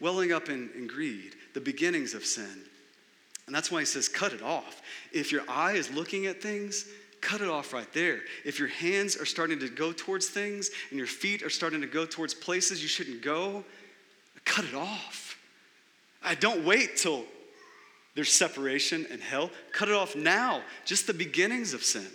welling 0.00 0.32
up 0.32 0.48
in, 0.48 0.70
in 0.76 0.86
greed, 0.86 1.34
the 1.54 1.60
beginnings 1.60 2.14
of 2.14 2.24
sin. 2.24 2.62
And 3.46 3.54
that's 3.54 3.72
why 3.72 3.80
he 3.80 3.86
says, 3.86 4.08
cut 4.08 4.32
it 4.32 4.42
off. 4.42 4.80
If 5.12 5.32
your 5.32 5.42
eye 5.48 5.72
is 5.72 5.90
looking 5.90 6.26
at 6.26 6.40
things, 6.40 6.86
cut 7.20 7.40
it 7.40 7.48
off 7.48 7.72
right 7.72 7.92
there. 7.92 8.20
If 8.44 8.58
your 8.58 8.68
hands 8.68 9.16
are 9.16 9.26
starting 9.26 9.58
to 9.60 9.68
go 9.68 9.92
towards 9.92 10.28
things 10.28 10.70
and 10.90 10.98
your 10.98 11.06
feet 11.06 11.42
are 11.42 11.50
starting 11.50 11.80
to 11.80 11.86
go 11.86 12.06
towards 12.06 12.34
places 12.34 12.82
you 12.82 12.88
shouldn't 12.88 13.22
go, 13.22 13.64
cut 14.44 14.64
it 14.64 14.74
off. 14.74 15.38
I 16.22 16.34
don't 16.34 16.64
wait 16.64 16.96
till 16.96 17.24
there's 18.14 18.32
separation 18.32 19.06
and 19.10 19.20
hell. 19.20 19.50
Cut 19.72 19.88
it 19.88 19.94
off 19.94 20.16
now, 20.16 20.62
just 20.84 21.06
the 21.06 21.14
beginnings 21.14 21.74
of 21.74 21.84
sin. 21.84 22.06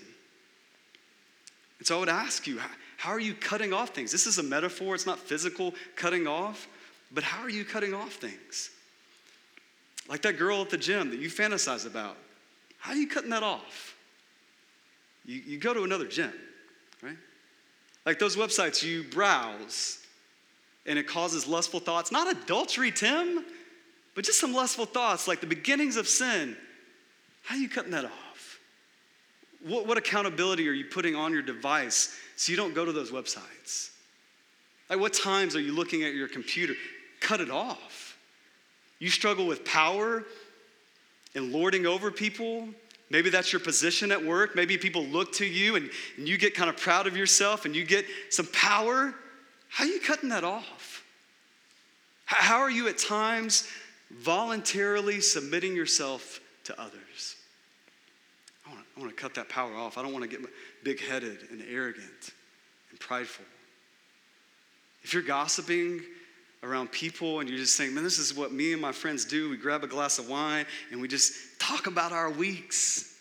And 1.80 1.88
so 1.88 1.98
I 1.98 2.00
would 2.00 2.10
ask 2.10 2.46
you, 2.48 2.60
how 2.98 3.12
are 3.12 3.20
you 3.20 3.34
cutting 3.34 3.74
off 3.74 3.90
things? 3.90 4.12
This 4.12 4.28
is 4.28 4.38
a 4.38 4.44
metaphor, 4.44 4.96
it's 4.96 5.06
not 5.06 5.20
physical 5.20 5.74
cutting 5.96 6.28
off, 6.28 6.68
but 7.14 7.24
how 7.24 7.42
are 7.42 7.50
you 7.50 7.66
cutting 7.66 7.94
off 7.94 8.14
things? 8.14 8.70
Like 10.10 10.22
that 10.24 10.38
girl 10.38 10.62
at 10.62 10.70
the 10.70 10.78
gym 10.78 11.10
that 11.12 11.20
you 11.20 11.30
fantasize 11.30 11.86
about. 11.86 12.18
How 12.80 12.92
are 12.92 12.98
you 12.98 13.08
cutting 13.08 13.30
that 13.30 13.44
off? 13.44 13.93
You, 15.26 15.42
you 15.46 15.58
go 15.58 15.74
to 15.74 15.84
another 15.84 16.06
gym, 16.06 16.34
right? 17.02 17.18
Like 18.06 18.20
those 18.20 18.36
websites 18.36 18.84
you 18.84 19.04
browse 19.04 20.00
and 20.86 21.00
it 21.00 21.08
causes 21.08 21.48
lustful 21.48 21.80
thoughts. 21.80 22.12
Not 22.12 22.30
adultery, 22.30 22.92
Tim, 22.92 23.46
but 24.16 24.26
just 24.26 24.40
some 24.40 24.54
lustful 24.54 24.86
thoughts 24.86 25.28
like 25.28 25.40
the 25.40 25.48
beginnings 25.48 25.96
of 25.96 26.08
sin. 26.08 26.58
How 27.44 27.56
are 27.56 27.58
you 27.58 27.70
cutting 27.70 27.92
that 27.92 28.06
off? 28.06 28.60
What, 29.66 29.88
what 29.88 29.98
accountability 29.98 30.68
are 30.68 30.74
you 30.74 30.86
putting 30.86 31.16
on 31.16 31.32
your 31.32 31.42
device 31.42 32.16
so 32.36 32.52
you 32.52 32.58
don't 32.58 32.76
go 32.76 32.84
to 32.84 32.92
those 32.92 33.12
websites? 33.12 33.92
Like, 34.90 35.00
what 35.00 35.14
times 35.14 35.56
are 35.56 35.62
you 35.62 35.74
looking 35.74 36.04
at 36.04 36.14
your 36.14 36.28
computer? 36.28 36.76
Cut 37.22 37.40
it 37.40 37.50
off. 37.50 38.18
You 39.00 39.10
struggle 39.10 39.48
with 39.48 39.64
power 39.64 40.24
and 41.36 41.52
lording 41.52 41.86
over 41.86 42.12
people. 42.12 42.68
Maybe 43.14 43.30
that's 43.30 43.54
your 43.54 43.60
position 43.60 44.12
at 44.12 44.26
work. 44.26 44.56
Maybe 44.56 44.76
people 44.76 45.06
look 45.06 45.34
to 45.34 45.46
you 45.46 45.76
and, 45.76 45.88
and 46.18 46.28
you 46.28 46.36
get 46.36 46.56
kind 46.56 46.68
of 46.68 46.76
proud 46.76 47.06
of 47.06 47.16
yourself 47.16 47.66
and 47.66 47.76
you 47.76 47.86
get 47.86 48.06
some 48.32 48.48
power. 48.48 49.14
How 49.70 49.84
are 49.84 49.88
you 49.88 50.00
cutting 50.00 50.30
that 50.30 50.44
off? 50.44 51.06
How 52.26 52.60
are 52.60 52.72
you 52.72 52.88
at 52.88 52.98
times 52.98 53.70
voluntarily 54.10 55.22
submitting 55.22 55.76
yourself 55.76 56.40
to 56.64 56.82
others? 56.82 57.36
I 58.66 58.72
want, 58.72 58.82
to, 58.82 58.88
I 58.98 59.00
want 59.02 59.16
to 59.16 59.22
cut 59.22 59.36
that 59.36 59.48
power 59.48 59.76
off. 59.76 60.00
I 60.00 60.02
don't 60.02 60.12
want 60.12 60.24
to 60.24 60.30
get 60.30 60.50
big 60.84 61.00
headed 61.00 61.38
and 61.52 61.64
arrogant 61.70 62.32
and 62.90 63.00
prideful. 63.00 63.46
If 65.04 65.14
you're 65.14 65.22
gossiping 65.22 66.02
around 66.64 66.92
people 66.92 67.40
and 67.40 67.50
you're 67.50 67.58
just 67.58 67.76
saying, 67.76 67.94
man, 67.94 68.04
this 68.04 68.18
is 68.18 68.34
what 68.34 68.54
me 68.54 68.72
and 68.74 68.82
my 68.82 68.92
friends 68.92 69.26
do. 69.26 69.50
We 69.50 69.58
grab 69.58 69.84
a 69.84 69.88
glass 69.88 70.18
of 70.18 70.30
wine 70.30 70.66
and 70.92 71.02
we 71.02 71.08
just 71.08 71.60
talk 71.60 71.88
about 71.88 72.12
our 72.12 72.30
weeks. 72.30 73.18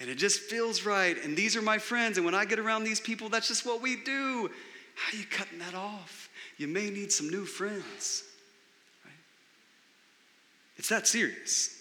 And 0.00 0.10
it 0.10 0.16
just 0.16 0.40
feels 0.40 0.84
right. 0.84 1.16
And 1.24 1.36
these 1.36 1.54
are 1.56 1.62
my 1.62 1.78
friends. 1.78 2.18
And 2.18 2.26
when 2.26 2.34
I 2.34 2.44
get 2.44 2.58
around 2.58 2.82
these 2.82 3.00
people, 3.00 3.28
that's 3.28 3.46
just 3.46 3.64
what 3.64 3.80
we 3.80 3.96
do. 3.96 4.50
How 4.96 5.16
are 5.16 5.20
you 5.20 5.26
cutting 5.26 5.60
that 5.60 5.74
off? 5.74 6.28
You 6.58 6.66
may 6.66 6.90
need 6.90 7.12
some 7.12 7.30
new 7.30 7.44
friends. 7.44 8.24
Right? 9.04 9.14
It's 10.76 10.88
that 10.88 11.06
serious. 11.06 11.80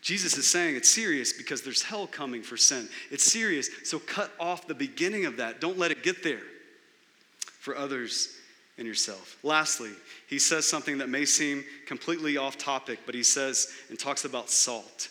Jesus 0.00 0.36
is 0.36 0.46
saying 0.46 0.74
it's 0.74 0.90
serious 0.90 1.32
because 1.32 1.62
there's 1.62 1.82
hell 1.82 2.06
coming 2.06 2.42
for 2.42 2.56
sin. 2.56 2.88
It's 3.10 3.30
serious, 3.30 3.68
so 3.84 3.98
cut 3.98 4.32
off 4.38 4.66
the 4.66 4.74
beginning 4.74 5.24
of 5.26 5.36
that. 5.36 5.60
Don't 5.60 5.78
let 5.78 5.90
it 5.90 6.02
get 6.02 6.22
there 6.22 6.42
for 7.60 7.76
others 7.76 8.37
and 8.78 8.86
yourself. 8.86 9.36
Lastly, 9.42 9.90
he 10.28 10.38
says 10.38 10.66
something 10.66 10.98
that 10.98 11.08
may 11.08 11.24
seem 11.24 11.64
completely 11.86 12.36
off 12.36 12.56
topic, 12.56 13.00
but 13.04 13.14
he 13.14 13.22
says 13.22 13.68
and 13.90 13.98
talks 13.98 14.24
about 14.24 14.48
salt. 14.48 15.08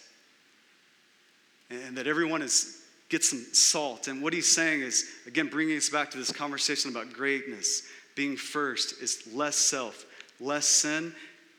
And 1.70 1.98
that 1.98 2.08
everyone 2.08 2.42
is 2.42 2.82
gets 3.10 3.30
some 3.30 3.46
salt. 3.54 4.08
And 4.08 4.22
what 4.22 4.34
he's 4.34 4.54
saying 4.54 4.82
is, 4.82 5.06
again, 5.26 5.48
bringing 5.48 5.78
us 5.78 5.90
back 5.90 6.12
to 6.12 6.18
this 6.18 6.32
conversation 6.32 6.92
about 6.92 7.14
greatness. 7.14 7.84
Being 8.16 8.36
first 8.36 9.02
is 9.02 9.24
less 9.34 9.56
self, 9.56 10.06
less 10.40 10.66
sin. 10.66 11.14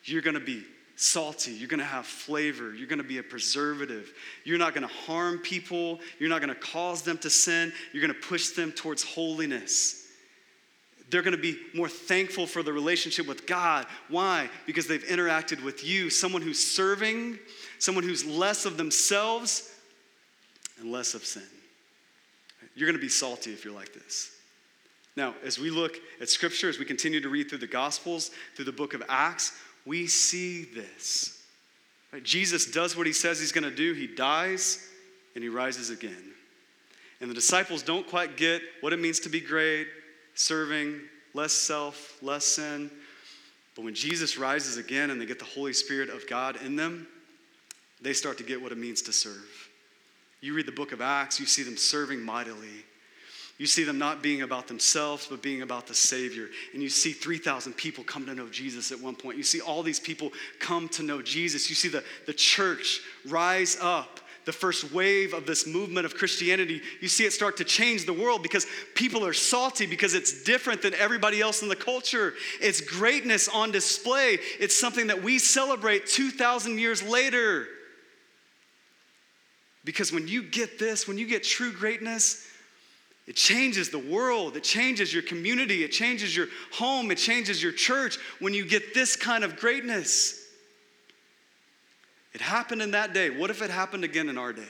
You're 0.04 0.22
going 0.22 0.34
to 0.34 0.40
be 0.40 0.64
salty. 0.96 1.52
You're 1.52 1.68
going 1.68 1.78
to 1.78 1.86
have 1.86 2.06
flavor. 2.06 2.74
You're 2.74 2.88
going 2.88 2.98
to 2.98 3.04
be 3.04 3.18
a 3.18 3.22
preservative. 3.22 4.12
You're 4.44 4.59
not 4.59 4.74
going 4.74 4.86
to 4.86 4.92
harm 4.92 5.38
people. 5.38 6.00
You're 6.18 6.28
not 6.28 6.42
going 6.42 6.54
to 6.54 6.61
cause 6.61 7.02
them 7.02 7.18
to 7.18 7.30
sin. 7.30 7.72
You're 7.92 8.02
going 8.02 8.14
to 8.14 8.28
push 8.28 8.50
them 8.50 8.72
towards 8.72 9.04
holiness. 9.04 10.07
They're 11.11 11.22
going 11.22 11.36
to 11.36 11.40
be 11.40 11.59
more 11.74 11.88
thankful 11.88 12.46
for 12.46 12.62
the 12.62 12.72
relationship 12.72 13.26
with 13.26 13.46
God. 13.46 13.86
Why? 14.09 14.50
Because 14.66 14.86
they've 14.86 15.04
interacted 15.04 15.62
with 15.62 15.84
you, 15.84 16.11
someone 16.11 16.42
who's 16.42 16.59
serving, 16.59 17.38
someone 17.78 18.04
who's 18.04 18.24
less 18.26 18.66
of 18.66 18.76
themselves 18.76 19.74
and 20.78 20.92
less 20.92 21.14
of 21.14 21.24
sin. 21.24 21.42
You're 22.74 22.86
going 22.86 22.98
to 22.98 23.02
be 23.02 23.09
salty 23.09 23.52
if 23.52 23.64
you're 23.64 23.74
like 23.74 23.92
this. 23.92 24.32
Now, 25.16 25.34
as 25.44 25.59
we 25.59 25.70
look 25.70 25.96
at 26.20 26.28
scripture, 26.28 26.68
as 26.68 26.78
we 26.78 26.84
continue 26.84 27.20
to 27.20 27.28
read 27.28 27.48
through 27.48 27.59
the 27.59 27.66
Gospels, 27.66 28.30
through 28.54 28.66
the 28.66 28.72
book 28.72 28.94
of 28.94 29.02
Acts, 29.09 29.59
we 29.84 30.06
see 30.06 30.64
this. 30.64 31.42
Right? 32.12 32.22
Jesus 32.22 32.70
does 32.70 32.96
what 32.96 33.06
he 33.06 33.12
says 33.12 33.40
he's 33.40 33.50
going 33.50 33.68
to 33.68 33.74
do, 33.74 33.94
he 33.94 34.06
dies 34.06 34.88
and 35.34 35.42
he 35.42 35.48
rises 35.48 35.90
again. 35.90 36.32
And 37.20 37.28
the 37.28 37.34
disciples 37.34 37.82
don't 37.82 38.06
quite 38.06 38.36
get 38.36 38.62
what 38.80 38.92
it 38.92 39.00
means 39.00 39.18
to 39.20 39.28
be 39.28 39.40
great, 39.40 39.88
serving, 40.39 41.01
less 41.34 41.53
self, 41.53 42.16
less 42.22 42.45
sin. 42.45 42.91
But 43.74 43.84
when 43.84 43.95
Jesus 43.95 44.39
rises 44.39 44.76
again 44.76 45.11
and 45.11 45.20
they 45.20 45.26
get 45.26 45.39
the 45.39 45.45
Holy 45.45 45.72
Spirit 45.72 46.09
of 46.11 46.26
God 46.28 46.57
in 46.64 46.76
them, 46.76 47.07
they 48.01 48.12
start 48.12 48.39
to 48.39 48.45
get 48.45 48.62
what 48.62 48.72
it 48.72 48.78
means 48.78 49.03
to 49.03 49.12
serve. 49.12 49.68
You 50.41 50.55
read 50.55 50.66
the 50.66 50.72
book 50.72 50.93
of 50.93 51.01
Acts, 51.01 51.41
you 51.41 51.47
see 51.47 51.62
them 51.62 51.76
serving 51.76 52.22
mightily. 52.22 52.84
You 53.59 53.66
see 53.66 53.82
them 53.82 53.99
not 53.99 54.22
being 54.22 54.43
about 54.43 54.68
themselves, 54.68 55.26
but 55.28 55.43
being 55.43 55.62
about 55.62 55.89
the 55.89 55.95
Savior. 55.95 56.49
And 56.72 56.80
you 56.80 56.89
see 56.89 57.11
3,000 57.11 57.72
people 57.72 58.05
come 58.05 58.24
to 58.26 58.34
know 58.34 58.49
Jesus 58.49 58.93
at 58.93 59.01
one 59.01 59.16
point. 59.16 59.36
You 59.36 59.43
see 59.43 59.61
all 59.61 59.82
these 59.82 59.99
people 59.99 60.30
come 60.61 60.89
to 60.91 61.03
know 61.03 61.22
Jesus. 61.22 61.68
You 61.68 61.74
see 61.74 61.89
the, 61.89 62.05
the 62.26 62.32
church 62.32 63.01
rise 63.26 63.76
up 63.80 64.20
the 64.49 64.53
first 64.53 64.94
wave 64.94 65.34
of 65.34 65.44
this 65.44 65.66
movement 65.66 66.07
of 66.07 66.14
Christianity, 66.14 66.80
you 67.03 67.09
see 67.09 67.26
it 67.26 67.34
start 67.34 67.59
to 67.59 67.64
change 67.64 68.07
the 68.07 68.14
world 68.14 68.42
because 68.42 68.66
people 68.94 69.22
are 69.26 69.34
salty 69.34 69.84
because 69.84 70.14
it's 70.14 70.42
different 70.42 70.80
than 70.80 70.94
everybody 70.94 71.42
else 71.42 71.61
in 71.61 71.68
the 71.68 71.76
culture. 71.76 72.32
It's 72.59 72.80
greatness 72.80 73.49
on 73.49 73.72
display. 73.72 74.38
It's 74.59 74.74
something 74.74 75.09
that 75.09 75.22
we 75.22 75.38
celebrate 75.38 76.07
2,000 76.07 76.78
years 76.78 77.03
later. 77.03 77.66
Because 79.84 80.14
when 80.14 80.26
you 80.26 80.42
get 80.42 80.78
this, 80.78 81.07
when 81.07 81.18
you 81.18 81.26
get 81.26 81.44
true 81.44 81.70
greatness, 81.70 82.51
it 83.26 83.36
changes 83.36 83.90
the 83.90 83.99
world. 83.99 84.57
It 84.57 84.64
changes 84.64 85.12
your 85.12 85.24
community. 85.24 85.84
It 85.84 85.92
changes 85.92 86.34
your 86.34 86.46
home. 86.72 87.11
It 87.11 87.18
changes 87.18 87.62
your 87.62 87.72
church 87.72 88.16
when 88.40 88.55
you 88.55 88.64
get 88.64 88.94
this 88.94 89.14
kind 89.14 89.44
of 89.44 89.57
greatness. 89.57 90.38
It 92.35 92.41
happened 92.41 92.83
in 92.83 92.93
that 92.93 93.14
day. 93.14 93.31
What 93.31 93.51
if 93.51 93.62
it 93.62 93.70
happened 93.70 94.05
again 94.05 94.29
in 94.29 94.39
our 94.39 94.53
day? 94.53 94.62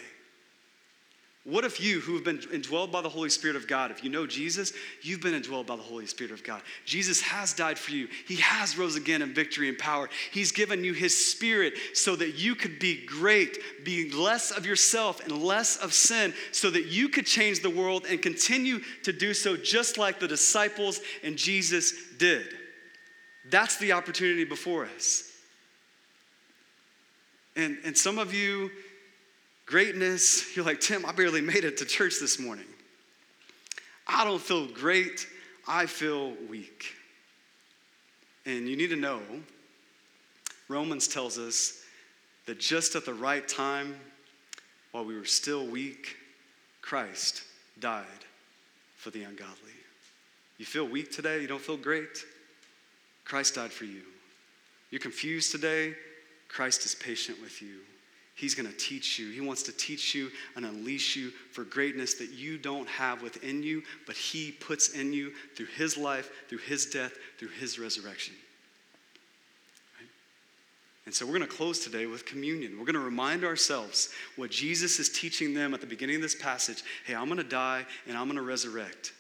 What 1.49 1.65
if 1.65 1.81
you, 1.81 2.01
who 2.01 2.13
have 2.13 2.25
been 2.25 2.39
indwelled 2.39 2.93
by 2.93 3.01
the 3.01 3.09
Holy 3.09 3.31
Spirit 3.31 3.57
of 3.57 3.67
God, 3.67 3.91
if 3.91 4.05
you 4.05 4.11
know 4.11 4.27
Jesus, 4.27 4.75
you've 5.01 5.23
been 5.23 5.41
indwelled 5.41 5.67
by 5.67 5.77
the 5.77 5.83
Holy 5.83 6.05
Spirit 6.05 6.31
of 6.31 6.45
God. 6.45 6.61
Jesus 6.85 7.23
has 7.23 7.55
died 7.55 7.79
for 7.79 7.93
you. 7.93 8.07
He 8.27 8.37
has 8.37 8.77
rose 8.77 8.97
again 8.97 9.23
in 9.23 9.33
victory 9.33 9.71
and 9.71 9.79
power. 9.79 10.11
He's 10.31 10.53
given 10.53 10.85
you 10.85 10.93
His 10.93 11.33
Spirit 11.33 11.73
so 11.95 12.17
that 12.17 12.35
you 12.35 12.55
could 12.55 12.79
be 12.79 13.07
great, 13.07 13.57
be 13.83 14.11
less 14.11 14.51
of 14.51 14.67
yourself 14.67 15.25
and 15.25 15.43
less 15.43 15.79
of 15.79 15.95
sin, 15.95 16.35
so 16.53 16.69
that 16.69 16.85
you 16.85 17.09
could 17.09 17.25
change 17.25 17.63
the 17.63 17.71
world 17.71 18.05
and 18.11 18.21
continue 18.21 18.81
to 19.05 19.13
do 19.15 19.33
so 19.33 19.57
just 19.57 19.97
like 19.97 20.21
the 20.21 20.29
disciples 20.29 21.01
and 21.25 21.39
Jesus 21.39 21.95
did. 22.19 22.47
That's 23.49 23.79
the 23.79 23.93
opportunity 23.93 24.45
before 24.45 24.85
us. 24.85 25.28
And, 27.59 27.77
and 27.85 27.99
some 27.99 28.19
of 28.19 28.33
you, 28.33 28.71
greatness, 29.67 30.57
you're 30.57 30.65
like, 30.65 30.79
Tim, 30.79 31.05
I 31.05 31.11
barely 31.11 31.41
made 31.41 31.65
it 31.65 31.77
to 31.79 31.85
church 31.85 32.21
this 32.21 32.39
morning. 32.39 32.65
I 34.07 34.25
don't 34.25 34.41
feel 34.41 34.69
great, 34.69 35.27
I 35.67 35.87
feel 35.87 36.35
weak. 36.49 36.95
And 38.47 38.69
you 38.69 38.77
need 38.77 38.91
to 38.91 38.97
know 38.97 39.21
Romans 40.69 41.09
tells 41.09 41.37
us 41.37 41.83
that 42.47 42.61
just 42.61 42.95
at 42.95 43.05
the 43.05 43.13
right 43.13 43.47
time, 43.47 43.97
while 44.93 45.05
we 45.05 45.17
were 45.17 45.25
still 45.25 45.67
weak, 45.67 46.17
Christ 46.81 47.43
died 47.81 48.07
for 48.97 49.11
the 49.11 49.25
ungodly. 49.25 49.73
You 50.59 50.65
feel 50.65 50.87
weak 50.87 51.11
today? 51.11 51.43
You 51.43 51.49
don't 51.49 51.61
feel 51.61 51.77
great? 51.77 52.25
Christ 53.25 53.57
died 53.57 53.73
for 53.73 53.85
you. 53.85 54.03
You're 54.91 55.01
confused 55.01 55.51
today? 55.51 55.95
Christ 56.49 56.85
is 56.85 56.95
patient 56.95 57.41
with 57.41 57.63
you. 57.63 57.81
He's 58.39 58.55
going 58.55 58.69
to 58.69 58.77
teach 58.77 59.19
you. 59.19 59.31
He 59.31 59.41
wants 59.41 59.65
to 59.65 59.73
teach 59.73 60.15
you 60.15 60.31
and 60.55 60.65
unleash 60.65 61.17
you 61.17 61.31
for 61.51 61.65
greatness 61.65 62.15
that 62.15 62.31
you 62.31 62.57
don't 62.57 62.89
have 62.89 63.21
within 63.21 63.65
you, 63.65 63.83
but 64.07 64.15
He 64.15 64.53
puts 64.53 64.91
in 64.91 65.13
you 65.13 65.33
through 65.57 65.67
His 65.67 65.97
life, 65.97 66.31
through 66.49 66.59
His 66.59 66.87
death, 66.87 67.15
through 67.37 67.49
His 67.49 67.81
resurrection. 67.81 68.35
Right? 69.99 70.09
And 71.05 71.13
so 71.13 71.27
we're 71.27 71.37
going 71.37 71.49
to 71.49 71.57
close 71.57 71.81
today 71.81 72.07
with 72.07 72.27
communion. 72.27 72.79
We're 72.79 72.85
going 72.85 72.95
to 72.95 73.01
remind 73.01 73.43
ourselves 73.43 74.11
what 74.37 74.53
Jesus 74.53 75.01
is 75.01 75.09
teaching 75.09 75.53
them 75.53 75.75
at 75.75 75.81
the 75.81 75.87
beginning 75.89 76.17
of 76.17 76.23
this 76.23 76.37
passage 76.37 76.85
hey, 77.07 77.17
I'm 77.17 77.27
going 77.27 77.39
to 77.39 77.45
die 77.45 77.87
and 78.07 78.17
I'm 78.17 78.27
going 78.27 78.37
to 78.37 78.43
resurrect. 78.43 79.15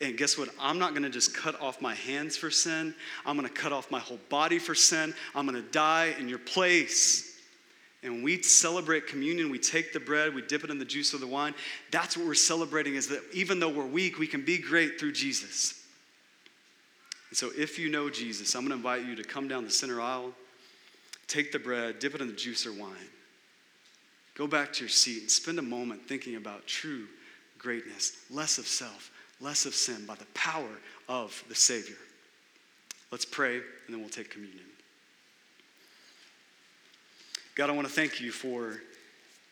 And 0.00 0.18
guess 0.18 0.36
what? 0.36 0.48
I'm 0.60 0.78
not 0.78 0.90
going 0.90 1.04
to 1.04 1.10
just 1.10 1.34
cut 1.34 1.60
off 1.60 1.80
my 1.80 1.94
hands 1.94 2.36
for 2.36 2.50
sin. 2.50 2.94
I'm 3.24 3.36
going 3.36 3.48
to 3.48 3.54
cut 3.54 3.72
off 3.72 3.90
my 3.90 4.00
whole 4.00 4.18
body 4.28 4.58
for 4.58 4.74
sin. 4.74 5.14
I'm 5.34 5.46
going 5.46 5.62
to 5.62 5.70
die 5.70 6.14
in 6.18 6.28
your 6.28 6.38
place. 6.38 7.38
And 8.02 8.22
we 8.22 8.42
celebrate 8.42 9.06
communion, 9.06 9.50
we 9.50 9.58
take 9.58 9.94
the 9.94 10.00
bread, 10.00 10.34
we 10.34 10.42
dip 10.42 10.62
it 10.62 10.68
in 10.68 10.78
the 10.78 10.84
juice 10.84 11.14
of 11.14 11.20
the 11.20 11.26
wine. 11.26 11.54
That's 11.90 12.18
what 12.18 12.26
we're 12.26 12.34
celebrating 12.34 12.96
is 12.96 13.08
that 13.08 13.22
even 13.32 13.58
though 13.58 13.70
we're 13.70 13.86
weak, 13.86 14.18
we 14.18 14.26
can 14.26 14.44
be 14.44 14.58
great 14.58 15.00
through 15.00 15.12
Jesus. 15.12 15.82
And 17.30 17.38
so 17.38 17.50
if 17.56 17.78
you 17.78 17.90
know 17.90 18.10
Jesus, 18.10 18.54
I'm 18.54 18.60
going 18.60 18.70
to 18.70 18.76
invite 18.76 19.06
you 19.06 19.16
to 19.16 19.24
come 19.24 19.48
down 19.48 19.64
the 19.64 19.70
center 19.70 20.02
aisle, 20.02 20.32
take 21.28 21.50
the 21.50 21.58
bread, 21.58 21.98
dip 21.98 22.14
it 22.14 22.20
in 22.20 22.26
the 22.26 22.34
juice 22.34 22.66
or 22.66 22.74
wine. 22.74 23.08
Go 24.34 24.46
back 24.46 24.72
to 24.74 24.80
your 24.80 24.90
seat 24.90 25.22
and 25.22 25.30
spend 25.30 25.58
a 25.58 25.62
moment 25.62 26.06
thinking 26.06 26.36
about 26.36 26.66
true 26.66 27.06
greatness, 27.58 28.18
less 28.30 28.58
of 28.58 28.66
self, 28.66 29.10
less 29.44 29.66
of 29.66 29.74
sin 29.74 30.04
by 30.06 30.14
the 30.14 30.24
power 30.34 30.80
of 31.08 31.44
the 31.48 31.54
Savior. 31.54 31.96
Let's 33.12 33.26
pray, 33.26 33.56
and 33.56 33.62
then 33.90 34.00
we'll 34.00 34.08
take 34.08 34.30
communion. 34.30 34.64
God, 37.54 37.70
I 37.70 37.72
want 37.72 37.86
to 37.86 37.92
thank 37.92 38.20
you 38.20 38.32
for 38.32 38.80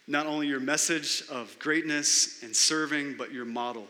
not 0.09 0.27
only 0.27 0.49
your 0.49 0.59
message 0.59 1.23
of 1.31 1.57
greatness 1.61 2.43
and 2.43 2.57
serving, 2.57 3.17
but 3.17 3.33
your 3.33 3.45
model. 3.45 3.87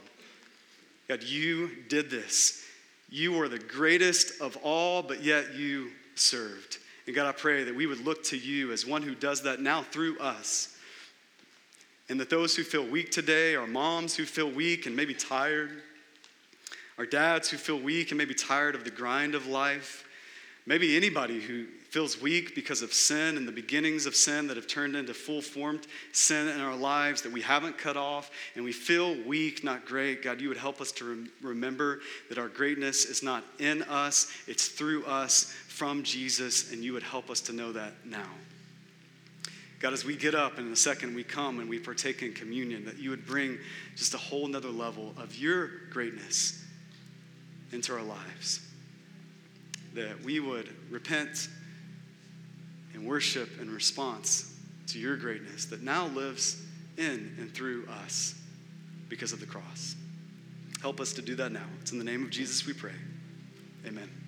God, 1.08 1.22
you 1.22 1.70
did 1.88 2.10
this. 2.10 2.66
You 3.08 3.32
were 3.32 3.48
the 3.48 3.58
greatest 3.58 4.40
of 4.40 4.58
all, 4.62 5.02
but 5.02 5.22
yet 5.22 5.54
you 5.54 5.90
served. 6.14 6.78
And 7.06 7.16
God, 7.16 7.26
I 7.26 7.32
pray 7.32 7.64
that 7.64 7.74
we 7.74 7.86
would 7.86 8.04
look 8.04 8.24
to 8.24 8.36
you 8.36 8.72
as 8.72 8.86
one 8.86 9.02
who 9.02 9.14
does 9.14 9.42
that 9.42 9.60
now 9.60 9.82
through 9.82 10.18
us. 10.18 10.76
And 12.08 12.20
that 12.20 12.28
those 12.28 12.54
who 12.56 12.64
feel 12.64 12.86
weak 12.86 13.10
today, 13.10 13.54
our 13.54 13.66
moms 13.66 14.16
who 14.16 14.24
feel 14.24 14.50
weak 14.50 14.86
and 14.86 14.94
maybe 14.94 15.14
tired, 15.14 15.82
our 16.98 17.06
dads 17.06 17.50
who 17.50 17.56
feel 17.56 17.78
weak 17.78 18.10
and 18.10 18.18
maybe 18.18 18.34
tired 18.34 18.74
of 18.74 18.84
the 18.84 18.90
grind 18.90 19.34
of 19.34 19.46
life, 19.46 20.04
maybe 20.66 20.96
anybody 20.96 21.40
who 21.40 21.66
feels 21.90 22.20
weak 22.20 22.54
because 22.54 22.80
of 22.80 22.92
sin 22.92 23.36
and 23.36 23.46
the 23.46 23.52
beginnings 23.52 24.06
of 24.06 24.16
sin 24.16 24.46
that 24.46 24.56
have 24.56 24.66
turned 24.66 24.96
into 24.96 25.12
full 25.12 25.42
formed 25.42 25.86
sin 26.12 26.48
in 26.48 26.60
our 26.60 26.74
lives 26.74 27.20
that 27.20 27.30
we 27.30 27.42
haven't 27.42 27.76
cut 27.76 27.96
off, 27.96 28.30
and 28.54 28.64
we 28.64 28.72
feel 28.72 29.14
weak, 29.24 29.62
not 29.62 29.84
great, 29.84 30.22
God, 30.22 30.40
you 30.40 30.48
would 30.48 30.56
help 30.56 30.80
us 30.80 30.90
to 30.92 31.04
rem- 31.04 31.30
remember 31.42 32.00
that 32.28 32.38
our 32.38 32.48
greatness 32.48 33.04
is 33.04 33.22
not 33.22 33.44
in 33.58 33.82
us, 33.82 34.32
it's 34.46 34.68
through 34.68 35.04
us 35.04 35.52
from 35.68 36.02
Jesus, 36.02 36.72
and 36.72 36.82
you 36.82 36.94
would 36.94 37.02
help 37.02 37.28
us 37.28 37.40
to 37.42 37.52
know 37.52 37.72
that 37.72 37.92
now. 38.06 38.30
God, 39.80 39.92
as 39.92 40.04
we 40.04 40.16
get 40.16 40.34
up 40.34 40.58
and 40.58 40.68
in 40.68 40.72
a 40.72 40.76
second 40.76 41.14
we 41.14 41.24
come 41.24 41.58
and 41.58 41.68
we 41.68 41.78
partake 41.78 42.22
in 42.22 42.32
communion, 42.32 42.84
that 42.84 42.98
you 42.98 43.10
would 43.10 43.26
bring 43.26 43.58
just 43.96 44.14
a 44.14 44.18
whole 44.18 44.46
nother 44.46 44.70
level 44.70 45.12
of 45.18 45.34
your 45.34 45.70
greatness 45.90 46.64
into 47.72 47.94
our 47.94 48.02
lives. 48.02 48.60
That 49.94 50.22
we 50.22 50.40
would 50.40 50.68
repent 50.90 51.48
and 52.94 53.06
worship 53.06 53.60
in 53.60 53.72
response 53.72 54.54
to 54.88 54.98
your 54.98 55.16
greatness 55.16 55.66
that 55.66 55.82
now 55.82 56.06
lives 56.08 56.62
in 56.96 57.34
and 57.38 57.52
through 57.52 57.86
us 58.04 58.34
because 59.08 59.32
of 59.32 59.40
the 59.40 59.46
cross. 59.46 59.96
Help 60.80 61.00
us 61.00 61.12
to 61.14 61.22
do 61.22 61.34
that 61.36 61.52
now. 61.52 61.66
It's 61.80 61.92
in 61.92 61.98
the 61.98 62.04
name 62.04 62.22
of 62.22 62.30
Jesus 62.30 62.66
we 62.66 62.72
pray. 62.72 62.92
Amen. 63.86 64.21